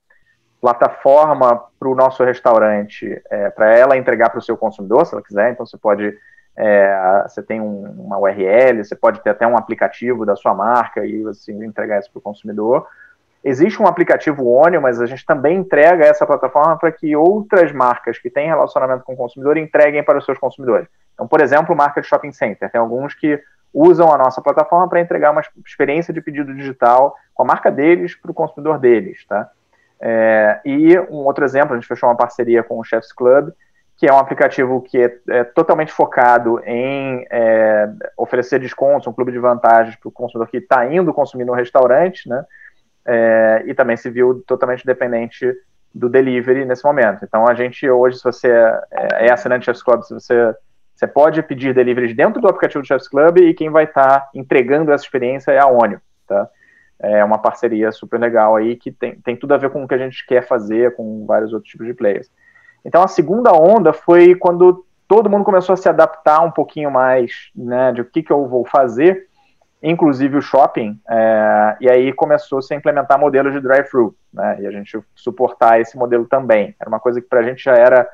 plataforma 0.60 1.63
para 1.80 1.89
o 1.89 1.95
nosso 1.95 2.23
restaurante, 2.23 3.19
é, 3.32 3.49
para 3.49 3.75
ela 3.75 3.97
entregar 3.97 4.30
para 4.30 4.38
o 4.38 4.43
seu 4.43 4.56
consumidor, 4.56 5.06
se 5.06 5.13
ela 5.15 5.23
quiser. 5.23 5.51
Então, 5.51 5.65
você 5.65 5.77
pode, 5.77 6.15
é, 6.57 7.23
você 7.27 7.41
tem 7.41 7.61
um, 7.61 7.83
uma 7.97 8.17
URL, 8.19 8.83
você 8.83 8.95
pode 8.95 9.21
ter 9.21 9.29
até 9.29 9.47
um 9.47 9.57
aplicativo 9.57 10.25
da 10.25 10.35
sua 10.35 10.53
marca 10.53 11.05
e 11.05 11.21
você 11.23 11.51
entregar 11.51 11.99
isso 11.99 12.11
para 12.11 12.19
o 12.19 12.21
consumidor. 12.21 12.87
Existe 13.43 13.81
um 13.81 13.87
aplicativo 13.87 14.47
Onio, 14.47 14.81
mas 14.81 15.01
a 15.01 15.05
gente 15.07 15.25
também 15.25 15.57
entrega 15.57 16.05
essa 16.05 16.25
plataforma 16.27 16.77
para 16.77 16.91
que 16.91 17.15
outras 17.15 17.71
marcas 17.71 18.19
que 18.19 18.29
têm 18.29 18.47
relacionamento 18.47 19.03
com 19.03 19.13
o 19.13 19.17
consumidor 19.17 19.57
entreguem 19.57 20.03
para 20.03 20.19
os 20.19 20.25
seus 20.25 20.37
consumidores. 20.37 20.87
Então, 21.13 21.27
por 21.27 21.41
exemplo, 21.41 21.75
marca 21.75 22.01
de 22.01 22.07
shopping 22.07 22.31
center. 22.31 22.69
Tem 22.71 22.79
alguns 22.79 23.15
que 23.15 23.41
usam 23.73 24.11
a 24.11 24.17
nossa 24.17 24.41
plataforma 24.41 24.87
para 24.87 24.99
entregar 24.99 25.31
uma 25.31 25.41
experiência 25.65 26.13
de 26.13 26.21
pedido 26.21 26.53
digital 26.53 27.15
com 27.33 27.43
a 27.43 27.45
marca 27.45 27.71
deles 27.71 28.13
para 28.13 28.29
o 28.29 28.33
consumidor 28.33 28.77
deles, 28.77 29.25
tá? 29.25 29.49
É, 29.99 30.59
e 30.65 30.99
um 30.99 31.25
outro 31.25 31.45
exemplo, 31.45 31.73
a 31.73 31.79
gente 31.79 31.87
fechou 31.87 32.09
uma 32.09 32.17
parceria 32.17 32.63
com 32.63 32.79
o 32.79 32.83
Chefs 32.83 33.13
Club, 33.13 33.51
que 34.01 34.07
é 34.07 34.11
um 34.11 34.17
aplicativo 34.17 34.81
que 34.81 34.97
é, 34.97 35.15
é 35.29 35.43
totalmente 35.43 35.91
focado 35.91 36.59
em 36.65 37.23
é, 37.29 37.87
oferecer 38.17 38.57
descontos, 38.57 39.05
um 39.05 39.13
clube 39.13 39.31
de 39.31 39.37
vantagens 39.37 39.95
para 39.95 40.09
o 40.09 40.11
consumidor 40.11 40.49
que 40.49 40.57
está 40.57 40.91
indo 40.91 41.13
consumir 41.13 41.45
no 41.45 41.53
restaurante, 41.53 42.27
né? 42.27 42.43
É, 43.05 43.63
e 43.67 43.75
também 43.75 43.95
se 43.95 44.09
viu 44.09 44.43
totalmente 44.47 44.83
dependente 44.87 45.53
do 45.93 46.09
delivery 46.09 46.65
nesse 46.65 46.83
momento. 46.83 47.23
Então, 47.23 47.47
a 47.47 47.53
gente 47.53 47.87
hoje, 47.87 48.17
se 48.17 48.23
você 48.23 48.49
é, 48.49 49.27
é 49.27 49.31
assinante 49.31 49.65
Chefs 49.65 49.83
Club, 49.83 50.01
se 50.01 50.15
você, 50.15 50.55
você 50.95 51.05
pode 51.05 51.43
pedir 51.43 51.71
delivery 51.71 52.15
dentro 52.15 52.41
do 52.41 52.47
aplicativo 52.47 52.81
do 52.81 52.87
Chefs 52.87 53.07
Club 53.07 53.37
e 53.37 53.53
quem 53.53 53.69
vai 53.69 53.83
estar 53.83 54.21
tá 54.21 54.29
entregando 54.33 54.91
essa 54.91 55.03
experiência 55.03 55.51
é 55.51 55.59
a 55.59 55.67
Onio, 55.67 56.01
tá? 56.27 56.49
é 56.99 57.23
uma 57.23 57.37
parceria 57.37 57.91
super 57.91 58.19
legal 58.19 58.55
aí 58.55 58.75
que 58.75 58.91
tem, 58.91 59.21
tem 59.21 59.35
tudo 59.35 59.53
a 59.53 59.57
ver 59.57 59.69
com 59.69 59.83
o 59.83 59.87
que 59.87 59.93
a 59.93 59.99
gente 59.99 60.25
quer 60.25 60.47
fazer 60.47 60.95
com 60.95 61.23
vários 61.27 61.53
outros 61.53 61.71
tipos 61.71 61.85
de 61.85 61.93
players. 61.93 62.31
Então 62.83 63.03
a 63.03 63.07
segunda 63.07 63.51
onda 63.53 63.93
foi 63.93 64.35
quando 64.35 64.85
todo 65.07 65.29
mundo 65.29 65.43
começou 65.43 65.73
a 65.73 65.77
se 65.77 65.89
adaptar 65.89 66.41
um 66.41 66.51
pouquinho 66.51 66.89
mais, 66.89 67.51
né, 67.55 67.91
de 67.91 68.01
o 68.01 68.05
que, 68.05 68.23
que 68.23 68.31
eu 68.31 68.47
vou 68.47 68.65
fazer, 68.65 69.27
inclusive 69.83 70.37
o 70.37 70.41
shopping, 70.41 70.99
é, 71.09 71.77
e 71.81 71.89
aí 71.89 72.13
começou 72.13 72.61
-se 72.61 72.73
a 72.73 72.77
implementar 72.77 73.19
modelos 73.19 73.51
de 73.51 73.59
drive-thru, 73.59 74.15
né, 74.33 74.57
e 74.61 74.67
a 74.67 74.71
gente 74.71 74.97
suportar 75.13 75.81
esse 75.81 75.97
modelo 75.97 76.25
também. 76.25 76.75
Era 76.79 76.89
uma 76.89 76.99
coisa 76.99 77.19
que 77.19 77.27
para 77.27 77.41
a 77.41 77.43
gente 77.43 77.63
já 77.63 77.73
era 77.73 78.07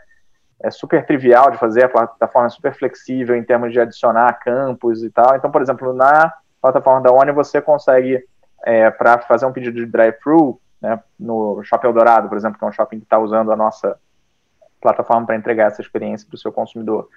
é 0.59 0.71
super 0.71 1.05
trivial 1.05 1.51
de 1.51 1.57
fazer, 1.57 1.85
a 1.85 1.89
plataforma 1.89 2.47
é 2.47 2.49
super 2.49 2.73
flexível 2.73 3.35
em 3.35 3.43
termos 3.43 3.71
de 3.71 3.79
adicionar 3.79 4.39
campos 4.39 5.03
e 5.03 5.09
tal. 5.11 5.35
Então, 5.35 5.51
por 5.51 5.61
exemplo, 5.61 5.93
na 5.93 6.33
plataforma 6.59 7.01
da 7.01 7.11
Oni 7.11 7.31
você 7.31 7.61
consegue 7.61 8.23
é, 8.65 8.89
para 8.89 9.19
fazer 9.19 9.45
um 9.45 9.53
pedido 9.53 9.75
de 9.75 9.85
drive-thru, 9.85 10.59
né, 10.81 10.99
no 11.19 11.61
Shopping 11.63 11.93
Dourado, 11.93 12.27
por 12.27 12.37
exemplo, 12.37 12.57
que 12.57 12.65
é 12.65 12.67
um 12.67 12.71
shopping 12.71 12.97
que 12.97 13.05
está 13.05 13.19
usando 13.19 13.51
a 13.51 13.55
nossa 13.55 13.99
plataforma 14.81 15.25
para 15.25 15.35
entregar 15.35 15.67
essa 15.67 15.81
experiência 15.81 16.27
para 16.27 16.35
o 16.35 16.39
seu 16.39 16.51
consumidor. 16.51 17.09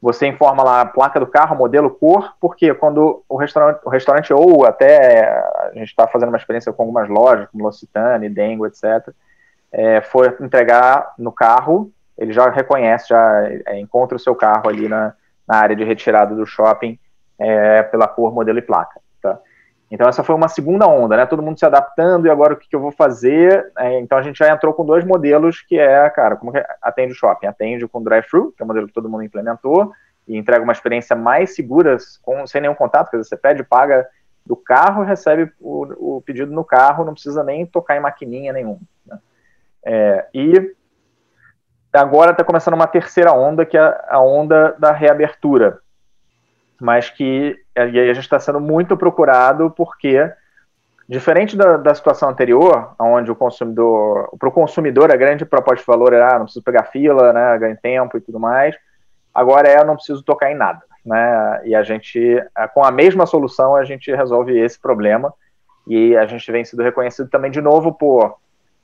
Você 0.00 0.26
informa 0.26 0.64
lá 0.64 0.80
a 0.80 0.86
placa 0.86 1.20
do 1.20 1.26
carro, 1.26 1.54
modelo, 1.54 1.88
cor, 1.88 2.34
porque 2.40 2.74
quando 2.74 3.22
o 3.28 3.36
restaurante, 3.36 3.80
o 3.84 3.88
restaurante 3.88 4.32
ou 4.32 4.66
até 4.66 5.28
a 5.28 5.70
gente 5.74 5.88
está 5.88 6.08
fazendo 6.08 6.30
uma 6.30 6.38
experiência 6.38 6.72
com 6.72 6.82
algumas 6.82 7.08
lojas, 7.08 7.48
como 7.50 7.62
L'Occitane, 7.62 8.28
Dengo, 8.28 8.66
etc., 8.66 9.10
é, 9.70 10.00
for 10.02 10.36
entregar 10.40 11.14
no 11.16 11.30
carro, 11.30 11.90
ele 12.18 12.32
já 12.32 12.50
reconhece, 12.50 13.08
já 13.08 13.48
é, 13.66 13.78
encontra 13.78 14.16
o 14.16 14.20
seu 14.20 14.34
carro 14.34 14.68
ali 14.68 14.88
na, 14.88 15.14
na 15.46 15.56
área 15.56 15.74
de 15.74 15.84
retirada 15.84 16.34
do 16.34 16.44
shopping 16.44 16.98
é, 17.38 17.82
pela 17.84 18.06
cor, 18.08 18.34
modelo 18.34 18.58
e 18.58 18.62
placa. 18.62 19.00
Então 19.92 20.08
essa 20.08 20.24
foi 20.24 20.34
uma 20.34 20.48
segunda 20.48 20.88
onda, 20.88 21.18
né? 21.18 21.26
Todo 21.26 21.42
mundo 21.42 21.58
se 21.58 21.66
adaptando 21.66 22.26
e 22.26 22.30
agora 22.30 22.54
o 22.54 22.56
que, 22.56 22.66
que 22.66 22.74
eu 22.74 22.80
vou 22.80 22.90
fazer? 22.90 23.70
É, 23.76 24.00
então 24.00 24.16
a 24.16 24.22
gente 24.22 24.38
já 24.38 24.50
entrou 24.50 24.72
com 24.72 24.86
dois 24.86 25.04
modelos 25.04 25.60
que 25.60 25.78
é, 25.78 26.08
cara, 26.08 26.34
como 26.34 26.50
que 26.50 26.64
atende 26.80 27.12
o 27.12 27.14
shopping? 27.14 27.46
Atende 27.46 27.86
com 27.86 28.02
drive-thru, 28.02 28.52
que 28.56 28.62
é 28.62 28.64
o 28.64 28.66
modelo 28.66 28.86
que 28.86 28.94
todo 28.94 29.06
mundo 29.06 29.22
implementou 29.22 29.92
e 30.26 30.38
entrega 30.38 30.64
uma 30.64 30.72
experiência 30.72 31.14
mais 31.14 31.54
segura, 31.54 31.98
com, 32.22 32.46
sem 32.46 32.62
nenhum 32.62 32.74
contato, 32.74 33.10
quer 33.10 33.18
dizer, 33.18 33.28
você 33.28 33.36
pede, 33.36 33.62
paga 33.62 34.08
do 34.46 34.56
carro, 34.56 35.02
recebe 35.02 35.52
o, 35.60 36.16
o 36.16 36.22
pedido 36.22 36.50
no 36.50 36.64
carro, 36.64 37.04
não 37.04 37.12
precisa 37.12 37.44
nem 37.44 37.66
tocar 37.66 37.94
em 37.94 38.00
maquininha 38.00 38.50
nenhuma. 38.50 38.80
Né? 39.06 39.18
É, 39.84 40.26
e 40.32 40.74
agora 41.92 42.30
está 42.30 42.42
começando 42.42 42.74
uma 42.74 42.86
terceira 42.86 43.34
onda, 43.34 43.66
que 43.66 43.76
é 43.76 44.04
a 44.08 44.22
onda 44.22 44.74
da 44.78 44.90
reabertura, 44.90 45.80
mas 46.82 47.08
que 47.08 47.56
e 47.76 47.80
aí 47.80 48.10
a 48.10 48.12
gente 48.12 48.24
está 48.24 48.40
sendo 48.40 48.60
muito 48.60 48.96
procurado 48.96 49.70
porque, 49.70 50.28
diferente 51.08 51.56
da, 51.56 51.76
da 51.76 51.94
situação 51.94 52.28
anterior, 52.28 52.96
onde 52.98 53.30
o 53.30 53.36
consumidor, 53.36 54.28
para 54.36 54.48
o 54.48 54.52
consumidor 54.52 55.12
a 55.12 55.16
grande 55.16 55.44
proposta 55.44 55.80
de 55.80 55.86
valor 55.86 56.12
era, 56.12 56.34
ah, 56.34 56.38
não 56.38 56.44
preciso 56.46 56.64
pegar 56.64 56.84
fila, 56.86 57.32
né, 57.32 57.56
ganho 57.56 57.78
tempo 57.80 58.18
e 58.18 58.20
tudo 58.20 58.40
mais, 58.40 58.74
agora 59.32 59.68
é 59.68 59.78
eu 59.78 59.84
não 59.84 59.94
preciso 59.94 60.24
tocar 60.24 60.50
em 60.50 60.56
nada. 60.56 60.82
Né? 61.06 61.62
E 61.66 61.74
a 61.76 61.84
gente, 61.84 62.20
é, 62.58 62.66
com 62.66 62.84
a 62.84 62.90
mesma 62.90 63.26
solução, 63.26 63.76
a 63.76 63.84
gente 63.84 64.12
resolve 64.12 64.58
esse 64.58 64.78
problema. 64.78 65.32
E 65.86 66.16
a 66.16 66.26
gente 66.26 66.50
vem 66.50 66.64
sendo 66.64 66.82
reconhecido 66.82 67.28
também, 67.28 67.50
de 67.50 67.60
novo, 67.60 67.92
por 67.92 68.36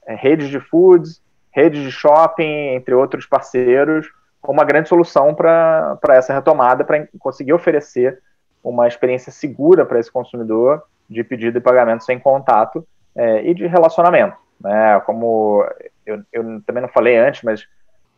é, 0.06 0.14
redes 0.14 0.48
de 0.48 0.61
foods, 0.61 1.20
redes 1.50 1.82
de 1.82 1.90
shopping, 1.90 2.74
entre 2.74 2.94
outros 2.94 3.26
parceiros, 3.26 4.08
como 4.48 4.61
uma 4.61 4.64
grande 4.64 4.88
solução 4.88 5.34
para 5.34 5.98
essa 6.08 6.32
retomada, 6.32 6.82
para 6.82 7.06
conseguir 7.18 7.52
oferecer 7.52 8.18
uma 8.64 8.88
experiência 8.88 9.30
segura 9.30 9.84
para 9.84 10.00
esse 10.00 10.11
consumidor 10.11 10.84
de 11.06 11.22
pedido 11.22 11.58
e 11.58 11.61
pagamento 11.61 12.02
sem 12.02 12.18
contato 12.18 12.82
é, 13.14 13.42
e 13.42 13.52
de 13.52 13.66
relacionamento. 13.66 14.38
Né? 14.58 14.98
Como 15.04 15.62
eu, 16.06 16.22
eu 16.32 16.62
também 16.62 16.80
não 16.80 16.88
falei 16.88 17.18
antes, 17.18 17.42
mas 17.42 17.66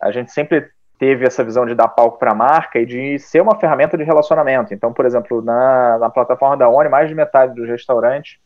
a 0.00 0.12
gente 0.12 0.30
sempre 0.30 0.70
teve 1.00 1.26
essa 1.26 1.42
visão 1.42 1.66
de 1.66 1.74
dar 1.74 1.88
palco 1.88 2.16
para 2.16 2.30
a 2.30 2.34
marca 2.34 2.78
e 2.78 2.86
de 2.86 3.18
ser 3.18 3.42
uma 3.42 3.58
ferramenta 3.58 3.98
de 3.98 4.04
relacionamento. 4.04 4.72
Então, 4.72 4.92
por 4.92 5.06
exemplo, 5.06 5.42
na, 5.42 5.98
na 5.98 6.10
plataforma 6.10 6.56
da 6.56 6.68
Oni, 6.68 6.88
mais 6.88 7.08
de 7.08 7.14
metade 7.16 7.56
dos 7.56 7.68
restaurantes 7.68 8.38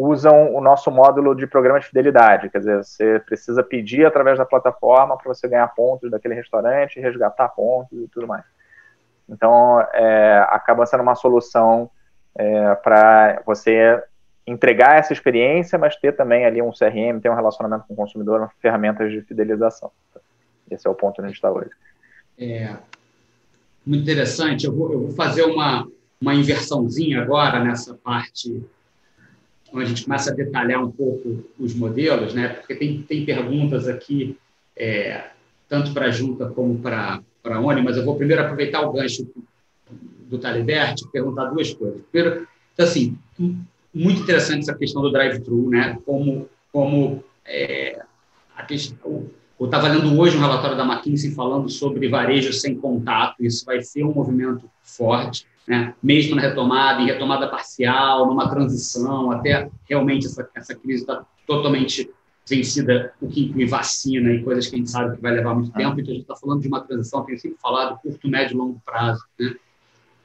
usam 0.00 0.54
o 0.54 0.60
nosso 0.60 0.92
módulo 0.92 1.34
de 1.34 1.44
programa 1.44 1.80
de 1.80 1.86
fidelidade. 1.86 2.48
Quer 2.50 2.58
dizer, 2.60 2.84
você 2.84 3.18
precisa 3.18 3.64
pedir 3.64 4.06
através 4.06 4.38
da 4.38 4.44
plataforma 4.44 5.18
para 5.18 5.34
você 5.34 5.48
ganhar 5.48 5.66
pontos 5.74 6.08
daquele 6.08 6.34
restaurante, 6.34 7.00
resgatar 7.00 7.48
pontos 7.48 7.98
e 7.98 8.06
tudo 8.06 8.28
mais. 8.28 8.44
Então, 9.28 9.80
é, 9.92 10.46
acaba 10.50 10.86
sendo 10.86 11.02
uma 11.02 11.16
solução 11.16 11.90
é, 12.36 12.76
para 12.76 13.42
você 13.44 14.00
entregar 14.46 15.00
essa 15.00 15.12
experiência, 15.12 15.76
mas 15.76 15.96
ter 15.96 16.12
também 16.12 16.46
ali 16.46 16.62
um 16.62 16.70
CRM, 16.70 17.18
ter 17.20 17.28
um 17.28 17.34
relacionamento 17.34 17.84
com 17.88 17.94
o 17.94 17.96
consumidor, 17.96 18.48
ferramentas 18.60 19.10
de 19.10 19.20
fidelização. 19.22 19.90
Esse 20.70 20.86
é 20.86 20.90
o 20.90 20.94
ponto 20.94 21.18
onde 21.18 21.22
a 21.22 21.26
gente 21.26 21.36
está 21.36 21.50
hoje. 21.50 21.70
É, 22.38 22.76
muito 23.84 24.04
interessante. 24.04 24.64
Eu 24.64 24.72
vou, 24.72 24.92
eu 24.92 25.00
vou 25.00 25.10
fazer 25.10 25.42
uma, 25.42 25.88
uma 26.20 26.36
inversãozinha 26.36 27.20
agora 27.20 27.58
nessa 27.58 27.94
parte 27.94 28.64
onde 29.72 29.84
a 29.84 29.88
gente 29.88 30.04
começa 30.04 30.30
a 30.30 30.34
detalhar 30.34 30.82
um 30.82 30.90
pouco 30.90 31.44
os 31.58 31.74
modelos, 31.74 32.34
né? 32.34 32.48
porque 32.48 32.74
tem, 32.74 33.02
tem 33.02 33.24
perguntas 33.24 33.86
aqui, 33.86 34.36
é, 34.76 35.24
tanto 35.68 35.92
para 35.92 36.06
a 36.06 36.10
Junta 36.10 36.46
como 36.46 36.78
para 36.78 37.20
a 37.44 37.60
ONI, 37.60 37.82
mas 37.82 37.96
eu 37.96 38.04
vou 38.04 38.16
primeiro 38.16 38.42
aproveitar 38.42 38.80
o 38.82 38.92
gancho 38.92 39.28
do 40.28 40.38
Talibert 40.38 40.96
e 41.00 41.10
perguntar 41.10 41.46
duas 41.46 41.72
coisas. 41.72 42.00
Primeiro, 42.10 42.46
então, 42.72 42.86
assim, 42.86 43.16
muito 43.92 44.22
interessante 44.22 44.60
essa 44.60 44.74
questão 44.74 45.02
do 45.02 45.10
drive-thru, 45.10 45.68
né? 45.70 45.98
como, 46.04 46.48
como 46.72 47.22
é, 47.44 48.00
a 48.56 48.62
questão, 48.62 49.28
eu 49.58 49.66
estava 49.66 49.88
lendo 49.88 50.18
hoje 50.18 50.36
um 50.36 50.40
relatório 50.40 50.76
da 50.76 50.84
McKinsey 50.84 51.32
falando 51.32 51.68
sobre 51.68 52.08
varejo 52.08 52.52
sem 52.52 52.76
contato, 52.76 53.44
isso 53.44 53.64
vai 53.64 53.82
ser 53.82 54.04
um 54.04 54.12
movimento 54.12 54.70
forte 54.82 55.46
né? 55.68 55.94
mesmo 56.02 56.34
na 56.34 56.42
retomada, 56.42 57.02
em 57.02 57.06
retomada 57.06 57.46
parcial, 57.46 58.26
numa 58.26 58.48
transição, 58.48 59.30
até 59.30 59.70
realmente 59.88 60.26
essa, 60.26 60.48
essa 60.54 60.74
crise 60.74 61.02
está 61.02 61.24
totalmente 61.46 62.10
vencida, 62.48 63.12
o 63.20 63.28
que 63.28 63.44
inclui 63.44 63.66
vacina 63.66 64.32
e 64.32 64.42
coisas 64.42 64.66
que 64.66 64.74
a 64.74 64.78
gente 64.78 64.90
sabe 64.90 65.16
que 65.16 65.22
vai 65.22 65.32
levar 65.32 65.54
muito 65.54 65.70
tempo. 65.72 66.00
Então, 66.00 66.12
a 66.12 66.16
gente 66.16 66.22
está 66.22 66.34
falando 66.34 66.62
de 66.62 66.68
uma 66.68 66.80
transição, 66.80 67.22
tenho 67.22 67.38
sempre 67.38 67.58
falado, 67.60 68.00
curto, 68.00 68.28
médio 68.28 68.54
e 68.54 68.56
longo 68.56 68.80
prazo. 68.86 69.22
Né? 69.38 69.54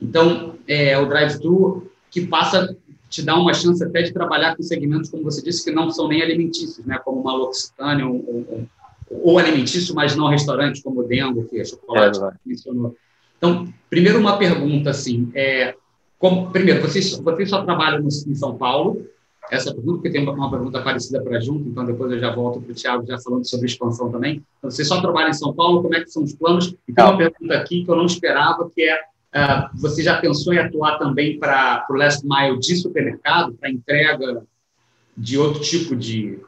Então, 0.02 0.56
é, 0.66 0.98
o 0.98 1.06
drive-thru 1.06 1.92
que 2.10 2.26
passa 2.26 2.78
te 3.10 3.22
dá 3.22 3.36
uma 3.36 3.54
chance 3.54 3.84
até 3.84 4.02
de 4.02 4.14
trabalhar 4.14 4.56
com 4.56 4.64
segmentos, 4.64 5.10
como 5.10 5.24
você 5.24 5.44
disse, 5.44 5.64
que 5.64 5.72
não 5.72 5.90
são 5.92 6.08
nem 6.08 6.22
alimentícios, 6.22 6.86
né? 6.86 6.98
como 7.04 7.20
uma 7.20 7.36
L'Occitane 7.36 8.04
ou, 8.04 8.16
ou, 8.16 8.68
ou, 9.10 9.38
alimentício, 9.38 9.94
mas 9.94 10.16
não 10.16 10.30
restaurante, 10.30 10.82
como 10.82 11.02
o 11.02 11.04
Dengo, 11.04 11.44
que 11.44 11.60
é 11.60 11.66
chocolate, 11.66 12.24
é, 12.24 12.32
que 12.32 12.38
mencionou. 12.46 12.96
Então, 13.44 13.68
primeiro 13.90 14.20
uma 14.20 14.38
pergunta 14.38 14.92
assim, 14.92 15.30
é, 15.36 15.76
como, 16.18 16.50
primeiro, 16.50 16.82
vocês, 16.82 17.20
vocês 17.20 17.50
só 17.50 17.62
trabalham 17.62 18.02
no, 18.02 18.08
em 18.08 18.36
São 18.36 18.56
Paulo? 18.56 19.06
Essa 19.52 19.74
pergunta, 19.74 19.96
porque 19.96 20.12
tem 20.12 20.26
uma 20.26 20.50
pergunta 20.50 20.82
parecida 20.82 21.22
para 21.22 21.42
junto, 21.42 21.68
então 21.68 21.86
depois 21.86 22.10
eu 22.14 22.20
já 22.20 22.34
volto 22.34 22.62
para 22.62 22.72
o 22.72 22.74
Tiago 22.74 23.06
já 23.06 23.20
falando 23.20 23.46
sobre 23.46 23.66
expansão 23.66 24.10
também. 24.10 24.42
Então, 24.58 24.72
vocês 24.72 24.88
só 24.88 25.02
trabalham 25.02 25.32
em 25.32 25.34
São 25.34 25.54
Paulo, 25.54 25.82
como 25.82 25.94
é 25.94 26.00
que 26.00 26.10
são 26.10 26.24
os 26.24 26.34
planos? 26.34 26.74
E 26.88 26.94
tem 26.94 27.04
uma 27.04 27.18
pergunta 27.18 27.54
aqui 27.54 27.84
que 27.84 27.92
eu 27.92 27.98
não 27.98 28.06
esperava, 28.06 28.72
que 28.74 28.82
é, 28.82 28.96
uh, 28.96 29.70
você 29.78 30.02
já 30.02 30.22
pensou 30.22 30.54
em 30.54 30.60
atuar 30.60 30.98
também 30.98 31.38
para 31.38 31.86
o 31.90 31.96
last 31.96 32.26
mile 32.26 32.58
de 32.60 32.78
supermercado, 32.78 33.56
para 33.56 33.70
entrega 33.70 34.42
de 35.18 35.38
outro 35.38 35.62
tipo 35.62 35.98
de, 35.98 36.40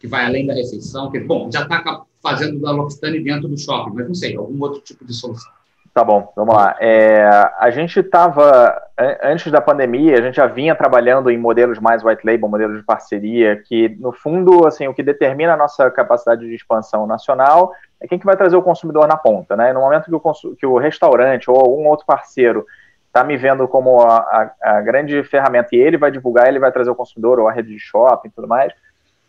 que 0.00 0.08
vai 0.08 0.26
além 0.26 0.48
da 0.48 0.54
refeição? 0.54 1.12
Que, 1.12 1.20
bom, 1.20 1.48
já 1.48 1.62
está 1.62 2.02
fazendo 2.20 2.58
da 2.58 2.72
L'Occitane 2.72 3.22
dentro 3.22 3.48
do 3.48 3.56
shopping, 3.56 3.94
mas 3.94 4.08
não 4.08 4.14
sei, 4.16 4.34
algum 4.34 4.60
outro 4.60 4.80
tipo 4.80 5.04
de 5.04 5.14
solução. 5.14 5.57
Tá 5.94 6.04
bom, 6.04 6.32
vamos 6.36 6.54
lá. 6.54 6.76
É, 6.78 7.28
a 7.58 7.70
gente 7.70 7.98
estava, 7.98 8.80
antes 9.22 9.50
da 9.50 9.60
pandemia, 9.60 10.18
a 10.18 10.22
gente 10.22 10.36
já 10.36 10.46
vinha 10.46 10.74
trabalhando 10.74 11.30
em 11.30 11.36
modelos 11.36 11.78
mais 11.78 12.04
white 12.04 12.24
label, 12.24 12.48
modelos 12.48 12.78
de 12.78 12.84
parceria, 12.84 13.56
que, 13.56 13.88
no 13.98 14.12
fundo, 14.12 14.66
assim, 14.66 14.86
o 14.86 14.94
que 14.94 15.02
determina 15.02 15.54
a 15.54 15.56
nossa 15.56 15.90
capacidade 15.90 16.46
de 16.46 16.54
expansão 16.54 17.06
nacional 17.06 17.72
é 18.00 18.06
quem 18.06 18.18
que 18.18 18.26
vai 18.26 18.36
trazer 18.36 18.56
o 18.56 18.62
consumidor 18.62 19.08
na 19.08 19.16
ponta, 19.16 19.56
né? 19.56 19.72
No 19.72 19.80
momento 19.80 20.04
que 20.04 20.14
o, 20.14 20.56
que 20.56 20.66
o 20.66 20.78
restaurante 20.78 21.50
ou 21.50 21.56
algum 21.56 21.88
outro 21.88 22.06
parceiro 22.06 22.64
está 23.06 23.24
me 23.24 23.36
vendo 23.36 23.66
como 23.66 24.00
a, 24.00 24.18
a, 24.18 24.54
a, 24.76 24.80
grande 24.80 25.22
ferramenta 25.24 25.74
e 25.74 25.78
ele 25.78 25.96
vai 25.96 26.10
divulgar, 26.10 26.46
ele 26.46 26.60
vai 26.60 26.70
trazer 26.70 26.90
o 26.90 26.94
consumidor 26.94 27.40
ou 27.40 27.48
a 27.48 27.52
rede 27.52 27.70
de 27.70 27.78
shopping 27.78 28.28
e 28.28 28.30
tudo 28.30 28.46
mais, 28.46 28.72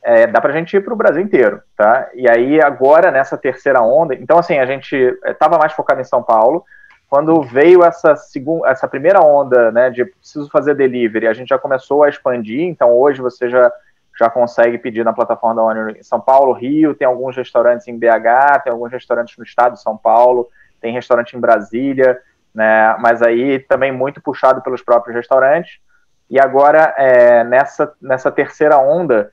é, 0.04 0.28
dá 0.28 0.40
para 0.40 0.52
a 0.52 0.54
gente 0.56 0.76
ir 0.76 0.82
para 0.82 0.94
o 0.94 0.98
Brasil 0.98 1.22
inteiro, 1.22 1.62
tá? 1.76 2.10
E 2.14 2.30
aí 2.30 2.62
agora 2.62 3.12
nessa 3.12 3.38
terceira 3.38 3.82
onda, 3.82 4.16
então 4.16 4.38
assim 4.38 4.58
a 4.58 4.66
gente 4.66 4.96
estava 5.26 5.56
é, 5.56 5.60
mais 5.60 5.74
focado 5.74 6.00
em 6.00 6.06
São 6.06 6.24
Paulo. 6.24 6.64
Quando 7.10 7.42
veio 7.42 7.84
essa 7.84 8.16
segunda, 8.16 8.70
essa 8.70 8.88
primeira 8.88 9.20
onda, 9.20 9.72
né, 9.72 9.90
de 9.90 10.06
preciso 10.06 10.50
fazer 10.50 10.76
delivery, 10.76 11.28
a 11.28 11.34
gente 11.34 11.50
já 11.50 11.58
começou 11.58 12.04
a 12.04 12.10
expandir. 12.10 12.62
Então 12.62 12.96
hoje 12.98 13.22
você 13.22 13.50
já 13.50 13.72
já 14.18 14.30
consegue 14.30 14.78
pedir 14.78 15.06
na 15.06 15.14
plataforma 15.14 15.56
da 15.56 15.64
Onion 15.64 15.90
em 15.92 16.04
São 16.04 16.20
Paulo, 16.20 16.52
Rio, 16.52 16.94
tem 16.94 17.08
alguns 17.08 17.38
restaurantes 17.38 17.88
em 17.88 17.98
BH, 17.98 18.64
tem 18.66 18.74
alguns 18.74 18.92
restaurantes 18.92 19.38
no 19.38 19.46
estado 19.46 19.74
de 19.74 19.82
São 19.82 19.96
Paulo, 19.96 20.50
tem 20.82 20.94
restaurante 20.94 21.38
em 21.38 21.40
Brasília, 21.40 22.20
né? 22.54 22.98
Mas 23.00 23.22
aí 23.22 23.60
também 23.60 23.94
muito 23.94 24.22
puxado 24.22 24.62
pelos 24.62 24.82
próprios 24.82 25.16
restaurantes. 25.16 25.80
E 26.30 26.38
agora 26.38 26.94
é, 26.98 27.46
nessa 27.46 27.94
nessa 28.02 28.30
terceira 28.30 28.78
onda 28.78 29.32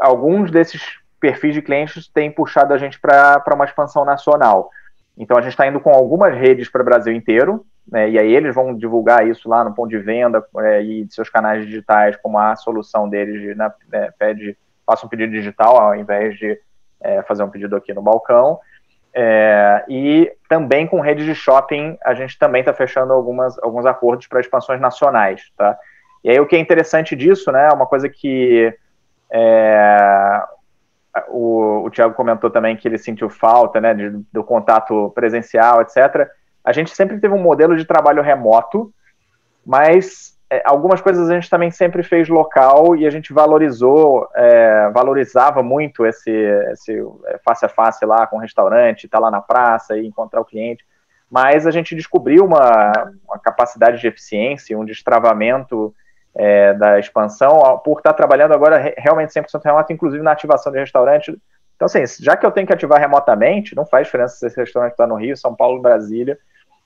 alguns 0.00 0.50
desses 0.50 0.98
perfis 1.18 1.54
de 1.54 1.62
clientes 1.62 2.06
têm 2.06 2.30
puxado 2.30 2.74
a 2.74 2.78
gente 2.78 3.00
para 3.00 3.42
uma 3.54 3.64
expansão 3.64 4.04
nacional. 4.04 4.70
Então 5.16 5.38
a 5.38 5.40
gente 5.40 5.52
está 5.52 5.66
indo 5.66 5.80
com 5.80 5.90
algumas 5.90 6.34
redes 6.34 6.68
para 6.68 6.82
o 6.82 6.84
Brasil 6.84 7.14
inteiro, 7.14 7.64
né, 7.86 8.10
e 8.10 8.18
aí 8.18 8.34
eles 8.34 8.54
vão 8.54 8.74
divulgar 8.74 9.26
isso 9.26 9.48
lá 9.48 9.62
no 9.62 9.74
ponto 9.74 9.90
de 9.90 9.98
venda 9.98 10.44
é, 10.58 10.82
e 10.82 11.06
seus 11.10 11.28
canais 11.28 11.64
digitais 11.64 12.16
como 12.16 12.38
a 12.38 12.56
solução 12.56 13.08
deles 13.08 13.40
de 13.40 13.54
né, 13.54 13.70
é, 13.92 14.10
pede, 14.18 14.56
faça 14.86 15.06
um 15.06 15.08
pedido 15.08 15.32
digital 15.32 15.80
ao 15.80 15.94
invés 15.94 16.36
de 16.38 16.58
é, 17.00 17.22
fazer 17.22 17.42
um 17.42 17.50
pedido 17.50 17.76
aqui 17.76 17.92
no 17.92 18.02
balcão. 18.02 18.58
É, 19.16 19.84
e 19.88 20.32
também 20.48 20.86
com 20.86 21.00
redes 21.00 21.24
de 21.24 21.34
shopping, 21.34 21.96
a 22.04 22.14
gente 22.14 22.36
também 22.38 22.60
está 22.60 22.74
fechando 22.74 23.12
algumas, 23.12 23.56
alguns 23.62 23.86
acordos 23.86 24.26
para 24.26 24.40
expansões 24.40 24.80
nacionais. 24.80 25.42
Tá? 25.56 25.78
E 26.24 26.30
aí 26.30 26.40
o 26.40 26.46
que 26.46 26.56
é 26.56 26.58
interessante 26.58 27.14
disso, 27.14 27.52
né, 27.52 27.68
uma 27.72 27.86
coisa 27.86 28.08
que 28.08 28.74
é, 29.36 30.44
o, 31.28 31.82
o 31.84 31.90
Tiago 31.90 32.14
comentou 32.14 32.48
também 32.50 32.76
que 32.76 32.86
ele 32.86 32.98
sentiu 32.98 33.28
falta 33.28 33.80
né, 33.80 33.92
de, 33.92 34.10
do 34.32 34.44
contato 34.44 35.10
presencial, 35.12 35.82
etc. 35.82 36.28
A 36.64 36.72
gente 36.72 36.94
sempre 36.94 37.18
teve 37.18 37.34
um 37.34 37.42
modelo 37.42 37.76
de 37.76 37.84
trabalho 37.84 38.22
remoto, 38.22 38.94
mas 39.66 40.38
é, 40.48 40.62
algumas 40.64 41.00
coisas 41.00 41.28
a 41.28 41.34
gente 41.34 41.50
também 41.50 41.72
sempre 41.72 42.04
fez 42.04 42.28
local 42.28 42.94
e 42.94 43.08
a 43.08 43.10
gente 43.10 43.32
valorizou, 43.32 44.28
é, 44.36 44.88
valorizava 44.90 45.64
muito 45.64 46.06
esse, 46.06 46.30
esse 46.30 46.92
é, 47.26 47.38
face 47.44 47.66
a 47.66 47.68
face 47.68 48.06
lá 48.06 48.28
com 48.28 48.36
o 48.36 48.40
restaurante, 48.40 49.06
estar 49.06 49.18
tá 49.18 49.24
lá 49.24 49.32
na 49.32 49.40
praça 49.40 49.98
e 49.98 50.06
encontrar 50.06 50.40
o 50.40 50.44
cliente. 50.44 50.86
Mas 51.28 51.66
a 51.66 51.72
gente 51.72 51.96
descobriu 51.96 52.44
uma, 52.44 52.92
uma 53.26 53.38
capacidade 53.40 54.00
de 54.00 54.06
eficiência, 54.06 54.78
um 54.78 54.84
destravamento 54.84 55.92
é, 56.36 56.74
da 56.74 56.98
expansão, 56.98 57.80
por 57.84 57.98
estar 57.98 58.12
trabalhando 58.12 58.54
agora 58.54 58.92
realmente 58.98 59.32
100% 59.32 59.62
remoto, 59.64 59.92
inclusive 59.92 60.22
na 60.22 60.32
ativação 60.32 60.72
de 60.72 60.78
restaurante. 60.78 61.30
Então, 61.76 61.86
assim, 61.86 62.04
já 62.20 62.36
que 62.36 62.44
eu 62.44 62.50
tenho 62.50 62.66
que 62.66 62.72
ativar 62.72 63.00
remotamente, 63.00 63.76
não 63.76 63.86
faz 63.86 64.06
diferença 64.06 64.36
se 64.36 64.46
esse 64.46 64.56
restaurante 64.56 64.92
está 64.92 65.06
no 65.06 65.16
Rio, 65.16 65.36
São 65.36 65.54
Paulo, 65.54 65.80
Brasília. 65.80 66.38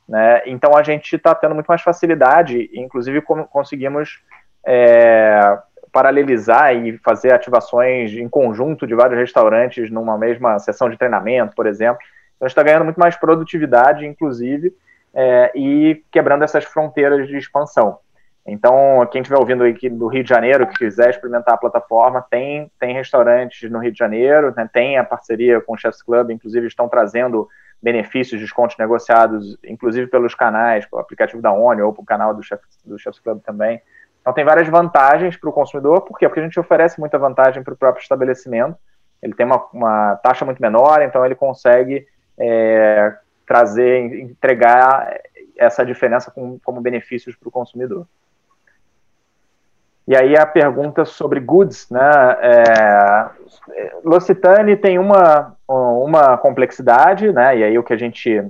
Né? 0.09 0.43
Então, 0.47 0.77
a 0.77 0.83
gente 0.83 1.17
está 1.17 1.35
tendo 1.35 1.55
muito 1.55 1.67
mais 1.67 1.83
facilidade, 1.83 2.71
inclusive 2.75 3.23
conseguimos 3.23 4.21
é, 4.67 5.59
paralelizar 5.93 6.75
e 6.75 6.99
fazer 6.99 7.33
ativações 7.33 8.13
em 8.13 8.29
conjunto 8.29 8.87
de 8.87 8.95
vários 8.95 9.19
restaurantes 9.19 9.91
numa 9.91 10.17
mesma 10.19 10.59
sessão 10.59 10.89
de 10.91 10.97
treinamento, 10.97 11.55
por 11.55 11.67
exemplo. 11.67 12.01
Então, 12.37 12.47
está 12.47 12.63
ganhando 12.63 12.85
muito 12.85 13.01
mais 13.01 13.17
produtividade, 13.17 14.07
inclusive, 14.07 14.75
é, 15.15 15.53
e 15.55 16.03
quebrando 16.11 16.45
essas 16.45 16.65
fronteiras 16.65 17.27
de 17.29 17.37
expansão. 17.37 17.99
Então, 18.51 19.07
quem 19.13 19.21
estiver 19.21 19.39
ouvindo 19.39 19.63
aqui 19.63 19.91
do 19.91 20.07
Rio 20.07 20.23
de 20.23 20.29
Janeiro, 20.31 20.67
que 20.67 20.79
quiser 20.79 21.11
experimentar 21.11 21.55
a 21.55 21.59
plataforma, 21.59 22.25
tem, 22.31 22.73
tem 22.81 22.95
restaurantes 22.95 23.71
no 23.71 23.79
Rio 23.79 23.93
de 23.93 23.99
Janeiro, 23.99 24.55
né, 24.57 24.67
tem 24.73 24.97
a 24.97 25.05
parceria 25.05 25.61
com 25.61 25.75
o 25.75 25.77
Chefs 25.77 26.03
Club, 26.03 26.31
inclusive 26.31 26.67
estão 26.67 26.89
trazendo 26.89 27.47
benefícios, 27.83 28.41
descontos 28.41 28.79
negociados, 28.79 29.59
inclusive 29.63 30.07
pelos 30.07 30.35
canais, 30.35 30.87
pelo 30.87 31.03
aplicativo 31.03 31.43
da 31.43 31.53
ONI 31.53 31.83
ou 31.83 31.93
pelo 31.93 32.07
canal 32.07 32.35
do 32.35 32.43
Chefs, 32.43 32.79
do 32.87 32.99
Chefs 32.99 33.21
Club 33.21 33.43
também. 33.43 33.83
Então, 34.23 34.33
tem 34.33 34.47
várias 34.47 34.67
vantagens 34.67 35.37
para 35.37 35.51
o 35.51 35.53
consumidor, 35.53 36.01
por 36.01 36.19
quê? 36.19 36.27
Porque 36.27 36.41
a 36.41 36.43
gente 36.45 36.59
oferece 36.59 36.99
muita 36.99 37.19
vantagem 37.19 37.63
para 37.63 37.75
o 37.75 37.77
próprio 37.77 38.01
estabelecimento, 38.01 38.79
ele 39.23 39.35
tem 39.35 39.45
uma, 39.45 39.63
uma, 39.75 40.17
taxa 40.23 40.47
muito 40.47 40.63
menor, 40.63 41.03
então 41.03 41.25
ele 41.27 41.35
consegue 41.35 42.07
é, 42.39 43.15
trazer, 43.47 44.23
entregar 44.23 45.21
essa 45.55 45.85
diferença 45.85 46.31
com, 46.31 46.59
como 46.61 46.81
benefícios 46.81 47.37
para 47.37 47.49
o 47.49 47.53
consumidor. 47.53 48.07
E 50.09 50.17
aí 50.17 50.39
a 50.39 50.47
pergunta 50.47 51.05
sobre 51.05 51.39
goods, 51.39 51.87
né? 51.91 52.01
É, 52.41 53.31
L'Occitane 54.03 54.75
tem 54.75 54.99
uma, 54.99 55.55
uma 55.69 56.39
complexidade, 56.39 57.31
né? 57.31 57.59
E 57.59 57.63
aí 57.63 57.79
o 57.79 57.83
que 57.83 57.93
a 57.93 57.97
gente, 57.99 58.43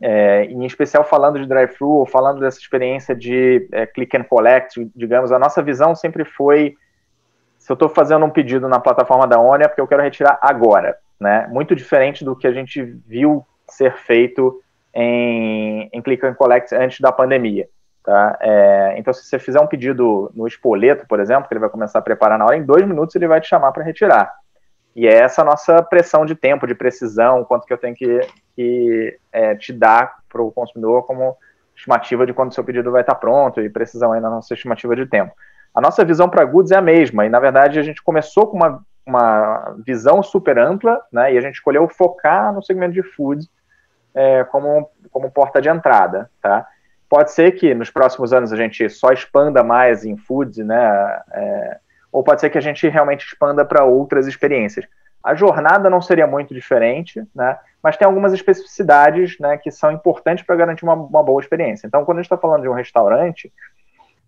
é, 0.00 0.44
em 0.44 0.64
especial 0.64 1.02
falando 1.02 1.40
de 1.40 1.46
drive-thru 1.46 2.06
falando 2.06 2.38
dessa 2.38 2.60
experiência 2.60 3.16
de 3.16 3.68
é, 3.72 3.84
click 3.84 4.16
and 4.16 4.22
collect, 4.22 4.88
digamos, 4.94 5.32
a 5.32 5.40
nossa 5.40 5.60
visão 5.60 5.92
sempre 5.96 6.24
foi 6.24 6.76
se 7.58 7.72
eu 7.72 7.74
estou 7.74 7.88
fazendo 7.88 8.24
um 8.24 8.30
pedido 8.30 8.68
na 8.68 8.78
plataforma 8.78 9.26
da 9.26 9.40
ONI 9.40 9.64
é 9.64 9.68
porque 9.68 9.80
eu 9.80 9.88
quero 9.88 10.04
retirar 10.04 10.38
agora, 10.40 10.96
né? 11.18 11.48
Muito 11.50 11.74
diferente 11.74 12.24
do 12.24 12.36
que 12.36 12.46
a 12.46 12.52
gente 12.52 12.80
viu 12.80 13.44
ser 13.68 13.96
feito 13.96 14.62
em, 14.94 15.90
em 15.92 16.00
click 16.00 16.24
and 16.24 16.34
collect 16.34 16.72
antes 16.76 17.00
da 17.00 17.10
pandemia. 17.10 17.68
Tá? 18.02 18.38
É, 18.40 18.94
então, 18.96 19.12
se 19.12 19.24
você 19.24 19.38
fizer 19.38 19.60
um 19.60 19.66
pedido 19.66 20.30
no 20.34 20.46
espoleto, 20.46 21.06
por 21.06 21.20
exemplo, 21.20 21.46
que 21.46 21.52
ele 21.52 21.60
vai 21.60 21.68
começar 21.68 21.98
a 21.98 22.02
preparar 22.02 22.38
na 22.38 22.46
hora, 22.46 22.56
em 22.56 22.64
dois 22.64 22.86
minutos 22.86 23.14
ele 23.14 23.28
vai 23.28 23.40
te 23.40 23.48
chamar 23.48 23.72
para 23.72 23.84
retirar. 23.84 24.32
E 24.96 25.06
é 25.06 25.14
essa 25.14 25.44
nossa 25.44 25.82
pressão 25.82 26.24
de 26.26 26.34
tempo, 26.34 26.66
de 26.66 26.74
precisão, 26.74 27.44
quanto 27.44 27.66
que 27.66 27.72
eu 27.72 27.78
tenho 27.78 27.94
que, 27.94 28.20
que 28.56 29.18
é, 29.32 29.54
te 29.54 29.72
dar 29.72 30.18
para 30.28 30.42
o 30.42 30.50
consumidor 30.50 31.06
como 31.06 31.36
estimativa 31.76 32.26
de 32.26 32.32
quando 32.32 32.54
seu 32.54 32.64
pedido 32.64 32.90
vai 32.90 33.02
estar 33.02 33.14
pronto 33.14 33.60
e 33.60 33.70
precisão 33.70 34.12
aí 34.12 34.20
na 34.20 34.30
nossa 34.30 34.52
estimativa 34.54 34.96
de 34.96 35.06
tempo. 35.06 35.32
A 35.74 35.80
nossa 35.80 36.04
visão 36.04 36.28
para 36.28 36.44
goods 36.44 36.72
é 36.72 36.76
a 36.76 36.82
mesma, 36.82 37.24
e 37.24 37.28
na 37.28 37.38
verdade 37.38 37.78
a 37.78 37.82
gente 37.82 38.02
começou 38.02 38.46
com 38.46 38.56
uma, 38.56 38.82
uma 39.06 39.76
visão 39.86 40.22
super 40.22 40.58
ampla, 40.58 41.00
né, 41.12 41.32
e 41.32 41.38
a 41.38 41.40
gente 41.40 41.54
escolheu 41.54 41.88
focar 41.88 42.52
no 42.52 42.62
segmento 42.62 42.92
de 42.92 43.02
food 43.02 43.48
é, 44.14 44.44
como, 44.44 44.90
como 45.10 45.30
porta 45.30 45.60
de 45.62 45.68
entrada, 45.68 46.28
tá? 46.42 46.66
Pode 47.10 47.32
ser 47.32 47.50
que 47.56 47.74
nos 47.74 47.90
próximos 47.90 48.32
anos 48.32 48.52
a 48.52 48.56
gente 48.56 48.88
só 48.88 49.10
expanda 49.10 49.64
mais 49.64 50.04
em 50.04 50.16
foods, 50.16 50.64
né? 50.64 51.20
É, 51.32 51.78
ou 52.12 52.22
pode 52.22 52.40
ser 52.40 52.50
que 52.50 52.56
a 52.56 52.60
gente 52.60 52.88
realmente 52.88 53.26
expanda 53.26 53.64
para 53.64 53.84
outras 53.84 54.28
experiências. 54.28 54.86
A 55.22 55.34
jornada 55.34 55.90
não 55.90 56.00
seria 56.00 56.24
muito 56.28 56.54
diferente, 56.54 57.20
né? 57.34 57.58
Mas 57.82 57.96
tem 57.96 58.06
algumas 58.06 58.32
especificidades, 58.32 59.36
né, 59.40 59.56
que 59.56 59.72
são 59.72 59.90
importantes 59.90 60.44
para 60.44 60.54
garantir 60.54 60.84
uma, 60.84 60.94
uma, 60.94 61.22
boa 61.22 61.40
experiência. 61.40 61.84
Então, 61.84 62.04
quando 62.04 62.18
a 62.18 62.20
gente 62.22 62.26
está 62.26 62.38
falando 62.38 62.62
de 62.62 62.68
um 62.68 62.74
restaurante, 62.74 63.52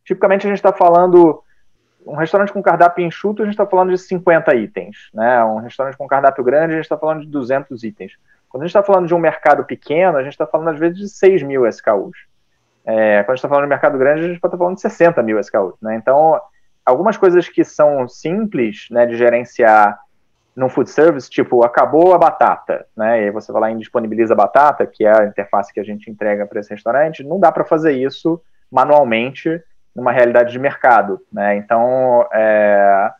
tipicamente 0.04 0.46
a 0.46 0.50
gente 0.50 0.58
está 0.58 0.72
falando 0.72 1.40
um 2.04 2.16
restaurante 2.16 2.52
com 2.52 2.60
cardápio 2.60 3.06
enxuto, 3.06 3.42
a 3.42 3.44
gente 3.44 3.54
está 3.54 3.66
falando 3.66 3.90
de 3.90 3.98
50 3.98 4.56
itens, 4.56 5.08
né? 5.14 5.44
Um 5.44 5.58
restaurante 5.58 5.96
com 5.96 6.08
cardápio 6.08 6.42
grande, 6.42 6.72
a 6.72 6.76
gente 6.76 6.86
está 6.86 6.98
falando 6.98 7.20
de 7.20 7.28
200 7.28 7.84
itens. 7.84 8.16
Quando 8.48 8.64
a 8.64 8.66
gente 8.66 8.76
está 8.76 8.82
falando 8.82 9.06
de 9.06 9.14
um 9.14 9.20
mercado 9.20 9.64
pequeno, 9.64 10.18
a 10.18 10.22
gente 10.24 10.32
está 10.32 10.48
falando 10.48 10.70
às 10.70 10.80
vezes 10.80 10.98
de 10.98 11.08
6 11.08 11.44
mil 11.44 11.64
SKUs. 11.64 12.31
É, 12.84 13.22
quando 13.22 13.30
a 13.30 13.34
gente 13.34 13.38
está 13.38 13.48
falando 13.48 13.64
de 13.64 13.70
mercado 13.70 13.98
grande, 13.98 14.20
a 14.20 14.26
gente 14.28 14.36
estar 14.36 14.56
falando 14.56 14.74
de 14.74 14.80
60 14.80 15.22
mil 15.22 15.38
SKUs. 15.38 15.74
Né? 15.80 15.96
Então, 15.96 16.40
algumas 16.84 17.16
coisas 17.16 17.48
que 17.48 17.64
são 17.64 18.08
simples 18.08 18.86
né, 18.90 19.06
de 19.06 19.16
gerenciar 19.16 19.98
no 20.54 20.68
food 20.68 20.90
service, 20.90 21.30
tipo, 21.30 21.64
acabou 21.64 22.12
a 22.12 22.18
batata, 22.18 22.86
né? 22.94 23.22
E 23.22 23.24
aí 23.24 23.30
você 23.30 23.50
vai 23.50 23.62
lá 23.62 23.72
e 23.72 23.78
disponibiliza 23.78 24.34
a 24.34 24.36
batata, 24.36 24.86
que 24.86 25.04
é 25.04 25.10
a 25.10 25.24
interface 25.24 25.72
que 25.72 25.80
a 25.80 25.84
gente 25.84 26.10
entrega 26.10 26.46
para 26.46 26.60
esse 26.60 26.70
restaurante, 26.70 27.24
não 27.24 27.40
dá 27.40 27.50
para 27.50 27.64
fazer 27.64 27.92
isso 27.92 28.38
manualmente 28.70 29.62
numa 29.96 30.12
realidade 30.12 30.52
de 30.52 30.58
mercado, 30.58 31.20
né? 31.32 31.56
Então, 31.56 32.26
é, 32.32 33.10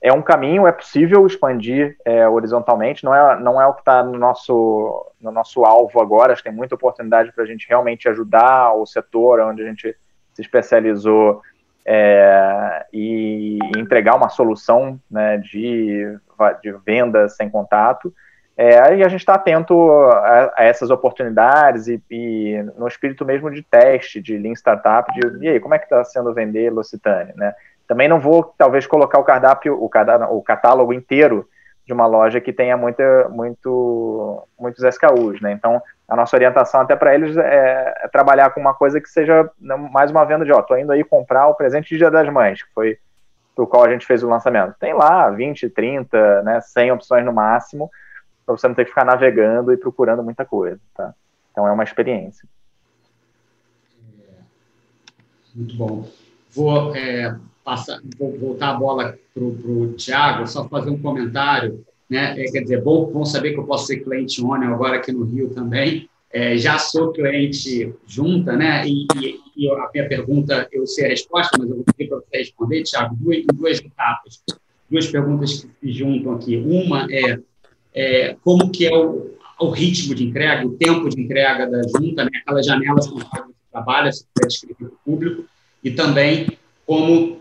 é 0.00 0.12
um 0.12 0.22
caminho, 0.22 0.66
é 0.66 0.72
possível 0.72 1.26
expandir 1.26 1.96
é, 2.04 2.28
horizontalmente, 2.28 3.04
não 3.04 3.14
é, 3.14 3.40
não 3.40 3.60
é 3.60 3.66
o 3.66 3.74
que 3.74 3.80
está 3.80 4.02
no 4.02 4.16
nosso, 4.16 5.12
no 5.20 5.32
nosso 5.32 5.64
alvo 5.64 6.00
agora, 6.00 6.32
acho 6.32 6.42
que 6.42 6.48
tem 6.48 6.56
muita 6.56 6.76
oportunidade 6.76 7.32
para 7.32 7.42
a 7.42 7.46
gente 7.46 7.68
realmente 7.68 8.08
ajudar 8.08 8.72
o 8.74 8.86
setor 8.86 9.40
onde 9.40 9.62
a 9.62 9.66
gente 9.66 9.96
se 10.32 10.42
especializou 10.42 11.42
é, 11.84 12.86
e, 12.92 13.58
entregar 13.76 14.14
uma 14.14 14.28
solução 14.28 15.00
né, 15.10 15.38
de, 15.38 16.16
de 16.62 16.72
venda 16.84 17.28
sem 17.28 17.50
contato. 17.50 18.14
É, 18.56 18.96
e 18.96 19.04
a 19.04 19.08
gente 19.08 19.20
está 19.20 19.34
atento 19.34 19.90
a, 19.90 20.52
a, 20.56 20.64
essas 20.64 20.90
oportunidades 20.90 21.88
e, 21.88 22.02
e, 22.10 22.62
no 22.76 22.86
espírito 22.86 23.24
mesmo 23.24 23.50
de 23.50 23.62
teste, 23.62 24.20
de 24.20 24.36
Lean 24.36 24.52
Startup, 24.52 25.10
de 25.12 25.44
e 25.44 25.48
aí, 25.48 25.60
como 25.60 25.74
é 25.74 25.78
que 25.78 25.84
está 25.84 26.04
sendo 26.04 26.34
vender 26.34 26.70
L'Occitane, 26.70 27.32
né? 27.36 27.54
Também 27.88 28.06
não 28.06 28.20
vou, 28.20 28.54
talvez, 28.56 28.86
colocar 28.86 29.18
o 29.18 29.24
cardápio, 29.24 29.74
o, 29.74 29.86
o 30.36 30.42
catálogo 30.42 30.92
inteiro 30.92 31.48
de 31.86 31.92
uma 31.94 32.06
loja 32.06 32.38
que 32.38 32.52
tenha 32.52 32.76
muita, 32.76 33.30
muito, 33.30 34.46
muitos 34.60 34.84
SKUs, 34.84 35.40
né? 35.40 35.52
Então, 35.52 35.82
a 36.06 36.14
nossa 36.14 36.36
orientação 36.36 36.82
até 36.82 36.94
para 36.94 37.14
eles 37.14 37.34
é, 37.34 37.94
é, 38.04 38.08
trabalhar 38.08 38.50
com 38.50 38.60
uma 38.60 38.74
coisa 38.74 39.00
que 39.00 39.08
seja 39.08 39.50
mais 39.90 40.10
uma 40.10 40.22
venda 40.26 40.44
de, 40.44 40.52
ó, 40.52 40.60
tô 40.60 40.76
indo 40.76 40.92
aí 40.92 41.02
comprar 41.02 41.48
o 41.48 41.54
presente 41.54 41.88
de 41.88 41.96
Dia 41.96 42.10
das 42.10 42.28
Mães, 42.30 42.62
que 42.62 42.72
foi 42.74 42.98
pro 43.56 43.66
qual 43.66 43.84
a 43.84 43.90
gente 43.90 44.06
fez 44.06 44.22
o 44.22 44.28
lançamento. 44.28 44.74
Tem 44.78 44.92
lá 44.92 45.30
20, 45.30 45.70
30, 45.70 46.42
né, 46.42 46.60
100 46.60 46.92
opções 46.92 47.24
no 47.24 47.32
máximo, 47.32 47.90
para 48.44 48.54
você 48.54 48.68
não 48.68 48.74
ter 48.74 48.84
que 48.84 48.90
ficar 48.90 49.06
navegando 49.06 49.72
e 49.72 49.76
procurando 49.78 50.22
muita 50.22 50.44
coisa, 50.44 50.78
tá? 50.94 51.14
Então 51.50 51.66
é 51.66 51.72
uma 51.72 51.84
experiência. 51.84 52.46
Muito 55.54 55.76
bom. 55.76 56.06
Vou 56.54 56.94
é, 56.94 57.34
vou 58.18 58.36
voltar 58.38 58.70
a 58.70 58.74
bola 58.74 59.18
para 59.34 59.42
o 59.42 59.92
Tiago, 59.96 60.46
só 60.46 60.68
fazer 60.68 60.90
um 60.90 60.98
comentário. 61.00 61.84
Né? 62.08 62.34
É, 62.42 62.50
quer 62.50 62.62
dizer, 62.62 62.82
bom, 62.82 63.10
bom 63.12 63.24
saber 63.24 63.52
que 63.52 63.58
eu 63.58 63.64
posso 63.64 63.86
ser 63.86 63.98
cliente 63.98 64.42
ONI 64.42 64.66
agora 64.66 64.96
aqui 64.96 65.12
no 65.12 65.24
Rio 65.24 65.50
também. 65.50 66.08
É, 66.30 66.56
já 66.58 66.78
sou 66.78 67.12
cliente 67.12 67.94
junta, 68.06 68.54
né? 68.54 68.86
E, 68.86 69.06
e, 69.16 69.40
e, 69.56 69.70
a 69.70 69.90
minha 69.92 70.08
pergunta, 70.08 70.68
eu 70.70 70.86
sei 70.86 71.06
a 71.06 71.08
resposta, 71.08 71.56
mas 71.58 71.68
eu 71.68 71.76
vou 71.76 71.84
pedir 71.84 72.08
para 72.08 72.18
você 72.18 72.38
responder, 72.38 72.82
Tiago, 72.82 73.16
duas, 73.18 73.44
duas 73.54 73.78
etapas, 73.78 74.42
duas 74.90 75.06
perguntas 75.06 75.64
que 75.64 75.68
se 75.80 75.92
juntam 75.92 76.34
aqui. 76.34 76.56
Uma 76.56 77.06
é, 77.10 77.38
é 77.94 78.36
como 78.44 78.70
que 78.70 78.86
é 78.86 78.94
o, 78.94 79.30
o, 79.58 79.70
ritmo 79.70 80.14
de 80.14 80.24
entrega, 80.24 80.66
o 80.66 80.76
tempo 80.76 81.08
de 81.08 81.20
entrega 81.20 81.66
da 81.66 81.80
junta, 81.96 82.24
né? 82.24 82.30
aquelas 82.42 82.66
janelas 82.66 83.06
as 83.06 83.12
você 83.12 83.26
trabalha, 83.72 84.12
se 84.12 84.26
puder 84.34 84.48
descrever 84.48 84.74
para 84.76 84.86
o 84.86 84.98
público, 85.04 85.44
e 85.82 85.90
também 85.92 86.58
como 86.86 87.38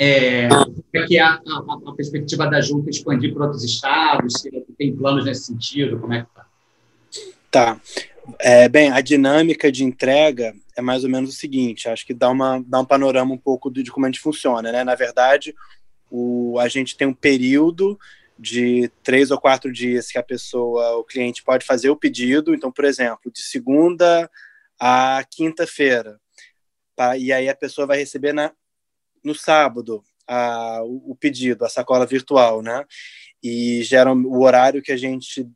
é, 0.00 0.48
é 0.92 1.06
que 1.06 1.18
é 1.18 1.20
a, 1.20 1.40
a, 1.44 1.78
a, 1.88 1.92
perspectiva 1.92 2.46
da 2.46 2.60
junta 2.60 2.88
expandir 2.88 3.34
para 3.34 3.46
outros 3.46 3.64
estados, 3.64 4.34
se 4.40 4.48
tem 4.78 4.94
planos 4.94 5.24
nesse 5.24 5.46
sentido, 5.46 5.98
como 5.98 6.12
é 6.12 6.22
que 6.22 6.28
está? 6.28 6.46
Tá. 7.50 7.80
É, 8.38 8.68
bem, 8.68 8.92
a 8.92 9.00
dinâmica 9.00 9.72
de 9.72 9.82
entrega 9.82 10.54
é 10.76 10.80
mais 10.80 11.02
ou 11.02 11.10
menos 11.10 11.30
o 11.30 11.36
seguinte, 11.36 11.88
acho 11.88 12.06
que 12.06 12.14
dá, 12.14 12.30
uma, 12.30 12.62
dá 12.64 12.78
um 12.78 12.84
panorama 12.84 13.34
um 13.34 13.38
pouco 13.38 13.72
de 13.72 13.90
como 13.90 14.06
a 14.06 14.08
gente 14.08 14.20
funciona, 14.20 14.70
né? 14.70 14.84
Na 14.84 14.94
verdade, 14.94 15.52
o, 16.08 16.56
a 16.60 16.68
gente 16.68 16.96
tem 16.96 17.08
um 17.08 17.14
período 17.14 17.98
de 18.38 18.88
três 19.02 19.32
ou 19.32 19.40
quatro 19.40 19.72
dias 19.72 20.12
que 20.12 20.18
a 20.18 20.22
pessoa, 20.22 20.96
o 20.98 21.02
cliente 21.02 21.42
pode 21.42 21.66
fazer 21.66 21.90
o 21.90 21.96
pedido, 21.96 22.54
então, 22.54 22.70
por 22.70 22.84
exemplo, 22.84 23.32
de 23.32 23.42
segunda 23.42 24.30
a 24.78 25.24
quinta-feira, 25.28 26.20
e 27.18 27.32
aí 27.32 27.48
a 27.48 27.56
pessoa 27.56 27.84
vai 27.84 27.98
receber 27.98 28.32
na, 28.32 28.52
no 29.24 29.34
sábado 29.34 30.02
a, 30.26 30.82
o, 30.84 31.16
pedido, 31.18 31.64
a 31.64 31.68
sacola 31.68 32.06
virtual, 32.06 32.62
né? 32.62 32.84
E 33.42 33.82
gera 33.82 34.12
o 34.12 34.42
horário 34.42 34.82
que 34.82 34.92
a 34.92 34.96
gente 34.96 35.48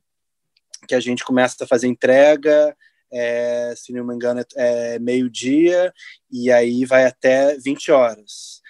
que 0.88 0.96
a 0.96 1.00
gente 1.00 1.22
começa 1.24 1.62
a 1.62 1.66
fazer 1.66 1.86
entrega, 1.86 2.76
é, 3.12 3.72
se 3.76 3.92
não 3.92 4.04
me 4.04 4.14
engano, 4.14 4.40
é, 4.40 4.46
é 4.94 4.98
meio-dia, 4.98 5.92
e 6.28 6.50
aí 6.50 6.84
vai 6.84 7.04
até 7.04 7.56
20 7.56 7.92
horas. 7.92 8.60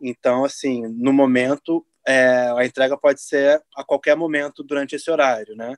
Então, 0.00 0.44
assim, 0.44 0.86
no 0.86 1.12
momento, 1.12 1.84
é, 2.06 2.52
a 2.56 2.64
entrega 2.64 2.96
pode 2.96 3.20
ser 3.20 3.60
a 3.74 3.82
qualquer 3.82 4.14
momento 4.16 4.62
durante 4.62 4.94
esse 4.94 5.10
horário, 5.10 5.56
né? 5.56 5.74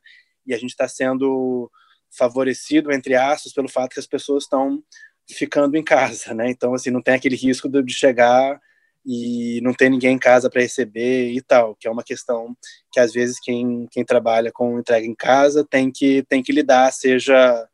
E 0.46 0.52
a 0.52 0.58
gente 0.58 0.70
está 0.70 0.86
sendo 0.86 1.70
favorecido, 2.10 2.92
entre 2.92 3.14
aspas, 3.14 3.52
pelo 3.52 3.68
fato 3.68 3.94
que 3.94 4.00
as 4.00 4.06
pessoas 4.06 4.44
estão 4.44 4.82
ficando 5.30 5.76
em 5.76 5.84
casa, 5.84 6.34
né? 6.34 6.50
Então, 6.50 6.74
assim, 6.74 6.90
não 6.90 7.02
tem 7.02 7.14
aquele 7.14 7.36
risco 7.36 7.68
de 7.68 7.92
chegar 7.92 8.60
e 9.04 9.60
não 9.62 9.72
ter 9.72 9.88
ninguém 9.88 10.14
em 10.14 10.18
casa 10.18 10.50
para 10.50 10.60
receber 10.60 11.32
e 11.32 11.40
tal, 11.40 11.74
que 11.76 11.88
é 11.88 11.90
uma 11.90 12.02
questão 12.02 12.56
que 12.92 13.00
às 13.00 13.12
vezes 13.12 13.38
quem, 13.40 13.86
quem 13.90 14.04
trabalha 14.04 14.50
com 14.52 14.78
entrega 14.78 15.06
em 15.06 15.14
casa 15.14 15.64
tem 15.64 15.90
que 15.90 16.22
tem 16.28 16.42
que 16.42 16.52
lidar, 16.52 16.92
seja 16.92 17.66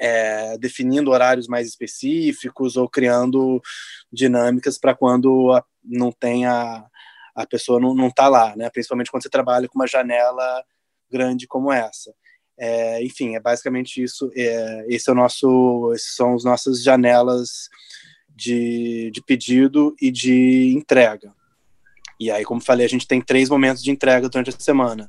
é, 0.00 0.58
definindo 0.58 1.10
horários 1.10 1.46
mais 1.46 1.66
específicos 1.68 2.76
ou 2.76 2.88
criando 2.88 3.60
dinâmicas 4.12 4.78
para 4.78 4.94
quando 4.94 5.52
a, 5.52 5.64
não 5.82 6.12
tem 6.12 6.46
a, 6.46 6.84
a 7.34 7.46
pessoa 7.46 7.80
não 7.80 8.08
está 8.08 8.28
lá, 8.28 8.54
né? 8.56 8.68
principalmente 8.70 9.10
quando 9.10 9.22
você 9.22 9.30
trabalha 9.30 9.68
com 9.68 9.78
uma 9.78 9.86
janela 9.86 10.64
grande 11.10 11.46
como 11.46 11.72
essa. 11.72 12.12
É, 12.58 13.02
enfim, 13.02 13.34
é 13.34 13.40
basicamente 13.40 14.02
isso. 14.02 14.30
É, 14.36 14.86
esse 14.88 15.08
é 15.08 15.12
o 15.12 15.16
nosso, 15.16 15.92
esses 15.94 16.14
são 16.14 16.34
as 16.34 16.44
nossas 16.44 16.82
janelas 16.82 17.68
de, 18.34 19.10
de 19.12 19.22
pedido 19.22 19.94
e 20.00 20.10
de 20.10 20.72
entrega. 20.76 21.32
E 22.18 22.30
aí, 22.30 22.44
como 22.44 22.60
falei, 22.60 22.86
a 22.86 22.88
gente 22.88 23.06
tem 23.06 23.20
três 23.20 23.48
momentos 23.48 23.82
de 23.82 23.90
entrega 23.90 24.28
durante 24.28 24.50
a 24.50 24.58
semana. 24.58 25.08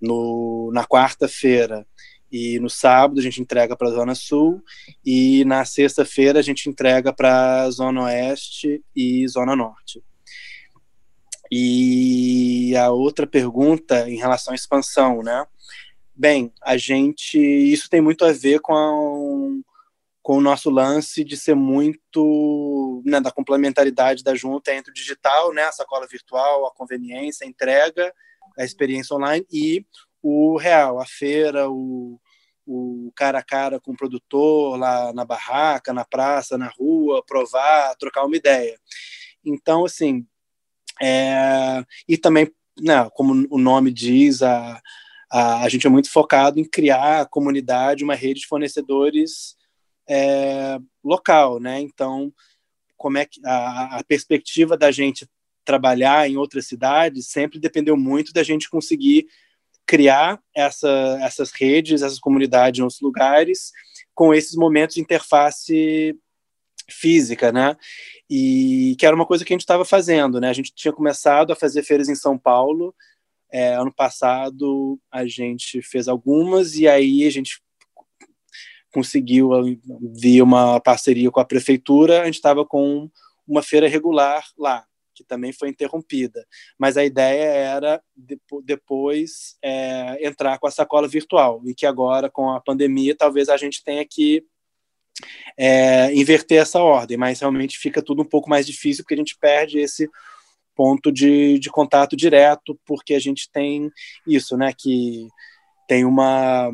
No, 0.00 0.70
na 0.72 0.84
quarta-feira 0.84 1.86
e 2.30 2.58
no 2.60 2.70
sábado 2.70 3.20
a 3.20 3.22
gente 3.22 3.42
entrega 3.42 3.76
para 3.76 3.88
a 3.88 3.92
Zona 3.92 4.14
Sul 4.14 4.62
e 5.04 5.44
na 5.44 5.64
sexta-feira 5.66 6.38
a 6.38 6.42
gente 6.42 6.68
entrega 6.68 7.12
para 7.12 7.62
a 7.62 7.70
Zona 7.70 8.04
Oeste 8.04 8.82
e 8.96 9.26
Zona 9.28 9.54
Norte. 9.54 10.02
E 11.50 12.74
a 12.76 12.90
outra 12.90 13.26
pergunta 13.26 14.08
em 14.08 14.16
relação 14.16 14.52
à 14.52 14.54
expansão, 14.54 15.22
né? 15.22 15.44
Bem, 16.14 16.52
a 16.62 16.76
gente. 16.76 17.38
Isso 17.38 17.88
tem 17.88 18.00
muito 18.00 18.24
a 18.24 18.32
ver 18.32 18.60
com, 18.60 18.74
a, 18.74 19.72
com 20.22 20.36
o 20.36 20.40
nosso 20.40 20.68
lance 20.68 21.24
de 21.24 21.36
ser 21.36 21.54
muito. 21.54 23.02
Né, 23.04 23.20
da 23.20 23.30
complementaridade 23.30 24.22
da 24.22 24.34
junta 24.34 24.72
entre 24.74 24.90
o 24.90 24.94
digital, 24.94 25.52
né, 25.52 25.62
a 25.64 25.72
sacola 25.72 26.06
virtual, 26.06 26.66
a 26.66 26.74
conveniência, 26.74 27.44
a 27.44 27.50
entrega, 27.50 28.14
a 28.56 28.64
experiência 28.64 29.16
online 29.16 29.44
e 29.50 29.84
o 30.22 30.56
real, 30.56 31.00
a 31.00 31.06
feira, 31.06 31.68
o, 31.68 32.20
o 32.64 33.10
cara 33.16 33.40
a 33.40 33.42
cara 33.42 33.80
com 33.80 33.92
o 33.92 33.96
produtor 33.96 34.78
lá 34.78 35.12
na 35.12 35.24
barraca, 35.24 35.92
na 35.92 36.04
praça, 36.04 36.56
na 36.56 36.68
rua, 36.68 37.24
provar, 37.26 37.96
trocar 37.96 38.24
uma 38.24 38.36
ideia. 38.36 38.78
Então, 39.44 39.84
assim, 39.84 40.24
é, 41.00 41.84
e 42.08 42.16
também, 42.16 42.52
né, 42.80 43.08
como 43.14 43.46
o 43.50 43.58
nome 43.58 43.90
diz, 43.90 44.42
a, 44.42 44.80
a, 45.32 45.62
a 45.62 45.68
gente 45.70 45.86
é 45.86 45.90
muito 45.90 46.10
focado 46.10 46.60
em 46.60 46.64
criar 46.64 47.22
a 47.22 47.26
comunidade, 47.26 48.04
uma 48.04 48.14
rede 48.14 48.40
de 48.40 48.46
fornecedores 48.46 49.56
é, 50.06 50.78
local, 51.02 51.58
né? 51.58 51.80
Então, 51.80 52.30
como 52.98 53.16
é 53.16 53.24
que 53.24 53.40
a, 53.42 53.98
a 53.98 54.04
perspectiva 54.04 54.76
da 54.76 54.90
gente 54.90 55.26
trabalhar 55.64 56.28
em 56.28 56.36
outras 56.36 56.66
cidades 56.66 57.28
sempre 57.28 57.58
dependeu 57.58 57.96
muito 57.96 58.32
da 58.32 58.42
gente 58.42 58.68
conseguir 58.68 59.26
criar 59.86 60.38
essa, 60.54 61.18
essas 61.22 61.50
redes, 61.50 62.02
essas 62.02 62.18
comunidades 62.18 62.78
em 62.78 62.82
outros 62.82 63.00
lugares, 63.00 63.72
com 64.14 64.34
esses 64.34 64.54
momentos 64.54 64.96
de 64.96 65.00
interface 65.00 66.14
física, 66.90 67.50
né? 67.50 67.74
E 68.28 68.94
que 68.98 69.06
era 69.06 69.16
uma 69.16 69.26
coisa 69.26 69.46
que 69.46 69.52
a 69.52 69.54
gente 69.54 69.62
estava 69.62 69.84
fazendo, 69.84 70.38
né? 70.38 70.50
A 70.50 70.52
gente 70.52 70.74
tinha 70.74 70.92
começado 70.92 71.52
a 71.52 71.56
fazer 71.56 71.82
feiras 71.82 72.10
em 72.10 72.14
São 72.14 72.36
Paulo 72.36 72.94
é, 73.52 73.74
ano 73.74 73.92
passado 73.92 74.98
a 75.10 75.26
gente 75.26 75.82
fez 75.82 76.08
algumas 76.08 76.74
e 76.76 76.88
aí 76.88 77.26
a 77.26 77.30
gente 77.30 77.60
conseguiu 78.92 79.50
via 80.20 80.42
uma 80.42 80.80
parceria 80.80 81.30
com 81.30 81.40
a 81.40 81.44
prefeitura, 81.44 82.22
a 82.22 82.24
gente 82.26 82.34
estava 82.34 82.64
com 82.64 83.10
uma 83.46 83.62
feira 83.62 83.88
regular 83.88 84.44
lá, 84.56 84.84
que 85.14 85.24
também 85.24 85.52
foi 85.52 85.68
interrompida. 85.68 86.46
Mas 86.78 86.96
a 86.96 87.04
ideia 87.04 87.42
era 87.42 88.02
depois 88.64 89.56
é, 89.62 90.26
entrar 90.26 90.58
com 90.58 90.66
a 90.66 90.70
sacola 90.70 91.08
virtual 91.08 91.62
e 91.66 91.74
que 91.74 91.86
agora 91.86 92.30
com 92.30 92.50
a 92.50 92.60
pandemia 92.60 93.16
talvez 93.16 93.48
a 93.48 93.56
gente 93.56 93.82
tenha 93.82 94.04
que 94.06 94.44
é, 95.56 96.12
inverter 96.14 96.60
essa 96.60 96.80
ordem, 96.80 97.16
mas 97.16 97.40
realmente 97.40 97.78
fica 97.78 98.02
tudo 98.02 98.22
um 98.22 98.28
pouco 98.28 98.48
mais 98.48 98.66
difícil 98.66 99.04
porque 99.04 99.14
a 99.14 99.18
gente 99.18 99.36
perde 99.38 99.78
esse 99.78 100.08
ponto 100.74 101.12
de, 101.12 101.58
de 101.58 101.70
contato 101.70 102.16
direto, 102.16 102.78
porque 102.86 103.14
a 103.14 103.18
gente 103.18 103.50
tem 103.50 103.90
isso, 104.26 104.56
né, 104.56 104.72
que 104.76 105.26
tem 105.88 106.04
uma 106.04 106.70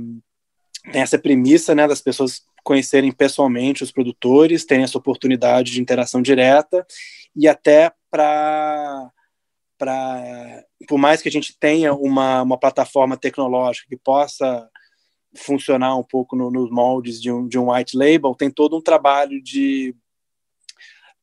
tem 0.93 1.03
essa 1.03 1.19
premissa, 1.19 1.75
né, 1.75 1.87
das 1.87 2.01
pessoas 2.01 2.43
conhecerem 2.65 3.13
pessoalmente 3.13 3.83
os 3.83 3.93
produtores, 3.93 4.65
terem 4.65 4.85
essa 4.85 4.99
oportunidade 4.99 5.73
de 5.73 5.81
interação 5.81 6.23
direta 6.23 6.87
e 7.35 7.49
até 7.49 7.93
para 8.11 9.11
para 9.79 10.65
por 10.89 10.99
mais 10.99 11.23
que 11.23 11.29
a 11.29 11.33
gente 11.33 11.57
tenha 11.59 11.95
uma, 11.95 12.43
uma 12.43 12.59
plataforma 12.59 13.17
tecnológica 13.17 13.87
que 13.89 13.97
possa 13.97 14.69
funcionar 15.37 15.97
um 15.97 16.03
pouco 16.03 16.35
no, 16.35 16.51
nos 16.51 16.71
moldes 16.71 17.21
de 17.21 17.31
um, 17.31 17.47
de 17.47 17.59
um 17.59 17.73
white 17.73 17.97
label, 17.97 18.35
tem 18.35 18.51
todo 18.51 18.77
um 18.77 18.83
trabalho 18.83 19.43
de 19.43 19.95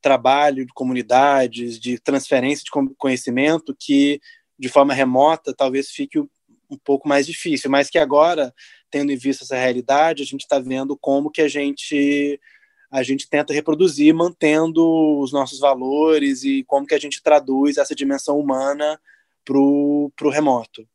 trabalho 0.05 0.63
de 0.63 0.71
comunidades, 0.71 1.79
de 1.79 1.97
transferência 1.97 2.63
de 2.63 2.69
conhecimento 2.95 3.75
que, 3.75 4.21
de 4.57 4.69
forma 4.69 4.93
remota, 4.93 5.51
talvez 5.51 5.89
fique 5.89 6.19
um 6.19 6.77
pouco 6.83 7.09
mais 7.09 7.25
difícil, 7.25 7.71
mas 7.71 7.89
que 7.89 7.97
agora, 7.97 8.53
tendo 8.91 9.11
em 9.11 9.15
vista 9.15 9.43
essa 9.43 9.55
realidade, 9.55 10.21
a 10.21 10.25
gente 10.25 10.41
está 10.41 10.59
vendo 10.59 10.95
como 10.95 11.31
que 11.31 11.41
a 11.41 11.47
gente 11.47 12.39
a 12.91 13.01
gente 13.01 13.27
tenta 13.27 13.51
reproduzir, 13.51 14.13
mantendo 14.13 15.19
os 15.19 15.33
nossos 15.33 15.59
valores 15.59 16.43
e 16.43 16.63
como 16.65 16.85
que 16.85 16.93
a 16.93 16.99
gente 16.99 17.21
traduz 17.21 17.77
essa 17.77 17.95
dimensão 17.95 18.37
humana 18.37 19.01
para 19.43 19.57
o 19.57 20.29
remoto. 20.31 20.87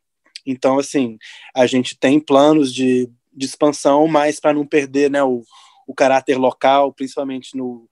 Então, 0.47 0.79
assim, 0.79 1.19
a 1.53 1.67
gente 1.67 1.99
tem 1.99 2.21
planos 2.21 2.73
de, 2.73 3.11
de 3.33 3.45
expansão, 3.45 4.07
mas 4.07 4.39
para 4.39 4.55
não 4.55 4.65
perder 4.65 5.11
né, 5.11 5.23
o, 5.23 5.43
o 5.85 5.93
caráter 5.93 6.39
local, 6.39 6.93
principalmente 6.93 7.57
no, 7.57 7.89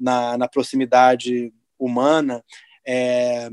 na, 0.00 0.38
na 0.38 0.48
proximidade 0.48 1.52
humana, 1.78 2.42
é, 2.86 3.50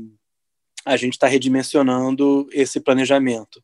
a 0.84 0.96
gente 0.96 1.12
está 1.12 1.26
redimensionando 1.26 2.48
esse 2.52 2.80
planejamento. 2.80 3.62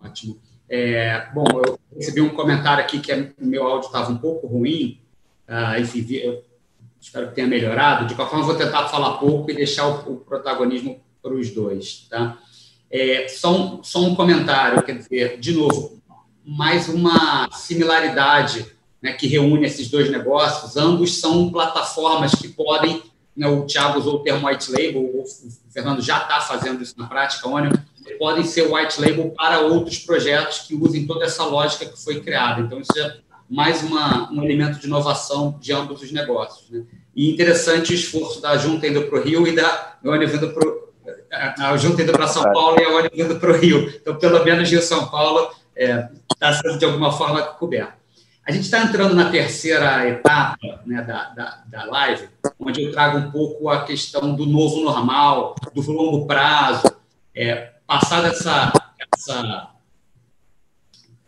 Ótimo. 0.00 0.40
É, 0.68 1.28
bom, 1.34 1.44
eu 1.66 1.78
recebi 1.94 2.22
um 2.22 2.34
comentário 2.34 2.82
aqui 2.82 2.98
que 2.98 3.12
o 3.12 3.46
meu 3.46 3.66
áudio 3.66 3.88
estava 3.88 4.10
um 4.10 4.16
pouco 4.16 4.46
ruim, 4.46 5.02
uh, 5.46 5.78
enfim, 5.78 6.06
eu 6.14 6.42
espero 6.98 7.28
que 7.28 7.34
tenha 7.34 7.46
melhorado. 7.46 8.06
De 8.06 8.14
qualquer 8.14 8.30
forma, 8.30 8.46
vou 8.46 8.56
tentar 8.56 8.88
falar 8.88 9.18
pouco 9.18 9.50
e 9.50 9.54
deixar 9.54 9.86
o, 9.86 10.14
o 10.14 10.16
protagonismo 10.16 10.98
para 11.22 11.34
os 11.34 11.50
dois. 11.50 12.06
Tá? 12.08 12.38
É, 12.90 13.28
só, 13.28 13.54
um, 13.54 13.84
só 13.84 14.00
um 14.00 14.14
comentário, 14.14 14.82
quer 14.82 14.96
dizer, 14.96 15.38
de 15.38 15.52
novo, 15.52 16.02
mais 16.44 16.88
uma 16.88 17.50
similaridade 17.52 18.71
né, 19.02 19.12
que 19.12 19.26
reúne 19.26 19.66
esses 19.66 19.90
dois 19.90 20.10
negócios, 20.10 20.76
ambos 20.76 21.18
são 21.18 21.50
plataformas 21.50 22.32
que 22.34 22.48
podem, 22.48 23.02
né, 23.36 23.48
o 23.48 23.66
Thiago 23.66 23.98
usou 23.98 24.16
o 24.16 24.18
termo 24.20 24.46
white 24.46 24.70
label, 24.70 25.02
o 25.02 25.24
Fernando 25.72 26.00
já 26.00 26.18
está 26.18 26.40
fazendo 26.40 26.82
isso 26.82 26.94
na 26.96 27.06
prática, 27.06 27.48
Ônibus, 27.48 27.80
podem 28.18 28.44
ser 28.44 28.72
white 28.72 29.00
label 29.00 29.30
para 29.30 29.60
outros 29.60 29.98
projetos 29.98 30.60
que 30.60 30.74
usem 30.74 31.06
toda 31.06 31.24
essa 31.24 31.44
lógica 31.44 31.86
que 31.86 32.00
foi 32.00 32.20
criada. 32.20 32.60
Então, 32.60 32.80
isso 32.80 32.98
é 32.98 33.16
mais 33.48 33.82
uma, 33.82 34.30
um 34.32 34.42
elemento 34.42 34.78
de 34.78 34.86
inovação 34.86 35.58
de 35.60 35.72
ambos 35.72 36.02
os 36.02 36.12
negócios. 36.12 36.70
Né? 36.70 36.84
E 37.14 37.30
interessante 37.30 37.92
o 37.92 37.94
esforço 37.94 38.40
da 38.40 38.56
Junta 38.56 38.86
indo 38.86 39.02
para 39.02 39.18
o 39.18 39.22
Rio 39.22 39.46
e 39.46 39.54
da 39.54 39.96
Ônibus 40.04 40.34
indo 40.34 40.52
para 40.52 40.82
a 41.58 41.76
Junta 41.76 42.02
indo 42.02 42.12
para 42.12 42.26
São 42.26 42.42
Paulo 42.44 42.80
e 42.80 42.84
a 42.84 42.90
Ônibus 42.90 43.18
indo 43.18 43.36
para 43.38 43.50
o 43.50 43.56
Rio. 43.56 43.92
Então, 44.00 44.16
pelo 44.16 44.44
menos 44.44 44.70
Rio-São 44.70 45.08
Paulo 45.08 45.50
está 45.76 45.98
é, 45.98 46.08
tá 46.38 46.52
sendo, 46.54 46.78
de 46.78 46.84
alguma 46.84 47.12
forma, 47.12 47.42
coberto. 47.42 48.01
A 48.44 48.50
gente 48.50 48.64
está 48.64 48.82
entrando 48.82 49.14
na 49.14 49.30
terceira 49.30 50.08
etapa 50.08 50.80
né, 50.84 51.00
da, 51.02 51.30
da, 51.30 51.62
da 51.66 51.84
live, 51.84 52.28
onde 52.58 52.82
eu 52.82 52.90
trago 52.90 53.18
um 53.18 53.30
pouco 53.30 53.68
a 53.68 53.84
questão 53.84 54.34
do 54.34 54.46
novo 54.46 54.82
normal, 54.82 55.54
do 55.72 55.92
longo 55.92 56.26
prazo. 56.26 56.82
É, 57.34 57.72
passada 57.86 58.28
essa, 58.28 58.72
essa 59.14 59.70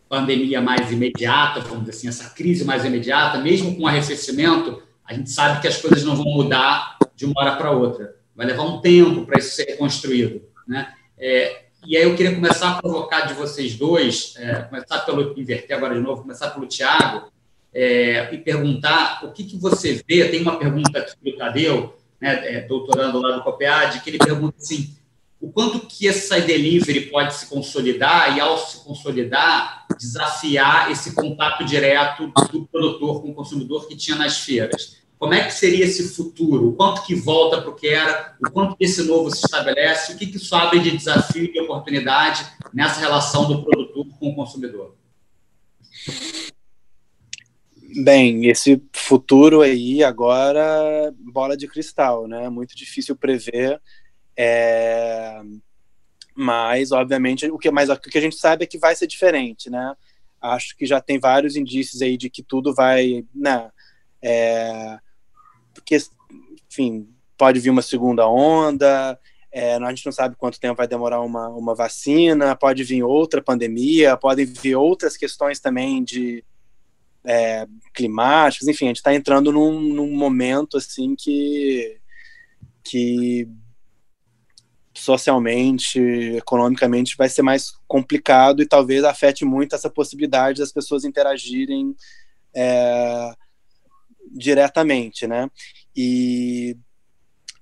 pandemia 0.09 0.61
mais 0.61 0.91
imediata, 0.91 1.61
vamos 1.61 1.85
dizer 1.85 1.91
assim, 1.91 2.07
essa 2.09 2.29
crise 2.31 2.65
mais 2.65 2.83
imediata, 2.83 3.37
mesmo 3.37 3.77
com 3.77 3.87
arrefecimento, 3.87 4.83
a 5.05 5.13
gente 5.13 5.29
sabe 5.29 5.61
que 5.61 5.67
as 5.67 5.77
coisas 5.77 6.03
não 6.03 6.15
vão 6.15 6.25
mudar 6.25 6.97
de 7.15 7.25
uma 7.25 7.33
hora 7.37 7.55
para 7.55 7.71
outra. 7.71 8.15
Vai 8.35 8.45
levar 8.45 8.63
um 8.63 8.81
tempo 8.81 9.25
para 9.25 9.39
isso 9.39 9.55
ser 9.55 9.65
reconstruído. 9.65 10.41
Né? 10.67 10.93
É, 11.17 11.64
e 11.85 11.95
aí 11.95 12.03
eu 12.03 12.15
queria 12.15 12.33
começar 12.33 12.71
a 12.71 12.81
provocar 12.81 13.21
de 13.21 13.33
vocês 13.33 13.75
dois, 13.75 14.33
é, 14.37 14.61
começar 14.63 14.99
pelo, 14.99 15.39
inverter 15.39 15.77
agora 15.77 15.95
de 15.95 16.01
novo, 16.01 16.21
começar 16.21 16.49
pelo 16.49 16.65
Tiago, 16.65 17.31
é, 17.73 18.33
e 18.33 18.37
perguntar 18.37 19.23
o 19.23 19.31
que, 19.31 19.43
que 19.43 19.57
você 19.57 20.03
vê, 20.07 20.27
tem 20.29 20.41
uma 20.41 20.57
pergunta 20.57 20.97
aqui 20.97 21.15
do 21.21 21.37
Tadeu, 21.37 21.95
né, 22.19 22.55
é, 22.55 22.61
doutorando 22.61 23.19
lá 23.19 23.37
no 23.37 23.43
COPEAD, 23.43 24.01
que 24.01 24.09
ele 24.09 24.17
pergunta 24.17 24.55
assim, 24.57 24.95
o 25.39 25.51
quanto 25.51 25.81
que 25.81 26.07
essa 26.07 26.39
delivery 26.39 27.01
pode 27.01 27.35
se 27.35 27.47
consolidar 27.47 28.35
e, 28.35 28.39
ao 28.39 28.57
se 28.57 28.83
consolidar, 28.83 29.85
desafiar 29.99 30.89
esse 30.89 31.13
contato 31.13 31.63
direto 31.65 32.31
do 32.51 32.65
produtor 32.65 33.21
com 33.21 33.29
o 33.29 33.33
consumidor 33.33 33.87
que 33.87 33.95
tinha 33.95 34.17
nas 34.17 34.39
feiras. 34.39 35.04
Como 35.17 35.33
é 35.33 35.45
que 35.45 35.53
seria 35.53 35.85
esse 35.85 36.15
futuro? 36.15 36.69
O 36.69 36.73
quanto 36.73 37.05
que 37.05 37.15
volta 37.15 37.61
para 37.61 37.69
o 37.69 37.75
que 37.75 37.87
era? 37.87 38.35
O 38.45 38.51
quanto 38.51 38.77
desse 38.77 39.03
novo 39.03 39.31
se 39.31 39.45
estabelece? 39.45 40.13
O 40.13 40.17
que, 40.17 40.27
que 40.27 40.37
isso 40.37 40.53
abre 40.55 40.79
de 40.79 40.95
desafio 40.95 41.49
e 41.53 41.59
oportunidade 41.61 42.45
nessa 42.73 42.99
relação 42.99 43.47
do 43.47 43.63
produtor 43.63 44.05
com 44.19 44.29
o 44.29 44.35
consumidor? 44.35 44.95
Bem, 48.03 48.47
esse 48.47 48.81
futuro 48.91 49.61
aí 49.61 50.03
agora 50.03 51.13
bola 51.17 51.55
de 51.55 51.65
cristal, 51.65 52.27
né? 52.27 52.49
Muito 52.49 52.75
difícil 52.75 53.15
prever. 53.15 53.81
É... 54.35 55.41
Mas, 56.35 56.91
obviamente, 56.91 57.49
o 57.49 57.57
que, 57.57 57.71
mais, 57.71 57.89
o 57.89 57.97
que 57.97 58.17
a 58.17 58.21
gente 58.21 58.35
sabe 58.35 58.65
é 58.65 58.67
que 58.67 58.77
vai 58.77 58.93
ser 58.95 59.07
diferente, 59.07 59.69
né? 59.69 59.95
Acho 60.41 60.75
que 60.75 60.85
já 60.85 60.99
tem 60.99 61.17
vários 61.17 61.55
indícios 61.55 62.01
aí 62.01 62.17
de 62.17 62.29
que 62.29 62.43
tudo 62.43 62.75
vai, 62.75 63.25
né? 63.33 63.71
É... 64.21 64.99
Porque, 65.85 66.03
enfim, 66.67 67.07
pode 67.37 67.59
vir 67.59 67.69
uma 67.69 67.83
segunda 67.83 68.27
onda, 68.27 69.19
é, 69.51 69.75
a 69.75 69.89
gente 69.89 70.05
não 70.05 70.11
sabe 70.11 70.35
quanto 70.35 70.59
tempo 70.59 70.75
vai 70.75 70.87
demorar 70.87 71.21
uma, 71.21 71.47
uma 71.49 71.75
vacina, 71.75 72.55
pode 72.55 72.83
vir 72.83 73.03
outra 73.03 73.41
pandemia, 73.41 74.17
podem 74.17 74.45
vir 74.45 74.75
outras 74.75 75.15
questões 75.15 75.59
também 75.59 76.03
de 76.03 76.43
é, 77.23 77.67
climáticas, 77.93 78.67
enfim, 78.67 78.85
a 78.85 78.87
gente 78.89 78.97
está 78.97 79.13
entrando 79.13 79.51
num, 79.51 79.79
num, 79.79 80.11
momento 80.15 80.77
assim 80.77 81.15
que, 81.15 81.97
que 82.83 83.47
socialmente, 84.93 85.99
economicamente 86.35 87.15
vai 87.17 87.29
ser 87.29 87.41
mais 87.41 87.71
complicado 87.87 88.61
e 88.61 88.67
talvez 88.67 89.03
afete 89.03 89.45
muito 89.45 89.75
essa 89.75 89.89
possibilidade 89.89 90.59
das 90.59 90.71
pessoas 90.71 91.03
interagirem 91.03 91.95
é, 92.53 93.34
diretamente, 94.45 95.25
né? 95.27 95.49
E, 95.95 96.77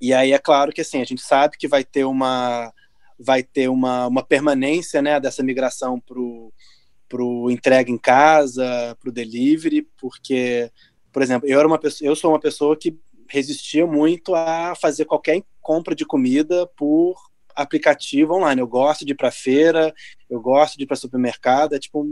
e 0.02 0.14
aí 0.14 0.34
é 0.34 0.38
claro 0.38 0.72
que 0.72 0.82
assim 0.82 1.02
a 1.02 1.06
gente 1.06 1.22
sabe 1.22 1.58
que 1.58 1.68
vai 1.68 1.84
ter 1.84 2.04
uma 2.04 2.72
vai 3.18 3.42
ter 3.42 3.70
uma, 3.70 4.08
uma 4.08 4.24
permanência 4.24 5.02
né, 5.02 5.20
dessa 5.20 5.42
migração 5.42 6.00
para 6.00 6.20
o 6.20 7.50
entrega 7.50 7.90
em 7.90 7.98
casa, 7.98 8.98
para 9.00 9.10
o 9.10 9.14
delivery, 9.14 9.88
porque, 9.98 10.70
por 11.12 11.22
exemplo, 11.22 11.48
eu 11.48 11.58
era 11.58 11.68
uma 11.68 11.80
pessoa, 11.80 12.06
eu 12.06 12.16
sou 12.16 12.32
uma 12.32 12.40
pessoa 12.40 12.76
que 12.76 13.00
resistia 13.30 13.88
muito 13.88 14.36
a 14.36 14.76
fazer 14.76 15.06
qualquer 15.06 15.42
compra 15.62 15.96
de 15.96 16.06
comida 16.06 16.68
por 16.76 17.16
aplicativo 17.56 18.34
online. 18.34 18.60
Eu 18.60 18.68
gosto 18.68 19.06
de 19.06 19.14
ir 19.14 19.16
para 19.16 19.32
feira, 19.32 19.94
eu 20.30 20.42
gosto 20.42 20.76
de 20.76 20.84
ir 20.84 20.88
para 20.88 20.98
supermercado, 20.98 21.76
é 21.76 21.80
tipo 21.80 22.06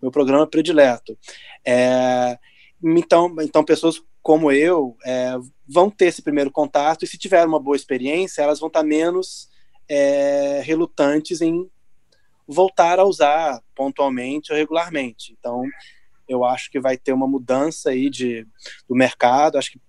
meu 0.00 0.10
programa 0.10 0.46
predileto. 0.46 1.16
É, 1.64 2.38
então, 2.82 3.34
então 3.40 3.64
pessoas 3.64 4.02
como 4.22 4.52
eu 4.52 4.96
é, 5.04 5.34
vão 5.66 5.90
ter 5.90 6.06
esse 6.06 6.22
primeiro 6.22 6.50
contato 6.50 7.04
e 7.04 7.08
se 7.08 7.18
tiver 7.18 7.44
uma 7.46 7.60
boa 7.60 7.76
experiência, 7.76 8.42
elas 8.42 8.60
vão 8.60 8.68
estar 8.68 8.82
menos 8.82 9.48
é, 9.88 10.60
relutantes 10.64 11.40
em 11.40 11.68
voltar 12.46 12.98
a 12.98 13.04
usar 13.04 13.62
pontualmente 13.74 14.52
ou 14.52 14.58
regularmente. 14.58 15.34
Então, 15.38 15.64
eu 16.28 16.44
acho 16.44 16.70
que 16.70 16.80
vai 16.80 16.96
ter 16.96 17.12
uma 17.12 17.26
mudança 17.26 17.90
aí 17.90 18.10
de, 18.10 18.46
do 18.88 18.94
mercado. 18.94 19.56
Acho 19.56 19.72
que 19.72 19.80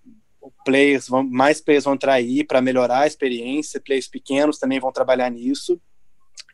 players 0.64 1.08
vão, 1.08 1.24
mais 1.24 1.60
players 1.62 1.86
vão 1.86 1.98
trair 1.98 2.46
para 2.46 2.62
melhorar 2.62 3.02
a 3.02 3.08
experiência, 3.08 3.82
players 3.82 4.08
pequenos 4.08 4.58
também 4.58 4.80
vão 4.80 4.92
trabalhar 4.92 5.30
nisso. 5.30 5.80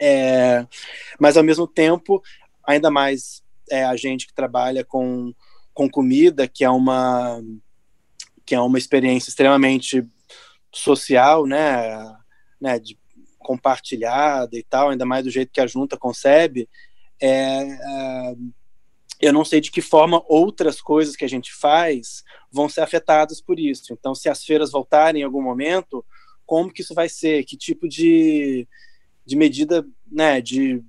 É, 0.01 0.65
mas 1.19 1.38
ao 1.38 1.43
mesmo 1.43 1.67
tempo, 1.67 2.21
ainda 2.65 2.91
mais 2.91 3.43
é, 3.69 3.83
a 3.83 3.95
gente 3.95 4.27
que 4.27 4.33
trabalha 4.33 4.83
com, 4.83 5.33
com 5.78 5.88
comida, 5.88 6.47
que 6.47 6.63
é 6.63 6.69
uma 6.71 7.39
que 8.43 8.55
é 8.55 8.59
uma 8.59 8.80
experiência 8.80 9.30
extremamente 9.30 10.03
social, 10.73 11.45
né, 11.45 12.15
né, 12.59 12.80
de 12.80 12.97
compartilhada 13.38 14.57
e 14.57 14.63
tal, 14.63 14.89
ainda 14.89 15.05
mais 15.05 15.23
do 15.23 15.30
jeito 15.30 15.51
que 15.51 15.61
a 15.61 15.67
junta 15.67 15.95
concebe, 15.95 16.67
é, 17.21 17.30
é 17.30 18.36
eu 19.19 19.32
não 19.32 19.45
sei 19.45 19.61
de 19.61 19.69
que 19.69 19.82
forma 19.82 20.23
outras 20.28 20.82
coisas 20.82 21.15
que 21.15 21.25
a 21.25 21.30
gente 21.30 21.53
faz 21.53 22.23
vão 22.51 22.67
ser 22.69 22.82
afetadas 22.82 23.39
por 23.39 23.59
isso. 23.59 23.93
Então, 23.93 24.15
se 24.15 24.30
as 24.30 24.43
feiras 24.43 24.71
voltarem 24.71 25.21
em 25.21 25.25
algum 25.25 25.41
momento, 25.41 26.05
como 26.45 26.71
que 26.71 26.82
isso 26.82 26.93
vai 26.93 27.09
ser? 27.09 27.43
Que 27.43 27.57
tipo 27.57 27.88
de, 27.88 28.67
de 29.25 29.36
medida 29.36 29.86
né, 30.11 30.39
de, 30.39 30.84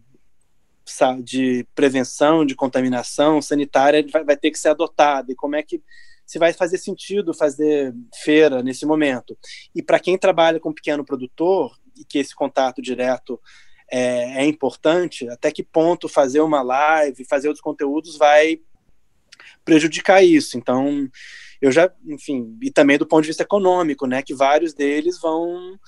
de 1.23 1.67
prevenção, 1.75 2.45
de 2.45 2.55
contaminação 2.55 3.41
sanitária 3.41 4.05
vai, 4.11 4.25
vai 4.25 4.37
ter 4.37 4.51
que 4.51 4.59
ser 4.59 4.69
adotada? 4.69 5.33
E 5.33 5.37
como 5.37 5.57
é 5.57 5.63
que 5.63 5.83
se 6.27 6.39
vai 6.39 6.53
fazer 6.53 6.79
sentido 6.79 7.33
fazer 7.33 7.95
feira 8.23 8.63
nesse 8.63 8.85
momento? 8.85 9.37
E 9.75 9.83
para 9.83 9.99
quem 9.99 10.19
trabalha 10.19 10.61
com 10.61 10.73
pequeno 10.73 11.05
produtor, 11.05 11.79
e 11.97 12.05
que 12.05 12.19
esse 12.19 12.35
contato 12.35 12.81
direto 12.81 13.41
é, 13.91 14.43
é 14.43 14.45
importante, 14.45 15.29
até 15.29 15.51
que 15.51 15.63
ponto 15.63 16.09
fazer 16.09 16.41
uma 16.41 16.63
live, 16.63 17.25
fazer 17.25 17.49
outros 17.49 17.63
conteúdos 17.63 18.17
vai 18.17 18.61
prejudicar 19.65 20.23
isso. 20.23 20.57
Então, 20.57 21.09
eu 21.61 21.73
já, 21.73 21.91
enfim, 22.07 22.57
e 22.63 22.71
também 22.71 22.99
do 22.99 23.07
ponto 23.07 23.23
de 23.23 23.29
vista 23.29 23.43
econômico, 23.43 24.07
né, 24.07 24.23
que 24.23 24.35
vários 24.35 24.73
deles 24.73 25.19
vão, 25.21 25.79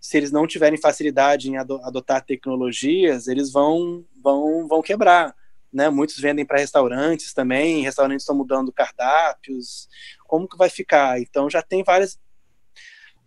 se 0.00 0.16
eles 0.16 0.32
não 0.32 0.46
tiverem 0.46 0.80
facilidade 0.80 1.50
em 1.50 1.58
adotar 1.58 2.24
tecnologias, 2.24 3.28
eles 3.28 3.52
vão, 3.52 4.04
vão, 4.22 4.66
vão 4.66 4.80
quebrar. 4.80 5.34
Né? 5.72 5.90
Muitos 5.90 6.18
vendem 6.18 6.44
para 6.44 6.58
restaurantes 6.58 7.34
também, 7.34 7.82
restaurantes 7.82 8.22
estão 8.22 8.34
mudando 8.34 8.72
cardápios. 8.72 9.88
Como 10.26 10.48
que 10.48 10.56
vai 10.56 10.70
ficar? 10.70 11.20
Então 11.20 11.50
já 11.50 11.62
tem 11.62 11.84
várias 11.84 12.18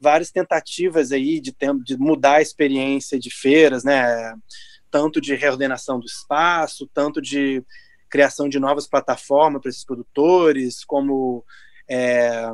várias 0.01 0.31
tentativas 0.31 1.13
aí 1.13 1.39
de, 1.39 1.55
de 1.85 1.97
mudar 1.97 2.35
a 2.35 2.41
experiência 2.41 3.17
de 3.17 3.29
feiras, 3.29 3.85
né? 3.85 4.35
Tanto 4.91 5.21
de 5.21 5.33
reordenação 5.33 5.97
do 5.97 6.05
espaço, 6.05 6.89
tanto 6.93 7.21
de 7.21 7.63
criação 8.09 8.49
de 8.49 8.59
novas 8.59 8.85
plataformas 8.85 9.61
para 9.61 9.69
esses 9.69 9.85
produtores, 9.85 10.83
como 10.83 11.45
é, 11.89 12.51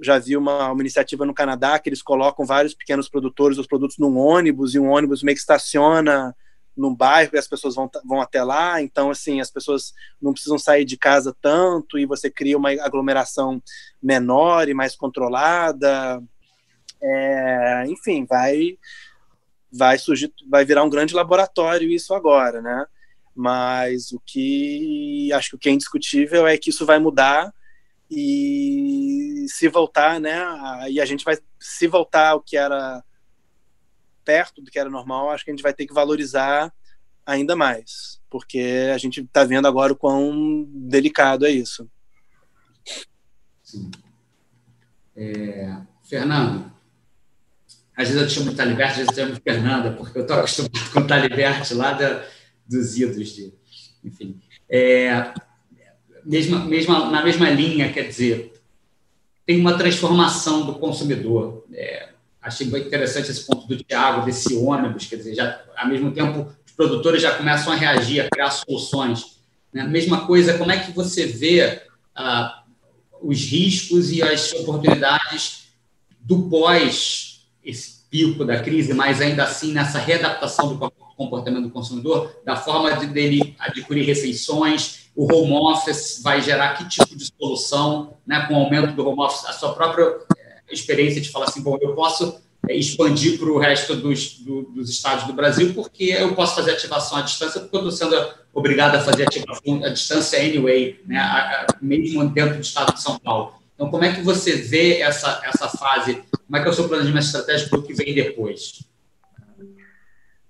já 0.00 0.18
vi 0.18 0.36
uma, 0.36 0.72
uma, 0.72 0.82
iniciativa 0.82 1.26
no 1.26 1.34
Canadá 1.34 1.78
que 1.78 1.88
eles 1.88 2.02
colocam 2.02 2.44
vários 2.44 2.74
pequenos 2.74 3.08
produtores, 3.08 3.58
os 3.58 3.66
produtos 3.66 3.98
num 3.98 4.16
ônibus, 4.16 4.74
e 4.74 4.78
um 4.78 4.90
ônibus 4.90 5.22
meio 5.22 5.36
que 5.36 5.40
estaciona 5.40 6.34
no 6.76 6.94
bairro 6.94 7.30
e 7.34 7.38
as 7.38 7.46
pessoas 7.46 7.74
vão, 7.74 7.90
vão 8.04 8.20
até 8.20 8.42
lá, 8.42 8.80
então 8.80 9.10
assim, 9.10 9.40
as 9.40 9.50
pessoas 9.50 9.92
não 10.20 10.32
precisam 10.32 10.58
sair 10.58 10.84
de 10.84 10.96
casa 10.96 11.36
tanto 11.40 11.98
e 11.98 12.06
você 12.06 12.30
cria 12.30 12.56
uma 12.56 12.70
aglomeração 12.70 13.62
menor 14.02 14.68
e 14.68 14.74
mais 14.74 14.96
controlada. 14.96 16.22
É, 17.00 17.84
enfim, 17.88 18.24
vai 18.24 18.78
vai 19.70 19.98
surgir, 19.98 20.32
vai 20.48 20.64
virar 20.64 20.84
um 20.84 20.90
grande 20.90 21.14
laboratório 21.14 21.90
isso 21.90 22.14
agora, 22.14 22.60
né? 22.60 22.86
Mas 23.34 24.12
o 24.12 24.20
que 24.24 25.32
acho 25.32 25.50
que 25.50 25.56
o 25.56 25.58
que 25.58 25.68
é 25.68 25.72
indiscutível 25.72 26.46
é 26.46 26.58
que 26.58 26.70
isso 26.70 26.84
vai 26.84 26.98
mudar 26.98 27.52
e 28.14 29.46
se 29.48 29.68
voltar, 29.68 30.20
né? 30.20 30.38
E 30.90 31.00
a 31.00 31.04
gente 31.06 31.24
vai 31.24 31.38
se 31.58 31.86
voltar 31.86 32.28
ao 32.30 32.42
que 32.42 32.58
era 32.58 33.02
perto 34.22 34.60
do 34.60 34.70
que 34.70 34.78
era 34.78 34.90
normal, 34.90 35.30
acho 35.30 35.44
que 35.44 35.50
a 35.50 35.54
gente 35.54 35.62
vai 35.62 35.72
ter 35.72 35.86
que 35.86 35.94
valorizar 35.94 36.72
ainda 37.24 37.56
mais, 37.56 38.20
porque 38.28 38.90
a 38.94 38.98
gente 38.98 39.22
está 39.22 39.44
vendo 39.44 39.66
agora 39.66 39.94
o 39.94 39.96
quão 39.96 40.66
delicado 40.68 41.46
é 41.46 41.50
isso. 41.50 41.90
Sim. 43.62 43.90
É, 45.16 45.76
Fernando, 46.04 46.70
às 47.96 48.08
vezes 48.08 48.22
eu 48.22 48.28
te 48.28 48.34
chamo 48.34 48.50
de 48.50 48.56
Taliberte, 48.56 48.90
às 48.92 48.96
vezes 48.98 49.08
eu 49.08 49.14
te 49.14 49.20
chamo 49.20 49.34
de 49.34 49.40
Fernanda, 49.40 49.92
porque 49.92 50.18
eu 50.18 50.22
estou 50.22 50.36
acostumado 50.36 50.72
com 50.92 51.06
Taliberte 51.06 51.72
lá 51.72 51.92
da, 51.94 52.26
dos 52.66 52.98
idos 52.98 53.30
de. 53.30 53.54
Enfim. 54.04 54.38
É, 54.68 55.32
mesma, 56.24 56.60
mesma, 56.60 57.10
na 57.10 57.22
mesma 57.22 57.50
linha, 57.50 57.92
quer 57.92 58.08
dizer, 58.08 58.52
tem 59.46 59.60
uma 59.60 59.76
transformação 59.76 60.64
do 60.64 60.74
consumidor. 60.74 61.64
É, 61.72 62.10
achei 62.40 62.66
bem 62.66 62.82
interessante 62.82 63.30
esse 63.30 63.46
ponto 63.46 63.66
do 63.66 63.76
Tiago, 63.76 64.24
desse 64.24 64.54
ônibus, 64.56 65.06
quer 65.06 65.16
dizer, 65.16 65.34
já, 65.34 65.62
ao 65.76 65.88
mesmo 65.88 66.10
tempo, 66.12 66.52
os 66.64 66.72
produtores 66.72 67.22
já 67.22 67.36
começam 67.36 67.72
a 67.72 67.76
reagir, 67.76 68.20
a 68.20 68.28
criar 68.30 68.50
soluções. 68.50 69.38
Né? 69.72 69.84
Mesma 69.84 70.26
coisa, 70.26 70.58
como 70.58 70.70
é 70.70 70.78
que 70.78 70.92
você 70.92 71.26
vê 71.26 71.82
ah, 72.14 72.62
os 73.20 73.44
riscos 73.44 74.10
e 74.10 74.22
as 74.22 74.52
oportunidades 74.52 75.68
do 76.20 76.48
pós 76.48 77.32
esse 77.64 78.02
pico 78.10 78.44
da 78.44 78.60
crise, 78.60 78.92
mas 78.92 79.20
ainda 79.20 79.44
assim 79.44 79.72
nessa 79.72 79.98
readaptação 79.98 80.74
do 80.74 80.92
comportamento 81.16 81.64
do 81.64 81.70
consumidor, 81.70 82.34
da 82.44 82.56
forma 82.56 82.94
de 82.96 83.06
dele 83.06 83.54
adquirir 83.58 84.04
refeições, 84.04 85.01
o 85.14 85.32
home 85.32 85.52
office 85.52 86.20
vai 86.22 86.40
gerar 86.40 86.74
que 86.74 86.88
tipo 86.88 87.16
de 87.16 87.26
solução, 87.26 88.16
né, 88.26 88.46
com 88.46 88.54
o 88.54 88.56
aumento 88.58 88.94
do 88.94 89.06
home 89.06 89.20
office, 89.20 89.44
a 89.44 89.52
sua 89.52 89.74
própria 89.74 90.04
eh, 90.36 90.62
experiência 90.70 91.20
de 91.20 91.30
falar 91.30 91.46
assim, 91.46 91.62
bom, 91.62 91.76
eu 91.80 91.94
posso 91.94 92.40
eh, 92.68 92.76
expandir 92.76 93.38
para 93.38 93.50
o 93.50 93.58
resto 93.58 93.94
dos, 93.94 94.38
do, 94.38 94.62
dos 94.62 94.88
estados 94.88 95.24
do 95.24 95.34
Brasil, 95.34 95.74
porque 95.74 96.04
eu 96.04 96.34
posso 96.34 96.54
fazer 96.54 96.72
ativação 96.72 97.18
à 97.18 97.22
distância, 97.22 97.60
porque 97.60 97.76
eu 97.76 97.88
estou 97.88 97.92
sendo 97.92 98.34
obrigado 98.54 98.94
a 98.94 99.00
fazer 99.00 99.24
ativação 99.24 99.84
à 99.84 99.90
distância 99.90 100.38
anyway, 100.38 100.98
né, 101.06 101.18
a, 101.18 101.66
a, 101.66 101.66
mesmo 101.82 102.26
dentro 102.28 102.56
do 102.56 102.62
estado 102.62 102.94
de 102.94 103.02
São 103.02 103.18
Paulo. 103.18 103.54
Então, 103.74 103.90
como 103.90 104.04
é 104.04 104.14
que 104.14 104.22
você 104.22 104.56
vê 104.56 105.00
essa, 105.00 105.42
essa 105.44 105.68
fase? 105.68 106.22
Como 106.46 106.56
é 106.56 106.62
que 106.62 106.68
é 106.68 106.70
o 106.70 106.74
seu 106.74 106.88
planejamento 106.88 107.24
estratégico 107.24 107.70
para 107.70 107.78
o 107.80 107.82
que 107.82 107.94
vem 107.94 108.14
depois? 108.14 108.84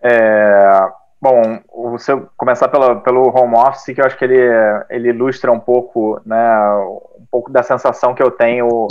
É, 0.05 0.93
Bom, 1.23 1.41
eu 1.73 2.29
começar 2.37 2.67
pelo, 2.67 3.01
pelo 3.01 3.29
home 3.29 3.55
office, 3.55 3.95
que 3.95 4.01
eu 4.01 4.05
acho 4.05 4.19
que 4.19 4.25
ele, 4.25 4.41
ele 4.91 5.11
ilustra 5.11 5.53
um 5.53 5.61
pouco, 5.61 6.21
né, 6.27 6.69
um 7.17 7.27
pouco 7.31 7.49
da 7.49 7.63
sensação 7.63 8.13
que 8.13 8.21
eu 8.21 8.29
tenho 8.29 8.89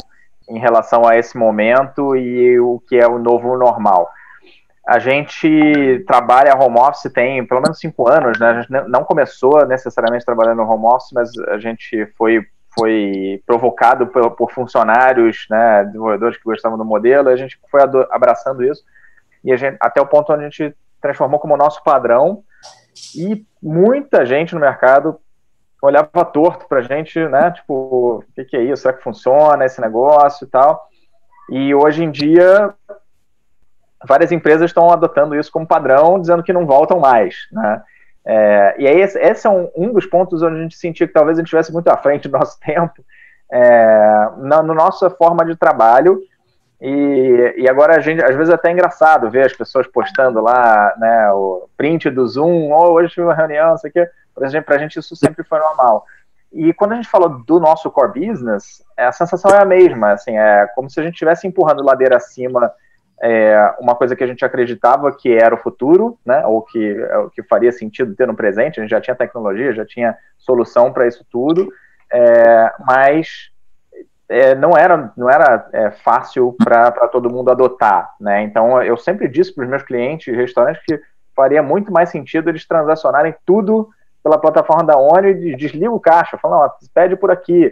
em 0.47 0.57
relação 0.57 1.05
a 1.05 1.17
esse 1.17 1.37
momento 1.37 2.15
e 2.15 2.57
o 2.57 2.81
que 2.87 2.95
é 2.95 3.05
o 3.05 3.19
novo 3.19 3.57
normal. 3.57 4.09
A 4.87 4.97
gente 4.97 6.05
trabalha 6.07 6.55
home 6.57 6.79
office 6.79 7.11
tem 7.11 7.45
pelo 7.45 7.59
menos 7.59 7.79
cinco 7.79 8.07
anos, 8.07 8.39
né? 8.39 8.47
A 8.47 8.61
gente 8.61 8.71
não 8.87 9.03
começou 9.03 9.65
necessariamente 9.67 10.25
trabalhando 10.25 10.61
home 10.61 10.85
office, 10.85 11.11
mas 11.13 11.37
a 11.49 11.59
gente 11.59 12.05
foi 12.17 12.47
foi 12.73 13.43
provocado 13.45 14.07
por, 14.07 14.31
por 14.31 14.51
funcionários, 14.53 15.45
né, 15.49 15.83
desenvolvedores 15.83 16.37
que 16.37 16.45
gostavam 16.45 16.77
do 16.77 16.85
modelo, 16.85 17.27
a 17.27 17.35
gente 17.35 17.59
foi 17.69 17.81
abraçando 18.09 18.63
isso 18.63 18.81
e 19.43 19.55
gente, 19.57 19.75
até 19.81 19.99
o 19.99 20.05
ponto 20.05 20.31
onde 20.31 20.45
a 20.45 20.49
gente 20.49 20.73
transformou 21.01 21.39
como 21.39 21.57
nosso 21.57 21.83
padrão. 21.83 22.43
E 23.15 23.45
muita 23.61 24.25
gente 24.25 24.53
no 24.53 24.61
mercado 24.61 25.19
olhava 25.81 26.23
torto 26.25 26.67
para 26.67 26.79
a 26.79 26.83
gente, 26.83 27.19
né, 27.27 27.51
tipo, 27.51 27.73
o 28.19 28.23
que, 28.35 28.45
que 28.45 28.55
é 28.55 28.63
isso, 28.63 28.83
será 28.83 28.93
que 28.93 29.03
funciona 29.03 29.65
esse 29.65 29.81
negócio 29.81 30.45
e 30.45 30.47
tal, 30.47 30.87
e 31.49 31.73
hoje 31.73 32.03
em 32.03 32.11
dia 32.11 32.73
várias 34.07 34.31
empresas 34.31 34.69
estão 34.69 34.91
adotando 34.91 35.35
isso 35.35 35.51
como 35.51 35.65
padrão, 35.65 36.19
dizendo 36.19 36.43
que 36.43 36.53
não 36.53 36.67
voltam 36.67 36.99
mais, 36.99 37.35
né, 37.51 37.81
é, 38.23 38.75
e 38.77 38.87
aí 38.87 39.01
esse, 39.01 39.17
esse 39.19 39.47
é 39.47 39.49
um, 39.49 39.69
um, 39.75 39.91
dos 39.91 40.05
pontos 40.05 40.43
onde 40.43 40.59
a 40.59 40.61
gente 40.61 40.77
sentia 40.77 41.07
que 41.07 41.13
talvez 41.13 41.37
a 41.37 41.41
gente 41.41 41.47
estivesse 41.47 41.73
muito 41.73 41.87
à 41.87 41.97
frente 41.97 42.27
do 42.27 42.37
nosso 42.37 42.59
tempo, 42.61 43.03
é, 43.51 44.29
na, 44.37 44.61
na 44.61 44.73
nossa 44.73 45.09
forma 45.09 45.43
de 45.43 45.55
trabalho, 45.55 46.21
e, 46.81 47.53
e, 47.57 47.69
agora 47.69 47.95
a 47.95 47.99
gente, 47.99 48.23
às 48.23 48.35
vezes 48.35 48.51
é 48.51 48.55
até 48.55 48.71
engraçado 48.71 49.29
ver 49.29 49.45
as 49.45 49.53
pessoas 49.53 49.85
postando 49.85 50.41
lá, 50.41 50.95
né, 50.97 51.31
o 51.31 51.69
print 51.77 52.09
do 52.09 52.27
Zoom, 52.27 52.71
oh, 52.71 52.93
hoje 52.93 53.13
tive 53.13 53.27
uma 53.27 53.35
reunião, 53.35 53.69
não 53.69 53.77
sei 53.77 53.91
o 53.91 53.93
quê. 53.93 54.09
Por 54.33 54.43
exemplo, 54.43 54.65
pra 54.65 54.79
gente 54.79 54.97
isso 54.97 55.15
sempre 55.15 55.43
foi 55.43 55.59
normal. 55.59 56.03
E 56.51 56.73
quando 56.73 56.93
a 56.93 56.95
gente 56.95 57.07
falou 57.07 57.29
do 57.43 57.59
nosso 57.59 57.91
core 57.91 58.27
business, 58.27 58.83
a 58.97 59.11
sensação 59.11 59.51
é 59.51 59.61
a 59.61 59.65
mesma, 59.65 60.13
assim, 60.13 60.37
é 60.37 60.67
como 60.73 60.89
se 60.89 60.99
a 60.99 61.03
gente 61.03 61.13
estivesse 61.13 61.47
empurrando 61.47 61.83
ladeira 61.83 62.17
acima 62.17 62.73
é, 63.21 63.75
uma 63.79 63.93
coisa 63.95 64.15
que 64.15 64.23
a 64.23 64.27
gente 64.27 64.43
acreditava 64.43 65.15
que 65.15 65.31
era 65.31 65.53
o 65.53 65.59
futuro, 65.59 66.17
né, 66.25 66.43
ou 66.47 66.63
que, 66.63 66.99
é 66.99 67.27
que 67.35 67.43
faria 67.43 67.71
sentido 67.71 68.15
ter 68.15 68.25
no 68.25 68.35
presente, 68.35 68.79
a 68.79 68.81
gente 68.81 68.89
já 68.89 68.99
tinha 68.99 69.15
tecnologia, 69.15 69.73
já 69.73 69.85
tinha 69.85 70.17
solução 70.39 70.91
para 70.91 71.07
isso 71.07 71.23
tudo, 71.29 71.71
é, 72.11 72.73
mas 72.79 73.50
é, 74.31 74.55
não 74.55 74.71
era, 74.77 75.11
não 75.17 75.29
era 75.29 75.67
é, 75.73 75.91
fácil 75.91 76.55
para 76.57 76.91
todo 77.09 77.29
mundo 77.29 77.51
adotar. 77.51 78.13
Né? 78.19 78.43
Então, 78.43 78.81
eu 78.81 78.95
sempre 78.95 79.27
disse 79.27 79.53
para 79.53 79.65
os 79.65 79.69
meus 79.69 79.83
clientes 79.83 80.33
restaurantes 80.33 80.81
que 80.85 80.99
faria 81.35 81.61
muito 81.61 81.91
mais 81.91 82.09
sentido 82.09 82.49
eles 82.49 82.65
transacionarem 82.65 83.35
tudo 83.45 83.89
pela 84.23 84.37
plataforma 84.37 84.83
da 84.83 84.97
ONU 84.97 85.27
e 85.27 85.55
desliga 85.55 85.91
o 85.91 85.99
caixa, 85.99 86.37
falando, 86.37 86.71
pede 86.93 87.15
por 87.15 87.29
aqui. 87.29 87.71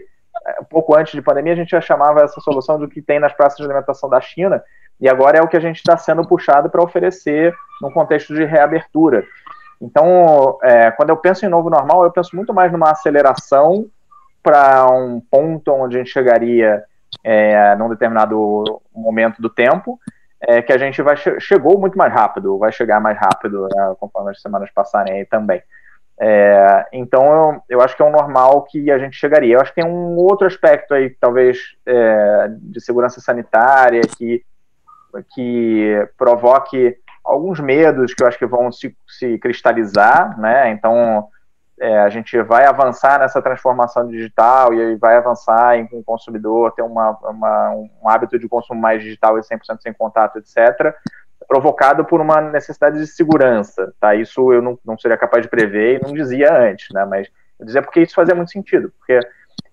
Um 0.62 0.66
pouco 0.66 0.96
antes 0.96 1.14
de 1.14 1.22
pandemia, 1.22 1.54
a 1.54 1.56
gente 1.56 1.72
já 1.72 1.82
chamava 1.82 2.22
essa 2.22 2.42
solução 2.42 2.78
do 2.78 2.88
que 2.88 3.02
tem 3.02 3.20
nas 3.20 3.34
praças 3.34 3.58
de 3.58 3.64
alimentação 3.64 4.10
da 4.10 4.20
China, 4.20 4.62
e 5.00 5.08
agora 5.08 5.38
é 5.38 5.42
o 5.42 5.48
que 5.48 5.58
a 5.58 5.62
gente 5.62 5.78
está 5.78 5.96
sendo 5.96 6.28
puxado 6.28 6.70
para 6.70 6.84
oferecer 6.84 7.54
num 7.82 7.92
contexto 7.92 8.34
de 8.34 8.44
reabertura. 8.46 9.24
Então, 9.82 10.58
é, 10.62 10.92
quando 10.92 11.10
eu 11.10 11.18
penso 11.18 11.46
em 11.46 11.50
novo 11.50 11.70
normal, 11.70 12.04
eu 12.04 12.12
penso 12.12 12.36
muito 12.36 12.54
mais 12.54 12.72
numa 12.72 12.92
aceleração 12.92 13.86
para 14.42 14.88
um 14.92 15.20
ponto 15.20 15.72
onde 15.72 15.96
a 15.96 16.00
gente 16.00 16.12
chegaria 16.12 16.84
é, 17.24 17.76
num 17.76 17.90
determinado 17.90 18.82
momento 18.94 19.42
do 19.42 19.50
tempo, 19.50 20.00
é, 20.42 20.62
que 20.62 20.72
a 20.72 20.78
gente 20.78 21.02
vai 21.02 21.18
chegou 21.40 21.80
muito 21.80 21.98
mais 21.98 22.14
rápido, 22.14 22.58
vai 22.58 22.72
chegar 22.72 23.00
mais 23.00 23.18
rápido 23.18 23.68
né, 23.76 23.96
conforme 24.00 24.32
as 24.32 24.42
semanas 24.42 24.70
passarem 24.72 25.20
aí 25.20 25.26
também. 25.26 25.62
É, 26.22 26.86
então 26.92 27.24
eu, 27.70 27.78
eu 27.78 27.82
acho 27.82 27.96
que 27.96 28.02
é 28.02 28.06
um 28.06 28.12
normal 28.12 28.64
que 28.64 28.92
a 28.92 28.98
gente 28.98 29.16
chegaria. 29.16 29.56
Eu 29.56 29.62
acho 29.62 29.74
que 29.74 29.82
tem 29.82 29.90
um 29.90 30.18
outro 30.18 30.48
aspecto 30.48 30.94
aí, 30.94 31.10
talvez, 31.10 31.76
é, 31.86 32.48
de 32.52 32.82
segurança 32.82 33.22
sanitária 33.22 34.02
que, 34.18 34.44
que 35.34 36.08
provoque 36.18 36.98
alguns 37.24 37.60
medos 37.60 38.14
que 38.14 38.24
eu 38.24 38.28
acho 38.28 38.38
que 38.38 38.46
vão 38.46 38.72
se, 38.72 38.96
se 39.08 39.38
cristalizar, 39.38 40.40
né? 40.40 40.72
Então 40.72 41.28
é, 41.80 42.00
a 42.00 42.10
gente 42.10 42.42
vai 42.42 42.66
avançar 42.66 43.20
nessa 43.20 43.42
transformação 43.42 44.08
digital 44.08 44.74
e 44.74 44.96
vai 44.98 45.16
avançar 45.16 45.78
em 45.78 45.88
o 45.92 46.04
consumidor 46.04 46.74
ter 46.74 46.82
uma, 46.82 47.12
uma, 47.24 47.70
um 47.72 48.10
hábito 48.10 48.38
de 48.38 48.50
consumo 48.50 48.80
mais 48.82 49.02
digital 49.02 49.38
e 49.38 49.42
100% 49.42 49.80
sem 49.82 49.94
contato, 49.94 50.38
etc., 50.38 50.94
provocado 51.48 52.04
por 52.06 52.22
uma 52.22 52.42
necessidade 52.42 53.00
de 53.00 53.08
segurança. 53.08 53.94
Tá? 54.00 54.14
Isso 54.14 54.52
eu 54.52 54.62
não, 54.62 54.78
não 54.86 54.98
seria 54.98 55.18
capaz 55.18 55.44
de 55.44 55.50
prever 55.50 55.98
e 55.98 56.04
não 56.04 56.14
dizia 56.14 56.54
antes, 56.54 56.88
né? 56.94 57.06
mas 57.06 57.28
eu 57.60 57.66
dizia 57.66 57.82
porque 57.82 58.02
isso 58.02 58.14
fazia 58.14 58.36
muito 58.36 58.52
sentido, 58.52 58.92
porque 59.00 59.20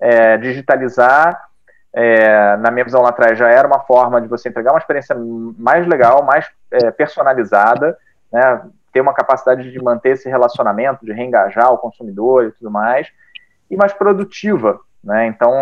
é, 0.01 0.37
digitalizar, 0.39 1.49
é, 1.93 2.57
na 2.57 2.71
minha 2.71 2.85
visão 2.85 3.03
lá 3.03 3.09
atrás, 3.09 3.39
já 3.39 3.49
era 3.49 3.67
uma 3.67 3.81
forma 3.81 4.21
de 4.21 4.29
você 4.29 4.49
entregar 4.49 4.73
uma 4.73 4.79
experiência 4.79 5.17
mais 5.59 5.87
legal, 5.87 6.23
mais 6.23 6.49
é, 6.71 6.91
personalizada, 6.91 7.97
né? 8.33 8.63
Ter 8.97 9.03
uma 9.03 9.13
capacidade 9.13 9.71
de 9.71 9.83
manter 9.83 10.13
esse 10.13 10.27
relacionamento, 10.27 11.05
de 11.05 11.13
reengajar 11.13 11.71
o 11.71 11.77
consumidor 11.77 12.47
e 12.47 12.53
tudo 12.53 12.71
mais, 12.71 13.13
e 13.71 13.77
mais 13.77 13.93
produtiva. 13.93 14.81
Né? 15.05 15.27
Então, 15.27 15.53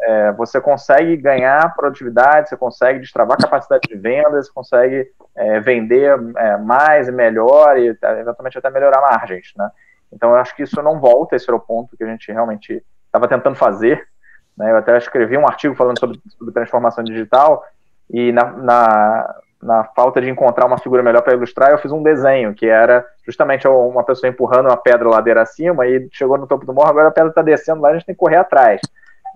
é, 0.00 0.30
você 0.30 0.60
consegue 0.60 1.16
ganhar 1.16 1.74
produtividade, 1.74 2.48
você 2.48 2.56
consegue 2.56 3.00
destravar 3.00 3.36
capacidade 3.36 3.88
de 3.88 3.96
venda, 3.96 4.40
você 4.40 4.52
consegue 4.52 5.10
é, 5.34 5.58
vender 5.58 6.16
é, 6.36 6.56
mais 6.56 7.08
e 7.08 7.12
melhor 7.12 7.76
e 7.76 7.88
eventualmente 7.88 8.58
até 8.58 8.70
melhorar 8.70 9.00
margens. 9.00 9.52
Né? 9.56 9.68
Então, 10.12 10.30
eu 10.30 10.36
acho 10.36 10.54
que 10.54 10.62
isso 10.62 10.80
não 10.80 11.00
volta, 11.00 11.34
esse 11.34 11.50
era 11.50 11.56
o 11.56 11.60
ponto 11.60 11.96
que 11.96 12.04
a 12.04 12.06
gente 12.06 12.30
realmente 12.30 12.80
estava 13.06 13.26
tentando 13.26 13.56
fazer. 13.56 14.06
Né? 14.56 14.70
Eu 14.70 14.76
até 14.76 14.96
escrevi 14.96 15.36
um 15.36 15.48
artigo 15.48 15.74
falando 15.74 15.98
sobre, 15.98 16.20
sobre 16.38 16.54
transformação 16.54 17.02
digital 17.02 17.64
e 18.08 18.30
na, 18.30 18.44
na 18.52 19.34
na 19.62 19.84
falta 19.84 20.20
de 20.20 20.28
encontrar 20.28 20.66
uma 20.66 20.78
figura 20.78 21.02
melhor 21.02 21.22
para 21.22 21.34
ilustrar, 21.34 21.70
eu 21.70 21.78
fiz 21.78 21.92
um 21.92 22.02
desenho 22.02 22.52
que 22.52 22.66
era 22.66 23.06
justamente 23.24 23.68
uma 23.68 24.02
pessoa 24.02 24.28
empurrando 24.28 24.66
uma 24.66 24.76
pedra 24.76 25.08
ladeira 25.08 25.42
acima 25.42 25.86
e 25.86 26.08
chegou 26.10 26.36
no 26.36 26.48
topo 26.48 26.66
do 26.66 26.74
morro, 26.74 26.88
agora 26.88 27.08
a 27.08 27.12
pedra 27.12 27.30
está 27.30 27.42
descendo 27.42 27.80
lá, 27.80 27.90
a 27.90 27.92
gente 27.92 28.06
tem 28.06 28.14
que 28.14 28.18
correr 28.18 28.36
atrás. 28.36 28.80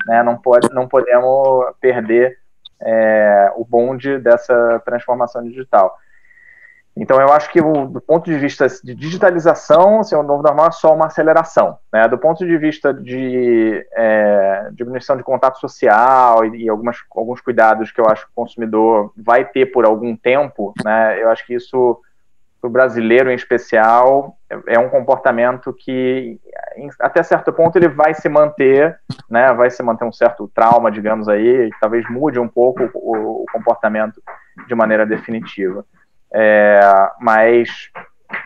Né? 0.06 0.22
Não, 0.24 0.36
pode, 0.36 0.68
não 0.74 0.88
podemos 0.88 1.66
perder 1.80 2.36
é, 2.82 3.52
o 3.54 3.64
bonde 3.64 4.18
dessa 4.18 4.82
transformação 4.84 5.44
digital. 5.44 5.96
Então, 6.96 7.20
eu 7.20 7.30
acho 7.30 7.52
que 7.52 7.60
o, 7.60 7.86
do 7.86 8.00
ponto 8.00 8.24
de 8.24 8.38
vista 8.38 8.66
de 8.66 8.94
digitalização, 8.94 10.00
assim, 10.00 10.14
o 10.14 10.22
novo 10.22 10.42
normal 10.42 10.68
é 10.68 10.72
só 10.72 10.94
uma 10.94 11.06
aceleração. 11.06 11.76
Né? 11.92 12.08
Do 12.08 12.16
ponto 12.16 12.46
de 12.46 12.56
vista 12.56 12.92
de 12.94 13.86
é, 13.94 14.70
diminuição 14.72 15.14
de 15.14 15.22
contato 15.22 15.60
social 15.60 16.42
e, 16.46 16.64
e, 16.64 16.68
algumas, 16.70 16.96
alguns 17.14 17.42
cuidados 17.42 17.92
que 17.92 18.00
eu 18.00 18.06
acho 18.06 18.24
que 18.24 18.32
o 18.32 18.34
consumidor 18.34 19.12
vai 19.14 19.44
ter 19.44 19.66
por 19.66 19.84
algum 19.84 20.16
tempo, 20.16 20.72
né? 20.82 21.22
eu 21.22 21.28
acho 21.28 21.46
que 21.46 21.54
isso, 21.54 22.00
para 22.62 22.68
o 22.68 22.72
brasileiro 22.72 23.30
em 23.30 23.34
especial, 23.34 24.34
é, 24.48 24.76
é 24.76 24.78
um 24.78 24.88
comportamento 24.88 25.74
que, 25.74 26.40
em, 26.76 26.88
até 26.98 27.22
certo 27.22 27.52
ponto, 27.52 27.76
ele 27.76 27.88
vai 27.88 28.14
se 28.14 28.28
manter, 28.30 28.98
né? 29.28 29.52
vai 29.52 29.68
se 29.68 29.82
manter 29.82 30.06
um 30.06 30.12
certo 30.12 30.48
trauma, 30.54 30.90
digamos 30.90 31.28
aí, 31.28 31.68
talvez 31.78 32.08
mude 32.08 32.40
um 32.40 32.48
pouco 32.48 32.88
o, 32.94 33.42
o 33.42 33.46
comportamento 33.52 34.18
de 34.66 34.74
maneira 34.74 35.04
definitiva. 35.04 35.84
É, 36.32 36.80
mas 37.20 37.90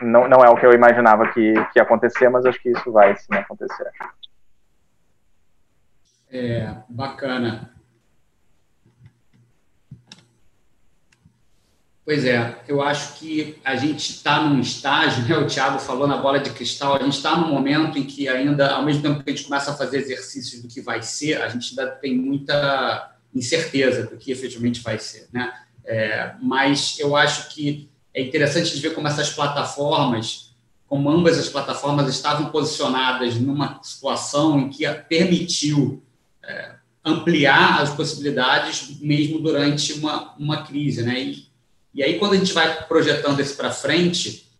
não, 0.01 0.27
não 0.27 0.43
é 0.43 0.49
o 0.49 0.55
que 0.55 0.65
eu 0.65 0.73
imaginava 0.73 1.27
que, 1.31 1.53
que 1.53 1.79
ia 1.79 1.83
acontecer, 1.83 2.29
mas 2.29 2.45
acho 2.45 2.61
que 2.61 2.69
isso 2.69 2.91
vai 2.91 3.15
sim 3.15 3.33
acontecer. 3.33 3.91
É, 6.29 6.75
bacana. 6.87 7.71
Pois 12.03 12.25
é, 12.25 12.57
eu 12.67 12.81
acho 12.81 13.19
que 13.19 13.59
a 13.63 13.75
gente 13.75 14.09
está 14.09 14.41
num 14.41 14.59
estágio, 14.59 15.23
né, 15.27 15.37
o 15.37 15.45
Thiago 15.45 15.77
falou 15.77 16.07
na 16.07 16.17
bola 16.17 16.39
de 16.39 16.49
cristal, 16.49 16.95
a 16.95 17.03
gente 17.03 17.15
está 17.15 17.37
num 17.37 17.47
momento 17.47 17.97
em 17.97 18.03
que 18.03 18.27
ainda, 18.27 18.71
ao 18.71 18.83
mesmo 18.83 19.03
tempo 19.03 19.23
que 19.23 19.29
a 19.29 19.33
gente 19.33 19.45
começa 19.45 19.71
a 19.71 19.75
fazer 19.75 19.99
exercícios 19.99 20.61
do 20.61 20.67
que 20.67 20.81
vai 20.81 21.01
ser, 21.03 21.41
a 21.41 21.47
gente 21.47 21.69
ainda 21.69 21.91
tem 21.91 22.17
muita 22.17 23.15
incerteza 23.33 24.07
do 24.07 24.17
que 24.17 24.31
efetivamente 24.31 24.81
vai 24.81 24.97
ser, 24.97 25.27
né? 25.31 25.53
É, 25.85 26.33
mas 26.41 26.97
eu 26.99 27.15
acho 27.15 27.49
que 27.49 27.89
é 28.13 28.21
interessante 28.21 28.73
de 28.73 28.81
ver 28.81 28.93
como 28.93 29.07
essas 29.07 29.29
plataformas, 29.31 30.53
como 30.87 31.09
ambas 31.09 31.37
as 31.37 31.49
plataformas 31.49 32.09
estavam 32.09 32.47
posicionadas 32.47 33.35
numa 33.35 33.79
situação 33.81 34.59
em 34.59 34.69
que 34.69 34.87
permitiu 35.07 36.03
é, 36.43 36.75
ampliar 37.03 37.81
as 37.81 37.93
possibilidades 37.93 38.99
mesmo 38.99 39.39
durante 39.39 39.93
uma, 39.93 40.35
uma 40.37 40.63
crise, 40.63 41.03
né? 41.03 41.19
E, 41.19 41.47
e 41.93 42.03
aí 42.03 42.19
quando 42.19 42.33
a 42.33 42.37
gente 42.37 42.53
vai 42.53 42.85
projetando 42.85 43.39
isso 43.41 43.55
para 43.55 43.71
frente, 43.71 44.51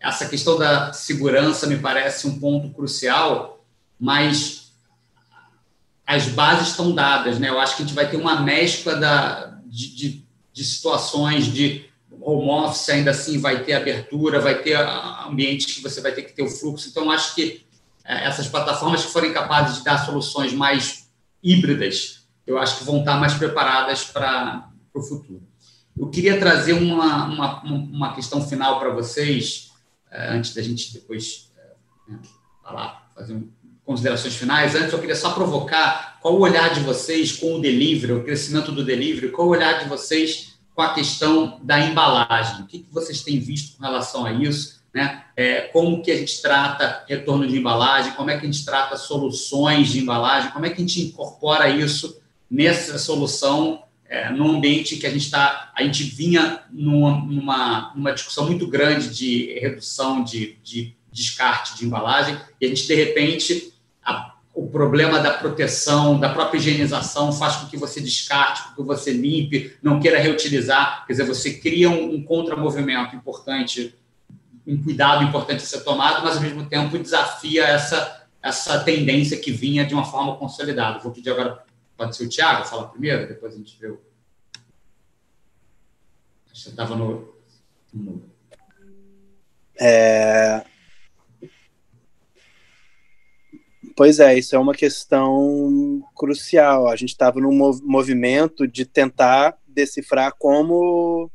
essa 0.00 0.28
questão 0.28 0.58
da 0.58 0.92
segurança 0.92 1.66
me 1.66 1.78
parece 1.78 2.26
um 2.26 2.38
ponto 2.38 2.70
crucial, 2.70 3.64
mas 3.98 4.72
as 6.06 6.28
bases 6.28 6.68
estão 6.68 6.94
dadas, 6.94 7.38
né? 7.38 7.48
Eu 7.48 7.58
acho 7.58 7.76
que 7.76 7.82
a 7.82 7.86
gente 7.86 7.94
vai 7.94 8.10
ter 8.10 8.16
uma 8.16 8.40
mescla 8.40 8.96
da, 8.96 9.58
de, 9.66 9.94
de 9.94 10.23
de 10.54 10.64
situações 10.64 11.46
de 11.46 11.84
home 12.20 12.48
office 12.48 12.88
ainda 12.88 13.10
assim 13.10 13.38
vai 13.38 13.64
ter 13.64 13.72
abertura, 13.72 14.40
vai 14.40 14.62
ter 14.62 14.78
ambientes 15.26 15.74
que 15.74 15.82
você 15.82 16.00
vai 16.00 16.12
ter 16.12 16.22
que 16.22 16.32
ter 16.32 16.42
o 16.42 16.48
fluxo. 16.48 16.88
Então, 16.88 17.10
acho 17.10 17.34
que 17.34 17.66
é, 18.04 18.24
essas 18.24 18.46
plataformas 18.46 19.04
que 19.04 19.12
forem 19.12 19.32
capazes 19.32 19.78
de 19.78 19.84
dar 19.84 19.98
soluções 19.98 20.52
mais 20.52 21.10
híbridas, 21.42 22.24
eu 22.46 22.56
acho 22.56 22.78
que 22.78 22.84
vão 22.84 23.00
estar 23.00 23.18
mais 23.18 23.34
preparadas 23.34 24.04
para 24.04 24.70
o 24.94 25.02
futuro. 25.02 25.42
Eu 25.98 26.08
queria 26.08 26.38
trazer 26.38 26.74
uma, 26.74 27.26
uma, 27.26 27.62
uma 27.64 28.14
questão 28.14 28.46
final 28.46 28.78
para 28.78 28.90
vocês, 28.90 29.72
é, 30.10 30.28
antes 30.28 30.54
da 30.54 30.62
gente 30.62 30.92
depois 30.92 31.50
é, 31.58 32.14
falar, 32.62 33.10
fazer 33.14 33.42
considerações 33.84 34.34
finais. 34.34 34.74
Antes, 34.74 34.92
eu 34.92 34.98
queria 34.98 35.16
só 35.16 35.32
provocar 35.32 36.18
qual 36.20 36.34
o 36.36 36.40
olhar 36.40 36.72
de 36.72 36.80
vocês 36.80 37.32
com 37.32 37.56
o 37.56 37.60
delivery, 37.60 38.12
o 38.12 38.24
crescimento 38.24 38.72
do 38.72 38.84
delivery, 38.84 39.30
qual 39.30 39.46
o 39.46 39.50
olhar 39.50 39.82
de 39.82 39.88
vocês 39.88 40.54
com 40.74 40.82
a 40.82 40.92
questão 40.92 41.60
da 41.62 41.78
embalagem. 41.78 42.62
O 42.62 42.66
que, 42.66 42.86
vocês 42.90 43.22
têm 43.22 43.38
visto 43.38 43.76
com 43.76 43.84
relação 43.84 44.24
a 44.24 44.32
isso? 44.32 44.82
Né? 44.92 45.22
É, 45.36 45.62
como 45.62 46.02
que 46.02 46.10
a 46.10 46.16
gente 46.16 46.40
trata 46.40 47.04
retorno 47.08 47.46
de 47.46 47.56
embalagem? 47.56 48.12
Como 48.12 48.30
é 48.30 48.38
que 48.38 48.46
a 48.46 48.50
gente 48.50 48.64
trata 48.64 48.96
soluções 48.96 49.88
de 49.88 50.00
embalagem? 50.00 50.50
Como 50.50 50.66
é 50.66 50.70
que 50.70 50.76
a 50.76 50.80
gente 50.80 51.00
incorpora 51.00 51.68
isso 51.68 52.20
nessa 52.50 52.98
solução 52.98 53.82
é, 54.08 54.30
num 54.30 54.56
ambiente 54.56 54.96
que 54.96 55.06
a 55.06 55.10
gente 55.10 55.24
está, 55.24 55.72
a 55.74 55.82
gente 55.82 56.04
vinha 56.04 56.62
numa, 56.70 57.18
numa, 57.24 57.92
numa, 57.96 58.12
discussão 58.12 58.46
muito 58.46 58.66
grande 58.66 59.08
de 59.08 59.58
redução 59.58 60.22
de, 60.22 60.56
de 60.62 60.94
descarte 61.10 61.76
de 61.76 61.86
embalagem 61.86 62.38
e 62.60 62.66
a 62.66 62.68
gente 62.68 62.86
de 62.86 62.94
repente 62.94 63.73
a, 64.04 64.34
o 64.54 64.68
problema 64.68 65.18
da 65.18 65.32
proteção, 65.32 66.18
da 66.18 66.32
própria 66.32 66.58
higienização 66.58 67.32
faz 67.32 67.56
com 67.56 67.66
que 67.66 67.76
você 67.76 68.00
descarte, 68.00 68.62
com 68.68 68.74
que 68.76 68.82
você 68.82 69.12
limpe, 69.12 69.76
não 69.82 69.98
queira 69.98 70.18
reutilizar. 70.18 71.04
Quer 71.06 71.14
dizer, 71.14 71.24
você 71.24 71.54
cria 71.54 71.90
um, 71.90 72.14
um 72.14 72.22
contramovimento 72.22 73.16
importante, 73.16 73.94
um 74.66 74.80
cuidado 74.80 75.24
importante 75.24 75.64
a 75.64 75.66
ser 75.66 75.80
tomado, 75.80 76.24
mas 76.24 76.36
ao 76.36 76.42
mesmo 76.42 76.66
tempo 76.66 76.96
desafia 76.98 77.64
essa, 77.64 78.26
essa 78.40 78.78
tendência 78.84 79.36
que 79.38 79.50
vinha 79.50 79.84
de 79.84 79.92
uma 79.92 80.04
forma 80.04 80.36
consolidada. 80.36 81.00
Vou 81.00 81.10
pedir 81.10 81.30
agora, 81.30 81.64
pode 81.96 82.16
ser 82.16 82.24
o 82.24 82.28
Tiago 82.28 82.64
falar 82.64 82.88
primeiro, 82.88 83.26
depois 83.26 83.54
a 83.54 83.56
gente 83.56 83.76
vê 83.80 83.88
o. 83.88 84.00
Você 86.52 86.68
estava 86.68 86.94
no. 86.94 87.34
no... 87.92 88.22
É, 89.76 90.64
Pois 93.96 94.18
é, 94.18 94.36
isso 94.36 94.56
é 94.56 94.58
uma 94.58 94.74
questão 94.74 96.02
crucial. 96.16 96.88
A 96.88 96.96
gente 96.96 97.10
estava 97.10 97.40
num 97.40 97.52
movimento 97.84 98.66
de 98.66 98.84
tentar 98.84 99.56
decifrar 99.66 100.32
como 100.38 101.30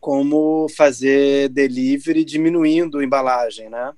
como 0.00 0.66
fazer 0.70 1.50
delivery 1.50 2.24
diminuindo 2.24 3.02
embalagem, 3.02 3.68
né? 3.68 3.92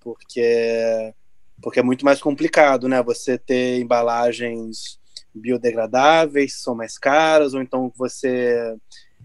Porque 0.00 1.14
porque 1.62 1.80
é 1.80 1.82
muito 1.82 2.04
mais 2.04 2.20
complicado, 2.20 2.88
né? 2.88 3.02
Você 3.02 3.38
ter 3.38 3.80
embalagens 3.80 5.00
biodegradáveis, 5.34 6.60
são 6.60 6.74
mais 6.74 6.98
caras, 6.98 7.54
ou 7.54 7.62
então 7.62 7.90
você 7.96 8.76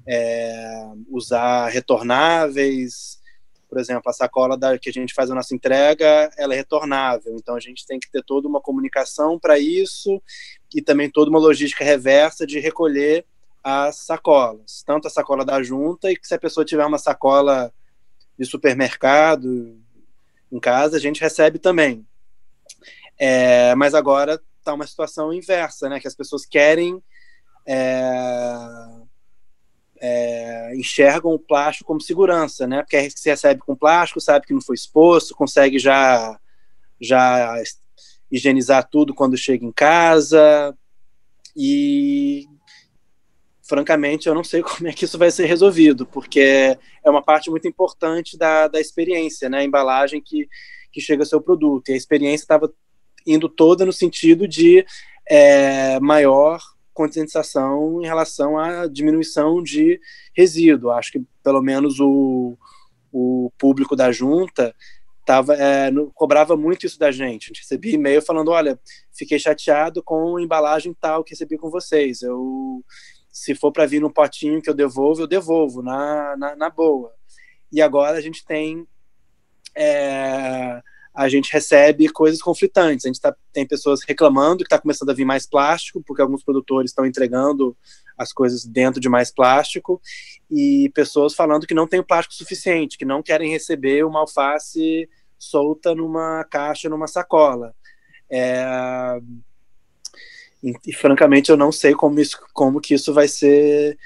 é, 0.07 0.85
usar 1.09 1.67
retornáveis, 1.67 3.16
por 3.67 3.77
exemplo, 3.79 4.09
a 4.09 4.13
sacola 4.13 4.57
da, 4.57 4.77
que 4.77 4.89
a 4.89 4.93
gente 4.93 5.13
faz 5.13 5.29
a 5.29 5.35
nossa 5.35 5.53
entrega, 5.53 6.29
ela 6.37 6.53
é 6.53 6.57
retornável, 6.57 7.35
então 7.35 7.55
a 7.55 7.59
gente 7.59 7.85
tem 7.85 7.99
que 7.99 8.09
ter 8.09 8.23
toda 8.23 8.47
uma 8.47 8.61
comunicação 8.61 9.37
para 9.37 9.59
isso 9.59 10.21
e 10.73 10.81
também 10.81 11.09
toda 11.09 11.29
uma 11.29 11.39
logística 11.39 11.83
reversa 11.83 12.47
de 12.47 12.59
recolher 12.59 13.25
as 13.63 13.97
sacolas, 13.97 14.83
tanto 14.85 15.07
a 15.07 15.11
sacola 15.11 15.43
da 15.43 15.61
junta 15.61 16.09
e 16.09 16.15
que 16.15 16.25
se 16.25 16.33
a 16.33 16.39
pessoa 16.39 16.65
tiver 16.65 16.85
uma 16.85 16.97
sacola 16.97 17.73
de 18.37 18.45
supermercado 18.45 19.77
em 20.51 20.59
casa, 20.59 20.95
a 20.95 20.99
gente 20.99 21.19
recebe 21.19 21.59
também. 21.59 22.05
É, 23.19 23.73
mas 23.75 23.93
agora 23.93 24.41
está 24.59 24.73
uma 24.73 24.85
situação 24.85 25.33
inversa, 25.33 25.89
né? 25.89 25.99
Que 25.99 26.07
as 26.07 26.15
pessoas 26.15 26.45
querem 26.45 27.01
é, 27.65 28.55
é, 30.01 30.73
enxergam 30.75 31.31
o 31.31 31.39
plástico 31.39 31.87
como 31.87 32.01
segurança, 32.01 32.67
né? 32.67 32.81
Porque 32.81 33.09
se 33.09 33.29
recebe 33.29 33.61
com 33.61 33.75
plástico, 33.75 34.21
sabe 34.21 34.45
que 34.45 34.53
não 34.53 34.61
foi 34.61 34.75
exposto, 34.75 35.35
consegue 35.35 35.79
já, 35.79 36.39
já 37.01 37.61
higienizar 38.31 38.87
tudo 38.89 39.13
quando 39.13 39.37
chega 39.37 39.65
em 39.65 39.71
casa. 39.71 40.75
E, 41.55 42.45
francamente, 43.63 44.27
eu 44.27 44.35
não 44.35 44.43
sei 44.43 44.61
como 44.63 44.87
é 44.87 44.93
que 44.93 45.05
isso 45.05 45.17
vai 45.17 45.31
ser 45.31 45.45
resolvido, 45.45 46.05
porque 46.05 46.77
é 47.03 47.09
uma 47.09 47.21
parte 47.21 47.49
muito 47.49 47.67
importante 47.67 48.37
da, 48.37 48.67
da 48.67 48.79
experiência, 48.79 49.49
né? 49.49 49.59
A 49.59 49.63
embalagem 49.63 50.21
que, 50.21 50.47
que 50.91 51.01
chega 51.01 51.23
ao 51.23 51.27
seu 51.27 51.41
produto. 51.41 51.89
E 51.89 51.93
a 51.93 51.97
experiência 51.97 52.43
estava 52.43 52.71
indo 53.25 53.49
toda 53.49 53.85
no 53.85 53.93
sentido 53.93 54.47
de 54.47 54.85
é, 55.29 55.99
maior 55.99 56.61
conscientização 56.97 58.01
em 58.01 58.05
relação 58.07 58.57
à 58.57 58.87
diminuição 58.87 59.61
de 59.61 60.01
resíduo. 60.35 60.89
Acho 60.89 61.11
que 61.11 61.23
pelo 61.43 61.61
menos 61.61 61.99
o, 61.99 62.57
o 63.11 63.51
público 63.55 63.95
da 63.95 64.11
junta 64.11 64.73
tava, 65.23 65.53
é, 65.53 65.91
no, 65.91 66.11
cobrava 66.11 66.57
muito 66.57 66.87
isso 66.87 66.97
da 66.97 67.11
gente. 67.11 67.49
Gente 67.49 67.61
recebia 67.61 67.93
e-mail 67.93 68.19
falando: 68.19 68.49
olha, 68.49 68.79
fiquei 69.15 69.37
chateado 69.37 70.01
com 70.01 70.37
a 70.37 70.41
embalagem 70.41 70.91
tal 70.99 71.23
que 71.23 71.33
recebi 71.33 71.55
com 71.55 71.69
vocês. 71.69 72.23
Eu, 72.23 72.83
se 73.31 73.53
for 73.53 73.71
para 73.71 73.85
vir 73.85 74.01
num 74.01 74.09
potinho 74.09 74.59
que 74.59 74.69
eu 74.69 74.73
devolvo, 74.73 75.21
eu 75.21 75.27
devolvo, 75.27 75.83
na, 75.83 76.35
na, 76.35 76.55
na 76.55 76.69
boa. 76.71 77.13
E 77.71 77.79
agora 77.79 78.17
a 78.17 78.21
gente 78.21 78.43
tem. 78.43 78.87
É, 79.75 80.81
a 81.17 81.27
gente 81.27 81.51
recebe 81.51 82.07
coisas 82.09 82.39
conflitantes. 82.39 83.03
A 83.03 83.09
gente 83.09 83.19
tá, 83.19 83.35
tem 83.51 83.65
pessoas 83.65 84.01
reclamando 84.07 84.59
que 84.59 84.65
está 84.65 84.77
começando 84.77 85.09
a 85.09 85.15
vir 85.15 85.25
mais 85.25 85.47
plástico, 85.47 85.99
porque 86.05 86.21
alguns 86.21 86.43
produtores 86.43 86.91
estão 86.91 87.07
entregando 87.07 87.75
as 88.15 88.31
coisas 88.31 88.63
dentro 88.63 89.01
de 89.01 89.09
mais 89.09 89.31
plástico, 89.33 89.99
e 90.49 90.91
pessoas 90.93 91.33
falando 91.33 91.65
que 91.65 91.73
não 91.73 91.87
tem 91.87 92.03
plástico 92.03 92.35
suficiente, 92.35 92.99
que 92.99 93.05
não 93.05 93.23
querem 93.23 93.49
receber 93.49 94.05
uma 94.05 94.19
alface 94.19 95.09
solta 95.39 95.95
numa 95.95 96.43
caixa, 96.43 96.87
numa 96.87 97.07
sacola. 97.07 97.73
É... 98.29 99.19
E, 100.61 100.73
e, 100.85 100.93
francamente, 100.93 101.49
eu 101.49 101.57
não 101.57 101.71
sei 101.71 101.95
como, 101.95 102.19
isso, 102.19 102.37
como 102.53 102.79
que 102.79 102.93
isso 102.93 103.11
vai 103.11 103.27
ser 103.27 103.97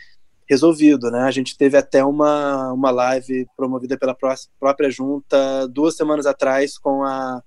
resolvido, 0.51 1.09
né? 1.09 1.21
A 1.21 1.31
gente 1.31 1.57
teve 1.57 1.77
até 1.77 2.03
uma, 2.03 2.73
uma 2.73 2.91
live 2.91 3.47
promovida 3.55 3.97
pela 3.97 4.13
própria 4.59 4.91
junta 4.91 5.65
duas 5.69 5.95
semanas 5.95 6.25
atrás 6.25 6.77
com 6.77 7.05
a, 7.05 7.41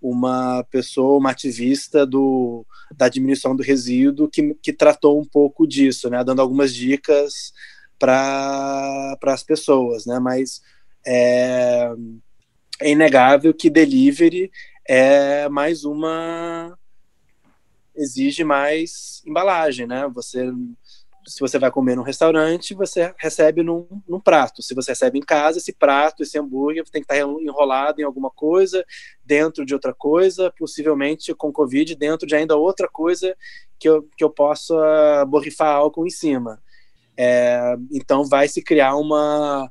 uma 0.00 0.62
pessoa, 0.70 1.18
uma 1.18 1.32
ativista 1.32 2.06
do, 2.06 2.64
da 2.96 3.08
diminuição 3.08 3.56
do 3.56 3.64
resíduo 3.64 4.28
que, 4.28 4.54
que 4.62 4.72
tratou 4.72 5.20
um 5.20 5.24
pouco 5.24 5.66
disso, 5.66 6.08
né? 6.08 6.22
Dando 6.22 6.40
algumas 6.40 6.72
dicas 6.72 7.52
para 7.98 9.18
as 9.24 9.42
pessoas, 9.42 10.06
né? 10.06 10.20
Mas 10.20 10.62
é, 11.04 11.90
é 12.80 12.90
inegável 12.92 13.52
que 13.52 13.68
delivery 13.68 14.52
é 14.88 15.48
mais 15.48 15.84
uma 15.84 16.78
exige 17.96 18.44
mais 18.44 19.20
embalagem, 19.26 19.84
né? 19.84 20.08
Você 20.14 20.52
se 21.26 21.40
você 21.40 21.58
vai 21.58 21.70
comer 21.70 21.96
num 21.96 22.02
restaurante, 22.02 22.74
você 22.74 23.12
recebe 23.18 23.62
num, 23.62 23.86
num, 24.08 24.20
prato. 24.20 24.62
Se 24.62 24.74
você 24.74 24.92
recebe 24.92 25.18
em 25.18 25.22
casa, 25.22 25.58
esse 25.58 25.72
prato, 25.72 26.22
esse 26.22 26.38
hambúrguer 26.38 26.84
tem 26.84 27.02
que 27.02 27.12
estar 27.12 27.18
enrolado 27.18 28.00
em 28.00 28.04
alguma 28.04 28.30
coisa, 28.30 28.84
dentro 29.24 29.66
de 29.66 29.74
outra 29.74 29.92
coisa, 29.92 30.52
possivelmente 30.56 31.34
com 31.34 31.52
Covid, 31.52 31.94
dentro 31.96 32.26
de 32.26 32.36
ainda 32.36 32.56
outra 32.56 32.88
coisa 32.88 33.36
que 33.78 33.88
eu, 33.88 34.08
que 34.16 34.22
eu 34.22 34.30
possa 34.30 35.24
borrifar 35.26 35.74
álcool 35.74 36.06
em 36.06 36.10
cima. 36.10 36.62
É, 37.16 37.76
então, 37.92 38.24
vai 38.24 38.46
se 38.46 38.62
criar 38.62 38.94
uma, 38.96 39.70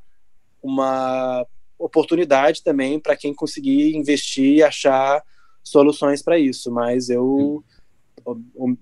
uma 0.62 1.46
oportunidade 1.80 2.64
também 2.64 3.00
para 3.00 3.16
quem 3.16 3.34
conseguir 3.34 3.96
investir 3.96 4.58
e 4.58 4.64
achar 4.64 5.24
soluções 5.64 6.22
para 6.22 6.38
isso. 6.38 6.72
Mas 6.72 7.10
eu 7.10 7.64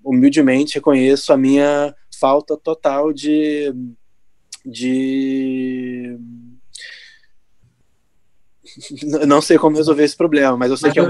humildemente 0.04 0.76
reconheço 0.76 1.34
a 1.34 1.38
minha 1.38 1.94
falta 2.20 2.58
total 2.58 3.12
de 3.14 3.74
de 4.66 6.18
não 9.28 9.42
sei 9.42 9.58
como 9.58 9.78
resolver 9.78 10.04
esse 10.04 10.16
problema, 10.16 10.58
mas 10.58 10.72
eu 10.72 10.78
sei 10.78 10.88
mas 10.88 10.94
que 10.94 11.00
é 11.00 11.04
um. 11.04 11.06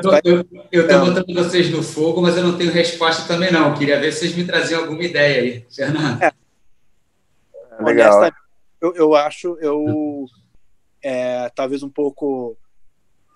Eu 0.71 0.81
estou 0.81 1.05
botando 1.05 1.33
vocês 1.33 1.69
no 1.69 1.83
fogo, 1.83 2.21
mas 2.21 2.35
eu 2.35 2.43
não 2.43 2.57
tenho 2.57 2.71
resposta 2.71 3.27
também, 3.27 3.51
não. 3.51 3.73
queria 3.73 3.99
ver 3.99 4.11
se 4.11 4.19
vocês 4.19 4.35
me 4.35 4.43
traziam 4.43 4.81
alguma 4.81 5.03
ideia 5.03 5.41
aí, 5.41 5.65
Fernando. 5.69 6.21
É. 6.21 6.33
Legal. 7.79 8.31
Eu, 8.81 8.93
eu 8.95 9.15
acho, 9.15 9.57
eu 9.61 10.25
é, 11.01 11.49
talvez 11.55 11.83
um 11.83 11.89
pouco 11.89 12.57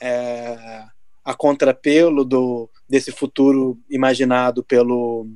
é, 0.02 0.84
a 1.24 1.34
contrapelo 1.34 2.26
do, 2.26 2.70
desse 2.88 3.12
futuro 3.12 3.80
imaginado 3.90 4.64
pelo 4.64 5.28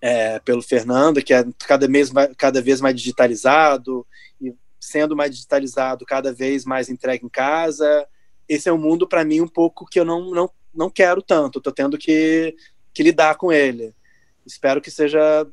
é, 0.00 0.38
pelo 0.40 0.62
Fernando, 0.62 1.22
que 1.22 1.34
é 1.34 1.44
cada 1.66 1.86
vez, 1.86 2.10
cada 2.36 2.62
vez 2.62 2.80
mais 2.80 2.96
digitalizado, 2.96 4.06
e 4.40 4.54
sendo 4.80 5.14
mais 5.14 5.30
digitalizado, 5.30 6.06
cada 6.06 6.32
vez 6.32 6.64
mais 6.64 6.88
entregue 6.88 7.26
em 7.26 7.28
casa. 7.28 8.06
Esse 8.48 8.68
é 8.68 8.72
um 8.72 8.78
mundo, 8.78 9.06
para 9.06 9.24
mim, 9.24 9.40
um 9.40 9.48
pouco 9.48 9.86
que 9.86 10.00
eu 10.00 10.04
não, 10.04 10.30
não, 10.30 10.50
não 10.74 10.90
quero 10.90 11.22
tanto, 11.22 11.58
estou 11.58 11.72
tendo 11.72 11.98
que, 11.98 12.56
que 12.92 13.02
lidar 13.02 13.36
com 13.36 13.52
ele. 13.52 13.94
Espero 14.46 14.80
que 14.80 14.90
seja 14.90 15.46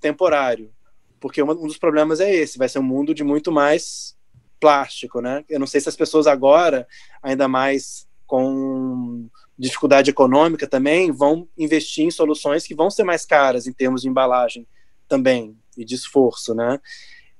temporário, 0.00 0.70
porque 1.18 1.42
um 1.42 1.66
dos 1.66 1.78
problemas 1.78 2.20
é 2.20 2.32
esse, 2.32 2.58
vai 2.58 2.68
ser 2.68 2.78
um 2.78 2.82
mundo 2.82 3.14
de 3.14 3.24
muito 3.24 3.50
mais 3.50 4.14
plástico, 4.60 5.20
né? 5.20 5.44
Eu 5.48 5.58
não 5.58 5.66
sei 5.66 5.80
se 5.80 5.88
as 5.88 5.96
pessoas 5.96 6.26
agora, 6.26 6.86
ainda 7.22 7.48
mais 7.48 8.06
com 8.26 9.28
dificuldade 9.58 10.10
econômica 10.10 10.66
também, 10.66 11.12
vão 11.12 11.48
investir 11.56 12.04
em 12.04 12.10
soluções 12.10 12.66
que 12.66 12.74
vão 12.74 12.90
ser 12.90 13.04
mais 13.04 13.24
caras 13.24 13.66
em 13.66 13.72
termos 13.72 14.02
de 14.02 14.08
embalagem 14.08 14.66
também 15.08 15.56
e 15.76 15.84
de 15.84 15.94
esforço, 15.94 16.54
né? 16.54 16.80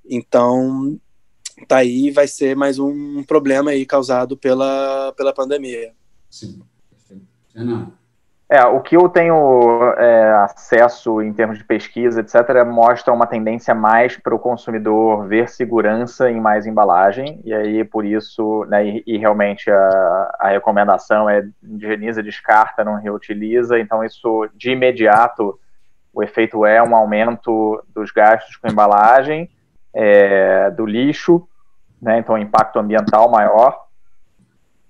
Então, 0.05 0.99
tá 1.67 1.79
aí, 1.79 2.11
vai 2.11 2.29
ser 2.29 2.55
mais 2.55 2.79
um 2.79 3.23
problema 3.23 3.71
aí 3.71 3.85
causado 3.87 4.37
pela, 4.37 5.13
pela 5.17 5.33
pandemia. 5.33 5.95
Sim, 6.31 6.63
perfeito. 6.91 7.27
Fernando. 7.53 8.04
É, 8.55 8.65
o 8.67 8.81
que 8.81 8.97
eu 8.97 9.09
tenho 9.09 9.83
é, 9.99 10.31
acesso 10.45 11.21
em 11.21 11.33
termos 11.33 11.59
de 11.59 11.65
pesquisa, 11.65 12.21
etc., 12.21 12.65
mostra 12.65 13.13
uma 13.13 13.27
tendência 13.27 13.75
mais 13.75 14.17
para 14.17 14.33
o 14.33 14.39
consumidor 14.39 15.27
ver 15.27 15.49
segurança 15.49 16.31
em 16.31 16.41
mais 16.41 16.65
embalagem, 16.65 17.41
e 17.45 17.53
aí 17.53 17.83
por 17.83 18.05
isso, 18.05 18.65
né, 18.67 18.87
e, 18.87 19.03
e 19.09 19.19
realmente 19.19 19.69
a, 19.69 20.37
a, 20.39 20.49
recomendação 20.51 21.29
é 21.29 21.45
higieniza, 21.65 22.23
descarta, 22.23 22.85
não 22.85 22.95
reutiliza, 22.95 23.77
então 23.77 24.05
isso 24.05 24.49
de 24.55 24.71
imediato 24.71 25.59
o 26.13 26.23
efeito 26.23 26.65
é 26.65 26.81
um 26.81 26.95
aumento 26.95 27.83
dos 27.93 28.13
gastos 28.13 28.55
com 28.55 28.69
embalagem, 28.69 29.51
é, 29.93 30.71
do 30.71 30.87
lixo, 30.87 31.45
né, 32.01 32.19
então 32.19 32.39
impacto 32.39 32.79
ambiental 32.79 33.29
maior, 33.29 33.85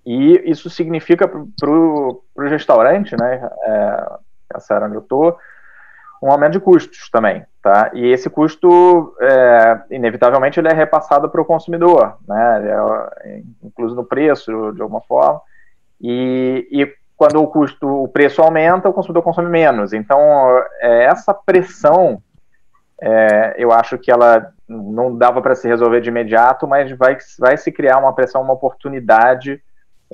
e 0.05 0.43
isso 0.45 0.69
significa 0.69 1.27
para 1.27 1.71
o 1.71 2.24
restaurante, 2.37 3.17
né, 3.17 3.49
é, 3.63 4.07
essa 4.55 4.75
era 4.75 4.87
onde 4.87 4.97
eu 4.97 5.01
estou, 5.01 5.39
um 6.23 6.31
aumento 6.31 6.53
de 6.53 6.61
custos 6.61 7.11
também, 7.11 7.45
tá? 7.63 7.91
E 7.93 8.11
esse 8.11 8.31
custo, 8.31 9.15
é, 9.21 9.81
inevitavelmente, 9.91 10.59
ele 10.59 10.69
é 10.69 10.73
repassado 10.73 11.29
para 11.29 11.41
o 11.41 11.45
consumidor, 11.45 12.17
né? 12.27 12.63
É, 13.21 13.43
incluso 13.63 13.95
no 13.95 14.05
preço, 14.05 14.73
de 14.73 14.81
alguma 14.81 15.03
forma. 15.03 15.43
E, 16.01 16.67
e 16.71 16.95
quando 17.15 17.43
o 17.43 17.47
custo, 17.47 17.87
o 17.87 18.09
preço 18.09 18.41
aumenta, 18.41 18.89
o 18.89 18.93
consumidor 18.93 19.23
consome 19.23 19.51
menos. 19.51 19.93
Então, 19.93 20.19
é, 20.81 21.05
essa 21.05 21.35
pressão, 21.35 22.23
é, 23.01 23.55
eu 23.59 23.71
acho 23.71 23.99
que 23.99 24.11
ela 24.11 24.51
não 24.67 25.15
dava 25.15 25.43
para 25.43 25.55
se 25.55 25.69
resolver 25.69 26.01
de 26.01 26.09
imediato, 26.09 26.67
mas 26.67 26.91
vai, 26.93 27.19
vai 27.39 27.57
se 27.59 27.71
criar 27.71 27.99
uma 27.99 28.15
pressão, 28.15 28.41
uma 28.41 28.55
oportunidade 28.55 29.63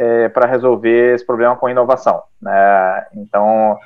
é, 0.01 0.31
para 0.31 0.49
resolver 0.49 1.15
esse 1.15 1.27
problema 1.27 1.55
com 1.55 1.69
inovação. 1.69 2.23
Né? 2.41 3.07
Então, 3.15 3.79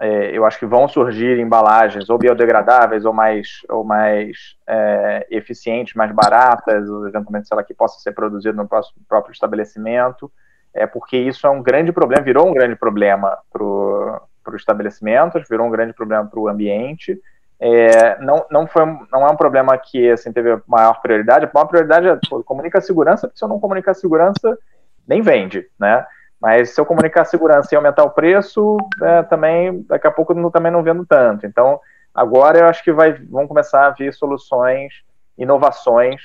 é, 0.00 0.30
eu 0.30 0.46
acho 0.46 0.56
que 0.56 0.66
vão 0.66 0.86
surgir 0.86 1.40
embalagens 1.40 2.08
ou 2.08 2.16
biodegradáveis 2.16 3.04
ou 3.04 3.12
mais, 3.12 3.48
ou 3.68 3.82
mais 3.82 4.56
é, 4.68 5.26
eficientes, 5.32 5.94
mais 5.94 6.12
baratas, 6.12 6.88
ou 6.88 7.08
eventualmente, 7.08 7.48
sei 7.48 7.56
lá, 7.56 7.64
que 7.64 7.74
possa 7.74 7.98
ser 7.98 8.12
produzido 8.12 8.56
no 8.56 8.68
próximo, 8.68 9.02
próprio 9.08 9.32
estabelecimento, 9.32 10.30
é 10.72 10.86
porque 10.86 11.16
isso 11.16 11.44
é 11.44 11.50
um 11.50 11.60
grande 11.60 11.90
problema, 11.90 12.22
virou 12.22 12.48
um 12.48 12.54
grande 12.54 12.76
problema 12.76 13.36
para 13.52 13.64
o 13.64 14.56
estabelecimento, 14.56 15.42
virou 15.50 15.66
um 15.66 15.70
grande 15.70 15.92
problema 15.92 16.24
para 16.24 16.38
o 16.38 16.48
ambiente, 16.48 17.20
é, 17.64 18.20
não, 18.20 18.44
não, 18.50 18.66
foi, 18.66 18.84
não 19.12 19.26
é 19.26 19.30
um 19.30 19.36
problema 19.36 19.76
que 19.78 20.10
assim, 20.10 20.32
teve 20.32 20.60
maior 20.66 21.00
prioridade. 21.00 21.44
A 21.44 21.50
maior 21.54 21.66
prioridade 21.66 22.08
é 22.08 22.18
pô, 22.28 22.42
comunicar 22.42 22.80
segurança, 22.80 23.28
porque 23.28 23.38
se 23.38 23.44
eu 23.44 23.48
não 23.48 23.60
comunicar 23.60 23.94
segurança, 23.94 24.58
nem 25.06 25.22
vende, 25.22 25.68
né? 25.78 26.06
Mas 26.40 26.70
se 26.70 26.80
eu 26.80 26.84
comunicar 26.84 27.24
segurança 27.24 27.68
e 27.72 27.76
aumentar 27.76 28.02
o 28.02 28.10
preço, 28.10 28.76
é, 29.00 29.22
também 29.22 29.82
daqui 29.88 30.08
a 30.08 30.10
pouco 30.10 30.32
eu 30.32 30.50
também 30.50 30.72
não 30.72 30.82
vendo 30.82 31.06
tanto. 31.06 31.46
Então, 31.46 31.80
agora 32.12 32.58
eu 32.58 32.66
acho 32.66 32.82
que 32.82 32.92
vai, 32.92 33.12
vão 33.12 33.46
começar 33.46 33.86
a 33.86 33.90
vir 33.90 34.12
soluções, 34.12 34.92
inovações 35.38 36.20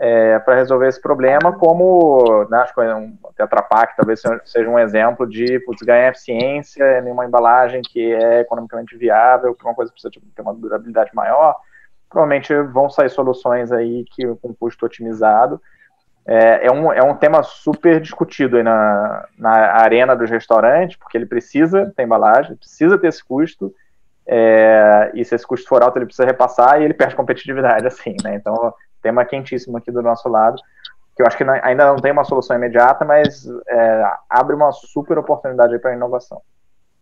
é, 0.00 0.36
para 0.40 0.56
resolver 0.56 0.88
esse 0.88 1.00
problema, 1.00 1.52
como 1.52 2.44
né, 2.50 2.58
acho 2.58 2.74
que 2.74 2.80
um 2.80 3.16
Tetra 3.36 3.62
Pak 3.62 3.94
talvez 3.96 4.20
seja 4.44 4.68
um 4.68 4.76
exemplo 4.76 5.28
de 5.28 5.60
putz, 5.60 5.80
ganhar 5.82 6.08
eficiência 6.08 6.98
em 6.98 7.12
uma 7.12 7.24
embalagem 7.24 7.82
que 7.82 8.12
é 8.12 8.40
economicamente 8.40 8.96
viável, 8.96 9.54
que 9.54 9.64
uma 9.64 9.76
coisa 9.76 9.92
precisa 9.92 10.12
ter 10.34 10.42
uma 10.42 10.54
durabilidade 10.54 11.12
maior. 11.14 11.54
Provavelmente 12.10 12.52
vão 12.72 12.90
sair 12.90 13.10
soluções 13.10 13.70
aí 13.70 14.04
que 14.10 14.26
com 14.42 14.52
custo 14.52 14.84
otimizado 14.84 15.62
é, 16.26 16.66
é, 16.66 16.72
um, 16.72 16.92
é 16.92 17.02
um 17.02 17.16
tema 17.16 17.42
super 17.42 18.00
discutido 18.00 18.56
aí 18.56 18.62
na, 18.62 19.26
na 19.36 19.50
arena 19.82 20.14
dos 20.14 20.30
restaurantes, 20.30 20.96
porque 20.96 21.16
ele 21.16 21.26
precisa 21.26 21.92
ter 21.96 22.04
embalagem, 22.04 22.56
precisa 22.56 22.96
ter 22.96 23.08
esse 23.08 23.24
custo, 23.24 23.74
é, 24.26 25.10
e 25.14 25.24
se 25.24 25.34
esse 25.34 25.46
custo 25.46 25.68
for 25.68 25.82
alto, 25.82 25.98
ele 25.98 26.06
precisa 26.06 26.26
repassar 26.26 26.80
e 26.80 26.84
ele 26.84 26.94
perde 26.94 27.16
competitividade, 27.16 27.86
assim, 27.86 28.14
né? 28.22 28.36
Então, 28.36 28.72
tema 29.02 29.24
quentíssimo 29.24 29.76
aqui 29.76 29.90
do 29.90 30.00
nosso 30.00 30.28
lado, 30.28 30.56
que 31.16 31.22
eu 31.22 31.26
acho 31.26 31.36
que 31.36 31.44
não, 31.44 31.54
ainda 31.62 31.86
não 31.86 31.96
tem 31.96 32.12
uma 32.12 32.24
solução 32.24 32.56
imediata, 32.56 33.04
mas 33.04 33.44
é, 33.68 34.04
abre 34.30 34.54
uma 34.54 34.70
super 34.72 35.18
oportunidade 35.18 35.76
para 35.80 35.90
a 35.90 35.94
inovação. 35.94 36.40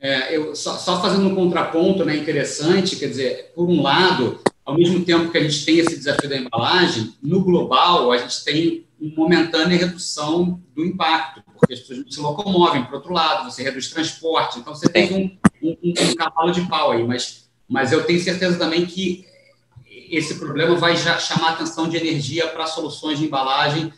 É, 0.00 0.34
eu, 0.34 0.56
só, 0.56 0.72
só, 0.72 1.02
fazendo 1.02 1.28
um 1.28 1.34
contraponto 1.34 2.06
né, 2.06 2.16
interessante, 2.16 2.96
quer 2.96 3.08
dizer, 3.08 3.52
por 3.54 3.68
um 3.68 3.82
lado, 3.82 4.40
ao 4.64 4.74
mesmo 4.74 5.04
tempo 5.04 5.30
que 5.30 5.36
a 5.36 5.42
gente 5.42 5.64
tem 5.66 5.78
esse 5.78 5.94
desafio 5.94 6.28
da 6.28 6.38
embalagem, 6.38 7.14
no 7.22 7.44
global, 7.44 8.10
a 8.10 8.16
gente 8.16 8.42
tem 8.42 8.86
momentânea 9.00 9.78
redução 9.78 10.60
do 10.74 10.84
impacto, 10.84 11.42
porque 11.54 11.74
as 11.74 11.80
pessoas 11.80 12.14
se 12.14 12.20
locomovem 12.20 12.84
para 12.84 12.96
outro 12.96 13.12
lado, 13.12 13.50
você 13.50 13.62
reduz 13.62 13.88
transporte, 13.88 14.58
então 14.58 14.74
você 14.74 14.88
tem 14.88 15.38
um, 15.62 15.68
um, 15.68 15.76
um 15.82 16.14
cavalo 16.14 16.52
de 16.52 16.62
pau 16.68 16.92
aí, 16.92 17.06
mas, 17.06 17.48
mas 17.68 17.92
eu 17.92 18.04
tenho 18.04 18.20
certeza 18.20 18.58
também 18.58 18.84
que 18.84 19.24
esse 20.10 20.38
problema 20.38 20.74
vai 20.74 20.96
já 20.96 21.18
chamar 21.18 21.52
atenção 21.52 21.88
de 21.88 21.96
energia 21.96 22.48
para 22.48 22.66
soluções 22.66 23.18
de 23.18 23.26
embalagem 23.26 23.92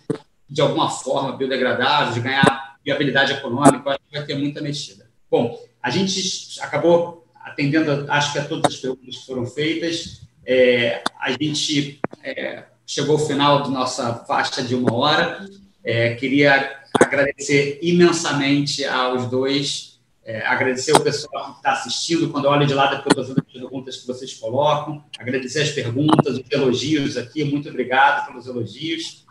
de 0.48 0.60
alguma 0.60 0.90
forma 0.90 1.36
biodegradáveis, 1.36 2.14
de 2.14 2.20
ganhar 2.20 2.76
viabilidade 2.84 3.32
econômica, 3.32 3.90
acho 3.90 4.00
que 4.10 4.18
vai 4.18 4.26
ter 4.26 4.34
muita 4.34 4.60
mexida. 4.60 5.10
Bom, 5.30 5.58
a 5.82 5.88
gente 5.88 6.60
acabou 6.60 7.26
atendendo, 7.42 8.06
acho 8.10 8.32
que 8.32 8.38
a 8.38 8.44
todas 8.44 8.74
as 8.74 8.80
perguntas 8.80 9.16
que 9.16 9.26
foram 9.26 9.46
feitas. 9.46 10.22
É, 10.44 11.02
a 11.18 11.30
gente 11.32 12.00
é, 12.22 12.64
chegou 12.92 13.16
ao 13.16 13.26
final 13.26 13.62
da 13.62 13.70
nossa 13.70 14.14
faixa 14.26 14.62
de 14.62 14.74
uma 14.74 14.92
hora. 14.92 15.48
É, 15.82 16.14
queria 16.14 16.82
agradecer 17.00 17.78
imensamente 17.82 18.84
aos 18.84 19.30
dois, 19.30 19.98
é, 20.22 20.46
agradecer 20.46 20.92
o 20.92 21.00
pessoal 21.00 21.52
que 21.52 21.56
está 21.56 21.72
assistindo, 21.72 22.28
quando 22.30 22.44
eu 22.44 22.50
olho 22.50 22.66
de 22.66 22.74
lado, 22.74 22.94
é 22.94 22.98
porque 22.98 23.18
eu 23.18 23.22
estou 23.22 23.36
as 23.38 23.52
perguntas 23.52 23.96
que 23.96 24.06
vocês 24.06 24.34
colocam, 24.34 25.02
agradecer 25.18 25.62
as 25.62 25.70
perguntas, 25.70 26.36
os 26.36 26.44
elogios 26.50 27.16
aqui, 27.16 27.42
muito 27.44 27.68
obrigado 27.68 28.26
pelos 28.26 28.46
elogios. 28.46 29.24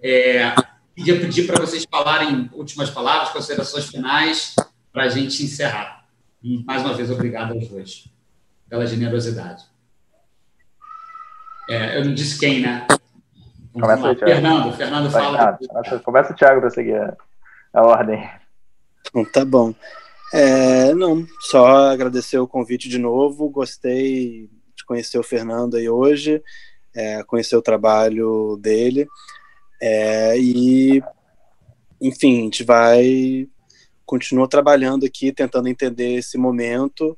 É, 0.00 0.54
queria 0.94 1.20
pedir 1.20 1.48
para 1.48 1.60
vocês 1.60 1.84
falarem 1.90 2.48
últimas 2.52 2.90
palavras, 2.90 3.30
considerações 3.30 3.86
finais, 3.86 4.54
para 4.92 5.04
a 5.04 5.08
gente 5.08 5.42
encerrar. 5.42 6.06
E, 6.40 6.62
mais 6.62 6.82
uma 6.82 6.94
vez, 6.94 7.10
obrigado 7.10 7.54
aos 7.54 7.66
dois 7.66 8.04
pela 8.68 8.86
generosidade. 8.86 9.64
É, 11.68 11.98
eu 11.98 12.04
não 12.04 12.14
disse 12.14 12.38
quem, 12.38 12.60
né? 12.60 12.86
Começa 13.72 14.08
aí, 14.08 14.16
Fernando, 14.16 14.72
Fernando 14.76 15.10
fala. 15.10 15.58
Começa 16.04 16.32
o 16.32 16.36
Thiago 16.36 16.60
para 16.60 16.70
seguir 16.70 16.96
a, 16.96 17.16
a 17.72 17.82
ordem. 17.82 18.28
Então, 19.08 19.24
tá 19.24 19.44
bom. 19.44 19.74
É, 20.32 20.94
não, 20.94 21.26
só 21.40 21.90
agradecer 21.90 22.38
o 22.38 22.48
convite 22.48 22.88
de 22.88 22.98
novo. 22.98 23.48
Gostei 23.48 24.48
de 24.76 24.84
conhecer 24.86 25.18
o 25.18 25.22
Fernando 25.22 25.76
aí 25.76 25.88
hoje, 25.88 26.42
é, 26.94 27.22
conhecer 27.24 27.56
o 27.56 27.62
trabalho 27.62 28.56
dele. 28.60 29.06
É, 29.80 30.38
e, 30.38 31.02
enfim, 32.00 32.40
a 32.40 32.42
gente 32.44 32.64
vai 32.64 33.48
continuar 34.06 34.48
trabalhando 34.48 35.04
aqui, 35.04 35.32
tentando 35.32 35.68
entender 35.68 36.14
esse 36.14 36.36
momento 36.36 37.16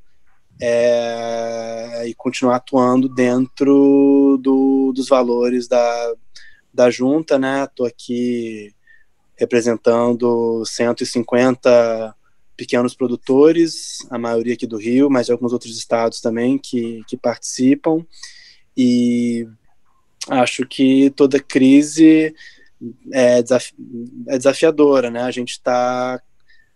é, 0.59 2.03
e 2.07 2.13
continuar 2.13 2.57
atuando 2.57 3.07
dentro 3.07 4.39
do, 4.41 4.91
dos 4.93 5.07
valores 5.07 5.67
da, 5.67 6.13
da 6.73 6.89
junta, 6.89 7.37
né? 7.37 7.63
Estou 7.63 7.85
aqui 7.85 8.73
representando 9.35 10.63
150 10.65 12.15
pequenos 12.55 12.95
produtores, 12.95 13.99
a 14.09 14.17
maioria 14.17 14.55
aqui 14.55 14.65
do 14.65 14.77
Rio, 14.77 15.09
mas 15.11 15.27
de 15.27 15.31
alguns 15.31 15.53
outros 15.53 15.77
estados 15.77 16.19
também 16.19 16.57
que, 16.57 17.03
que 17.07 17.15
participam. 17.15 18.03
E 18.75 19.47
acho 20.27 20.65
que 20.65 21.11
toda 21.11 21.39
crise 21.39 22.33
é, 23.13 23.41
desafi 23.41 23.73
é 24.27 24.37
desafiadora, 24.37 25.11
né? 25.11 25.21
A 25.21 25.31
gente 25.31 25.51
está 25.51 26.21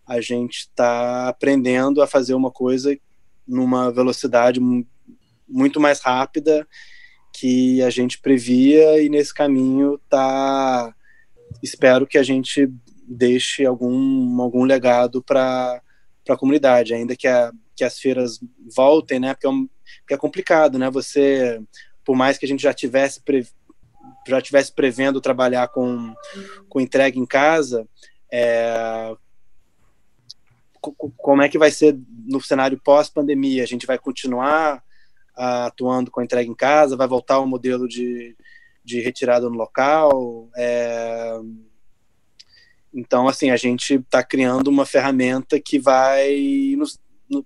a 0.05 0.19
gente 0.19 0.59
está 0.59 1.29
aprendendo 1.29 2.01
a 2.01 2.07
fazer 2.07 2.33
uma 2.33 2.51
coisa 2.51 2.97
numa 3.47 3.91
velocidade 3.91 4.59
muito 5.47 5.79
mais 5.79 5.99
rápida 5.99 6.67
que 7.33 7.81
a 7.81 7.89
gente 7.89 8.19
previa 8.19 9.01
e 9.01 9.09
nesse 9.09 9.33
caminho 9.33 9.99
tá 10.09 10.93
espero 11.61 12.07
que 12.07 12.17
a 12.17 12.23
gente 12.23 12.69
deixe 13.07 13.65
algum 13.65 14.41
algum 14.41 14.63
legado 14.63 15.21
para 15.21 15.81
para 16.25 16.35
a 16.35 16.37
comunidade 16.37 16.93
ainda 16.93 17.15
que, 17.15 17.27
a, 17.27 17.51
que 17.75 17.83
as 17.83 17.99
feiras 17.99 18.39
voltem 18.75 19.19
né 19.19 19.33
porque 19.33 19.47
é, 19.47 19.49
um, 19.49 19.67
porque 19.99 20.13
é 20.13 20.17
complicado 20.17 20.77
né 20.77 20.89
você 20.89 21.61
por 22.05 22.15
mais 22.15 22.37
que 22.37 22.45
a 22.45 22.47
gente 22.47 22.61
já 22.61 22.73
tivesse 22.73 23.21
pre, 23.21 23.45
já 24.27 24.41
tivesse 24.41 24.71
prevendo 24.73 25.21
trabalhar 25.21 25.67
com 25.69 26.13
com 26.69 26.79
entrega 26.79 27.17
em 27.17 27.25
casa 27.25 27.87
é, 28.31 29.15
como 30.81 31.41
é 31.41 31.49
que 31.49 31.57
vai 31.57 31.71
ser 31.71 31.97
no 32.25 32.41
cenário 32.41 32.79
pós-pandemia? 32.83 33.63
A 33.63 33.67
gente 33.67 33.85
vai 33.85 33.97
continuar 33.97 34.83
atuando 35.35 36.11
com 36.11 36.21
entrega 36.21 36.49
em 36.49 36.55
casa, 36.55 36.97
vai 36.97 37.07
voltar 37.07 37.35
ao 37.35 37.47
modelo 37.47 37.87
de, 37.87 38.35
de 38.83 38.99
retirada 38.99 39.49
no 39.49 39.55
local. 39.55 40.49
É... 40.57 41.39
Então, 42.93 43.27
assim, 43.27 43.51
a 43.51 43.57
gente 43.57 43.95
está 43.95 44.23
criando 44.23 44.67
uma 44.67 44.85
ferramenta 44.85 45.59
que 45.59 45.79
vai 45.79 46.75
nos, 46.77 46.99
no, 47.29 47.45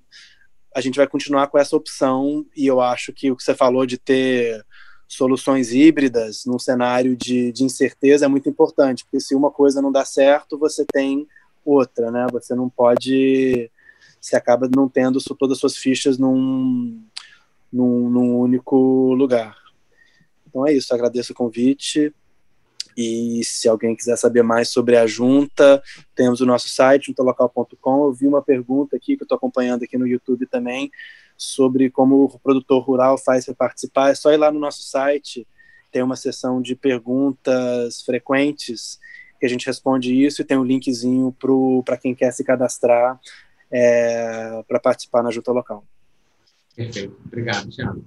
a 0.76 0.82
gente 0.82 0.98
vai 0.98 1.08
continuar 1.08 1.48
com 1.48 1.58
essa 1.58 1.76
opção 1.76 2.46
e 2.56 2.66
eu 2.66 2.82
acho 2.82 3.14
que 3.14 3.32
o 3.32 3.36
que 3.36 3.44
você 3.44 3.54
falou 3.54 3.86
de 3.86 3.98
ter 3.98 4.66
soluções 5.08 5.72
híbridas 5.72 6.44
num 6.46 6.58
cenário 6.58 7.16
de, 7.16 7.52
de 7.52 7.64
incerteza 7.64 8.26
é 8.26 8.28
muito 8.28 8.50
importante, 8.50 9.04
porque 9.04 9.20
se 9.20 9.36
uma 9.36 9.52
coisa 9.52 9.82
não 9.82 9.92
dá 9.92 10.04
certo, 10.04 10.58
você 10.58 10.84
tem 10.92 11.28
outra, 11.66 12.12
né? 12.12 12.28
Você 12.32 12.54
não 12.54 12.70
pode, 12.70 13.70
você 14.22 14.36
acaba 14.36 14.70
não 14.74 14.88
tendo 14.88 15.20
todas 15.38 15.56
as 15.56 15.60
suas 15.60 15.76
fichas 15.76 16.18
num, 16.18 17.04
num, 17.74 18.10
num 18.10 18.38
único 18.38 19.14
lugar. 19.14 19.58
Então 20.48 20.66
é 20.66 20.74
isso, 20.74 20.94
agradeço 20.94 21.34
o 21.34 21.36
convite. 21.36 22.14
E 22.98 23.44
se 23.44 23.68
alguém 23.68 23.94
quiser 23.94 24.16
saber 24.16 24.42
mais 24.42 24.70
sobre 24.70 24.96
a 24.96 25.06
junta, 25.06 25.84
temos 26.16 26.40
o 26.40 26.46
nosso 26.46 26.70
site, 26.70 27.08
juntalocal.com. 27.08 28.06
Eu 28.06 28.14
vi 28.14 28.26
uma 28.26 28.42
pergunta 28.42 28.96
aqui 28.96 29.18
que 29.18 29.24
eu 29.24 29.26
estou 29.26 29.36
acompanhando 29.36 29.84
aqui 29.84 29.98
no 29.98 30.08
YouTube 30.08 30.46
também, 30.46 30.90
sobre 31.36 31.90
como 31.90 32.24
o 32.24 32.40
produtor 32.40 32.82
rural 32.82 33.18
faz 33.18 33.46
para 33.46 33.54
participar. 33.54 34.12
É 34.12 34.16
só 34.16 34.32
ir 34.32 34.38
lá 34.38 34.50
no 34.50 34.60
nosso 34.60 34.84
site, 34.84 35.46
tem 35.92 36.02
uma 36.02 36.16
seção 36.16 36.62
de 36.62 36.74
perguntas 36.74 38.02
frequentes, 38.02 38.98
que 39.40 39.46
a 39.46 39.50
gente 39.50 39.66
responde 39.66 40.14
isso, 40.26 40.42
e 40.42 40.46
tem 40.46 40.58
um 40.58 40.64
linkzinho 40.64 41.36
para 41.84 41.98
quem 41.98 42.16
quer 42.16 42.32
se 42.32 42.44
cadastrar 42.44 43.20
é, 43.72 44.64
para 44.68 44.80
participar 44.80 45.24
na 45.24 45.32
junta 45.32 45.52
local. 45.52 45.84
Perfeito. 46.76 47.16
Obrigado, 47.26 47.70
Thiago. 47.70 48.04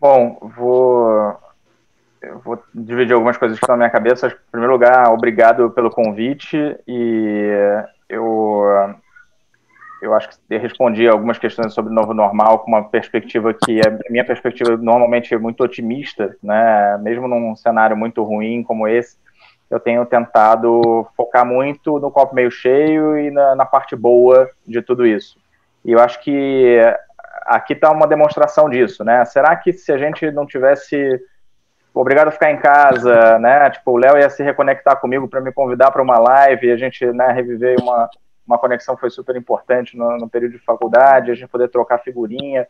Bom, 0.00 0.38
vou, 0.56 1.36
vou 2.44 2.62
dividir 2.74 3.14
algumas 3.14 3.36
coisas 3.36 3.58
que 3.58 3.64
estão 3.64 3.74
na 3.74 3.84
minha 3.84 3.90
cabeça. 3.90 4.28
Em 4.28 4.50
primeiro 4.50 4.72
lugar, 4.72 5.12
obrigado 5.12 5.70
pelo 5.70 5.90
convite 5.90 6.56
e 6.86 7.50
eu, 8.08 8.62
eu 10.00 10.14
acho 10.14 10.28
que 10.28 10.56
respondi 10.56 11.08
algumas 11.08 11.38
questões 11.38 11.74
sobre 11.74 11.90
o 11.90 11.94
novo 11.94 12.14
normal 12.14 12.60
com 12.60 12.70
uma 12.70 12.88
perspectiva 12.88 13.52
que 13.52 13.80
é 13.80 13.88
a 13.88 14.10
minha 14.10 14.24
perspectiva 14.24 14.76
normalmente 14.76 15.34
é 15.34 15.38
muito 15.38 15.62
otimista, 15.62 16.36
né? 16.42 16.96
Mesmo 16.98 17.26
num 17.26 17.56
cenário 17.56 17.96
muito 17.96 18.22
ruim 18.22 18.62
como 18.62 18.86
esse, 18.86 19.16
eu 19.70 19.78
tenho 19.78 20.04
tentado 20.06 21.06
focar 21.16 21.44
muito 21.44 21.98
no 21.98 22.10
copo 22.10 22.34
meio 22.34 22.50
cheio 22.50 23.18
e 23.18 23.30
na, 23.30 23.54
na 23.54 23.66
parte 23.66 23.94
boa 23.94 24.48
de 24.66 24.80
tudo 24.80 25.06
isso. 25.06 25.38
E 25.84 25.92
eu 25.92 26.00
acho 26.00 26.20
que 26.20 26.78
aqui 27.46 27.74
está 27.74 27.90
uma 27.90 28.06
demonstração 28.06 28.68
disso, 28.68 29.04
né? 29.04 29.24
Será 29.24 29.54
que 29.56 29.72
se 29.72 29.92
a 29.92 29.98
gente 29.98 30.30
não 30.30 30.46
tivesse 30.46 31.20
obrigado 31.94 32.28
a 32.28 32.32
ficar 32.32 32.50
em 32.50 32.58
casa, 32.58 33.38
né? 33.40 33.70
Tipo, 33.70 33.92
o 33.92 33.96
Léo 33.96 34.18
ia 34.18 34.30
se 34.30 34.42
reconectar 34.42 35.00
comigo 35.00 35.28
para 35.28 35.40
me 35.40 35.52
convidar 35.52 35.90
para 35.90 36.02
uma 36.02 36.18
live 36.18 36.66
e 36.66 36.72
a 36.72 36.76
gente, 36.76 37.04
né, 37.06 37.32
reviver 37.32 37.76
uma, 37.80 38.08
uma 38.46 38.58
conexão 38.58 38.96
foi 38.96 39.10
super 39.10 39.36
importante 39.36 39.96
no, 39.96 40.16
no 40.16 40.28
período 40.28 40.52
de 40.52 40.58
faculdade, 40.58 41.30
a 41.30 41.34
gente 41.34 41.48
poder 41.48 41.68
trocar 41.68 41.98
figurinha. 41.98 42.66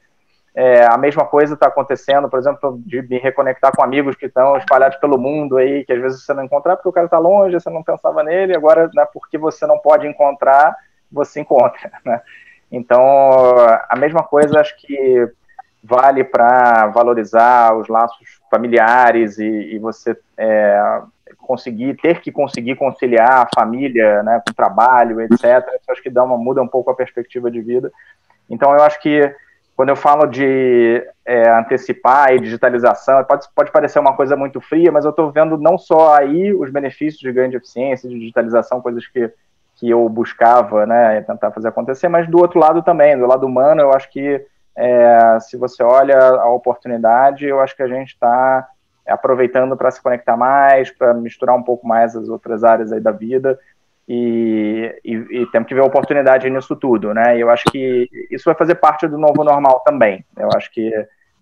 É, 0.55 0.85
a 0.87 0.97
mesma 0.97 1.25
coisa 1.25 1.55
está 1.55 1.69
acontecendo, 1.69 2.29
por 2.29 2.39
exemplo, 2.39 2.81
de 2.85 3.03
me 3.03 3.19
reconectar 3.19 3.71
com 3.75 3.83
amigos 3.83 4.17
que 4.17 4.27
estão 4.27 4.57
espalhados 4.57 4.99
pelo 4.99 5.19
mundo 5.19 5.57
aí, 5.57 5.85
que 5.85 5.93
às 5.93 6.01
vezes 6.01 6.25
você 6.25 6.35
não 6.35 6.45
encontrar 6.45 6.77
porque 6.77 6.89
o 6.89 6.93
cara 6.93 7.07
está 7.07 7.19
longe, 7.19 7.55
você 7.55 7.71
não 7.71 7.83
pensava 7.83 8.23
nele, 8.23 8.57
agora, 8.57 8.91
né, 8.95 9.07
porque 9.13 9.39
você 9.39 9.67
não 9.67 9.79
pode 9.79 10.07
encontrar, 10.07 10.75
você 11.13 11.41
encontra, 11.41 11.91
né? 12.05 12.21
Então, 12.71 13.01
a 13.89 13.97
mesma 13.97 14.23
coisa 14.23 14.61
acho 14.61 14.77
que 14.79 15.31
vale 15.83 16.23
para 16.25 16.89
valorizar 16.89 17.75
os 17.75 17.89
laços 17.89 18.41
familiares 18.51 19.39
e, 19.39 19.47
e 19.47 19.79
você 19.79 20.17
é, 20.37 21.01
conseguir, 21.39 21.95
ter 21.95 22.21
que 22.21 22.31
conseguir 22.31 22.77
conciliar 22.77 23.47
a 23.47 23.49
família 23.59 24.23
né, 24.23 24.43
com 24.45 24.51
o 24.51 24.55
trabalho, 24.55 25.21
etc. 25.23 25.43
Isso 25.81 25.91
acho 25.91 26.03
que 26.03 26.11
dá 26.11 26.23
uma, 26.25 26.37
muda 26.37 26.61
um 26.61 26.69
pouco 26.69 26.91
a 26.91 26.95
perspectiva 26.95 27.51
de 27.51 27.61
vida. 27.63 27.91
Então, 28.51 28.73
eu 28.75 28.83
acho 28.83 29.01
que 29.01 29.35
quando 29.79 29.91
eu 29.91 29.97
falo 29.97 30.27
de 30.27 31.07
é, 31.25 31.49
antecipar 31.51 32.33
e 32.33 32.41
digitalização, 32.41 33.23
pode, 33.23 33.47
pode 33.55 33.71
parecer 33.71 34.01
uma 34.01 34.17
coisa 34.17 34.35
muito 34.35 34.61
fria, 34.61 34.91
mas 34.91 35.05
eu 35.05 35.11
estou 35.11 35.31
vendo 35.31 35.57
não 35.57 35.79
só 35.79 36.17
aí 36.17 36.53
os 36.53 36.69
benefícios 36.69 37.21
de 37.21 37.31
grande 37.31 37.57
eficiência, 37.57 38.09
de 38.09 38.19
digitalização, 38.19 38.83
coisas 38.83 39.07
que 39.07 39.33
que 39.77 39.89
eu 39.89 40.09
buscava, 40.09 40.85
né, 40.85 41.21
tentar 41.21 41.53
fazer 41.53 41.69
acontecer, 41.69 42.09
mas 42.09 42.29
do 42.29 42.39
outro 42.39 42.59
lado 42.59 42.83
também, 42.83 43.17
do 43.17 43.29
lado 43.29 43.47
humano, 43.47 43.81
eu 43.81 43.93
acho 43.93 44.11
que 44.11 44.45
é, 44.77 45.39
se 45.39 45.57
você 45.57 45.85
olha 45.85 46.19
a 46.19 46.51
oportunidade, 46.51 47.47
eu 47.47 47.61
acho 47.61 47.77
que 47.77 47.85
a 47.85 47.87
gente 47.87 48.09
está 48.09 48.67
aproveitando 49.07 49.77
para 49.77 49.93
se 49.93 50.03
conectar 50.03 50.37
mais, 50.37 50.91
para 50.91 51.15
misturar 51.15 51.55
um 51.55 51.63
pouco 51.63 51.87
mais 51.87 52.17
as 52.17 52.29
outras 52.29 52.65
áreas 52.65 52.91
aí 52.91 52.99
da 52.99 53.13
vida 53.13 53.57
e, 54.09 55.01
e, 55.05 55.13
e, 55.43 55.47
temos 55.53 55.69
que 55.69 55.75
ver 55.75 55.83
a 55.83 55.87
oportunidade 55.87 56.49
nisso 56.49 56.75
tudo, 56.75 57.13
né? 57.13 57.37
E 57.37 57.41
eu 57.41 57.51
acho 57.51 57.65
que 57.71 58.09
isso 58.31 58.47
vai 58.47 58.55
fazer 58.55 58.77
parte 58.77 59.07
do 59.07 59.19
novo 59.19 59.45
normal 59.45 59.81
também. 59.85 60.25
Eu 60.35 60.49
acho 60.55 60.73
que 60.73 60.91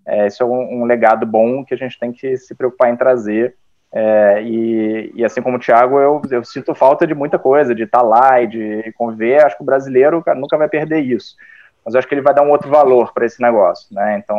é, 0.05 0.27
isso 0.27 0.43
é 0.43 0.47
um, 0.47 0.83
um 0.83 0.85
legado 0.85 1.25
bom 1.25 1.65
que 1.65 1.75
a 1.75 1.77
gente 1.77 1.99
tem 1.99 2.13
que 2.13 2.37
se 2.37 2.55
preocupar 2.55 2.91
em 2.91 2.97
trazer 2.97 3.55
é, 3.93 4.43
e, 4.43 5.13
e, 5.15 5.25
assim 5.25 5.41
como 5.41 5.57
o 5.57 5.61
Thiago, 5.61 5.99
eu, 5.99 6.21
eu, 6.31 6.45
sinto 6.45 6.75
falta 6.75 7.07
de 7.07 7.15
muita 7.15 7.39
coisa, 7.39 7.75
de 7.75 7.85
estar 7.85 8.01
tá 8.01 8.05
lá 8.05 8.43
e 8.43 8.47
de 8.47 8.93
conviver. 8.93 9.45
Acho 9.45 9.57
que 9.57 9.63
o 9.63 9.67
brasileiro 9.67 10.23
nunca 10.37 10.59
vai 10.59 10.69
perder 10.69 11.01
isso. 11.01 11.37
Mas 11.85 11.95
acho 11.95 12.07
que 12.07 12.15
ele 12.15 12.21
vai 12.21 12.35
dar 12.35 12.43
um 12.43 12.51
outro 12.51 12.69
valor 12.69 13.13
para 13.15 13.25
esse 13.25 13.41
negócio. 13.41 13.95
Né? 13.95 14.19
Então, 14.19 14.37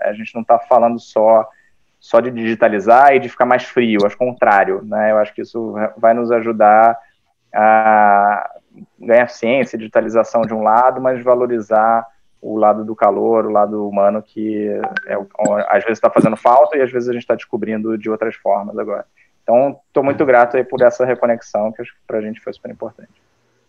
a 0.00 0.12
gente 0.12 0.34
não 0.34 0.42
está 0.42 0.58
falando 0.58 0.98
só, 0.98 1.48
só 2.00 2.20
de 2.20 2.30
digitalizar 2.30 3.14
e 3.14 3.20
de 3.20 3.28
ficar 3.28 3.46
mais 3.46 3.62
frio, 3.62 4.04
acho 4.04 4.18
contrário. 4.18 4.82
Né? 4.84 5.12
Eu 5.12 5.18
acho 5.18 5.32
que 5.32 5.42
isso 5.42 5.74
vai 5.96 6.12
nos 6.12 6.32
ajudar 6.32 6.98
a 7.54 8.50
ganhar 8.98 9.28
ciência, 9.28 9.78
digitalização 9.78 10.42
de 10.42 10.54
um 10.54 10.62
lado, 10.62 11.00
mas 11.00 11.22
valorizar 11.22 12.06
o 12.40 12.56
lado 12.56 12.84
do 12.84 12.96
calor, 12.96 13.46
o 13.46 13.50
lado 13.50 13.86
humano 13.86 14.22
que 14.22 14.66
é, 15.06 15.14
às 15.68 15.84
vezes 15.84 15.98
está 15.98 16.08
fazendo 16.08 16.36
falta 16.36 16.76
e 16.76 16.82
às 16.82 16.90
vezes 16.90 17.08
a 17.08 17.12
gente 17.12 17.22
está 17.22 17.34
descobrindo 17.34 17.98
de 17.98 18.08
outras 18.08 18.34
formas 18.36 18.78
agora. 18.78 19.04
Então, 19.42 19.78
estou 19.88 20.02
muito 20.02 20.24
grato 20.24 20.56
aí 20.56 20.64
por 20.64 20.80
essa 20.80 21.04
reconexão 21.04 21.72
que 21.72 21.82
para 22.06 22.18
a 22.18 22.22
gente 22.22 22.40
foi 22.40 22.52
super 22.52 22.70
importante. 22.70 23.10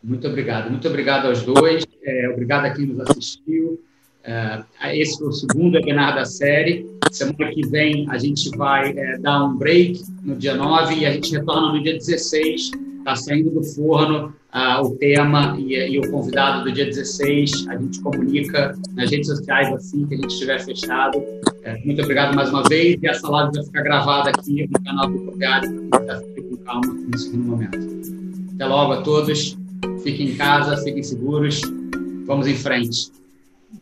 Muito 0.04 0.28
obrigado. 0.28 0.70
Muito 0.70 0.88
obrigado 0.88 1.28
aos 1.28 1.44
dois. 1.44 1.86
É, 2.04 2.30
obrigado 2.30 2.66
a 2.66 2.72
quem 2.72 2.86
nos 2.86 3.00
assistiu. 3.10 3.84
É, 4.24 4.64
esse 5.00 5.18
foi 5.18 5.28
o 5.28 5.32
segundo 5.32 5.76
webinar 5.76 6.16
da 6.16 6.26
série. 6.26 6.86
Semana 7.12 7.52
que 7.52 7.68
vem 7.68 8.08
a 8.10 8.18
gente 8.18 8.50
vai 8.56 8.92
é, 8.98 9.18
dar 9.18 9.46
um 9.46 9.58
break 9.58 10.02
no 10.24 10.36
dia 10.36 10.56
9 10.56 10.96
e 10.96 11.06
a 11.06 11.12
gente 11.12 11.32
retorna 11.32 11.74
no 11.74 11.84
dia 11.84 11.94
16 11.94 12.72
está 13.02 13.16
saindo 13.16 13.50
do 13.50 13.64
forno 13.64 14.34
ah, 14.52 14.82
o 14.82 14.96
tema 14.98 15.58
e, 15.60 15.74
e, 15.74 16.00
o 16.00 16.10
convidado 16.12 16.64
do 16.64 16.72
dia 16.72 16.86
16. 16.86 17.68
A 17.70 17.78
gente 17.78 18.02
comunica 18.02 18.78
nas 18.94 19.10
redes 19.10 19.28
sociais 19.28 19.74
assim 19.74 20.06
que 20.06 20.16
a 20.16 20.18
gente 20.18 20.32
estiver 20.32 20.60
fechado. 20.60 21.22
É, 21.64 21.78
muito 21.86 22.02
obrigado 22.02 22.36
mais 22.36 22.50
uma 22.50 22.64
vez. 22.64 22.98
E 23.02 23.08
essa 23.08 23.28
live 23.30 23.52
vai 23.54 23.64
ficar 23.64 23.82
gravada 23.82 24.30
aqui 24.30 24.68
no 24.68 24.84
canal 24.84 25.10
do 25.10 25.20
Copiado 25.26 25.68
para 25.90 26.20
ficar 26.20 26.42
com 26.42 26.58
calma 26.58 26.94
no 26.94 27.18
segundo 27.18 27.44
momento. 27.44 27.78
Até 28.56 28.66
logo 28.66 28.94
a 28.94 29.02
todos. 29.02 29.58
Fiquem 30.04 30.30
em 30.30 30.36
casa, 30.36 30.78
fiquem 30.78 31.04
seguros. 31.04 31.62
Vamos 32.26 32.48
em 32.48 32.56
frente. 32.56 33.21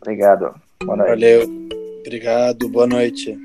Obrigado. 0.02 0.54
Boa 0.84 0.98
noite. 0.98 1.10
Valeu. 1.10 1.70
Obrigado. 2.06 2.70
Boa 2.70 2.88
noite. 2.88 3.38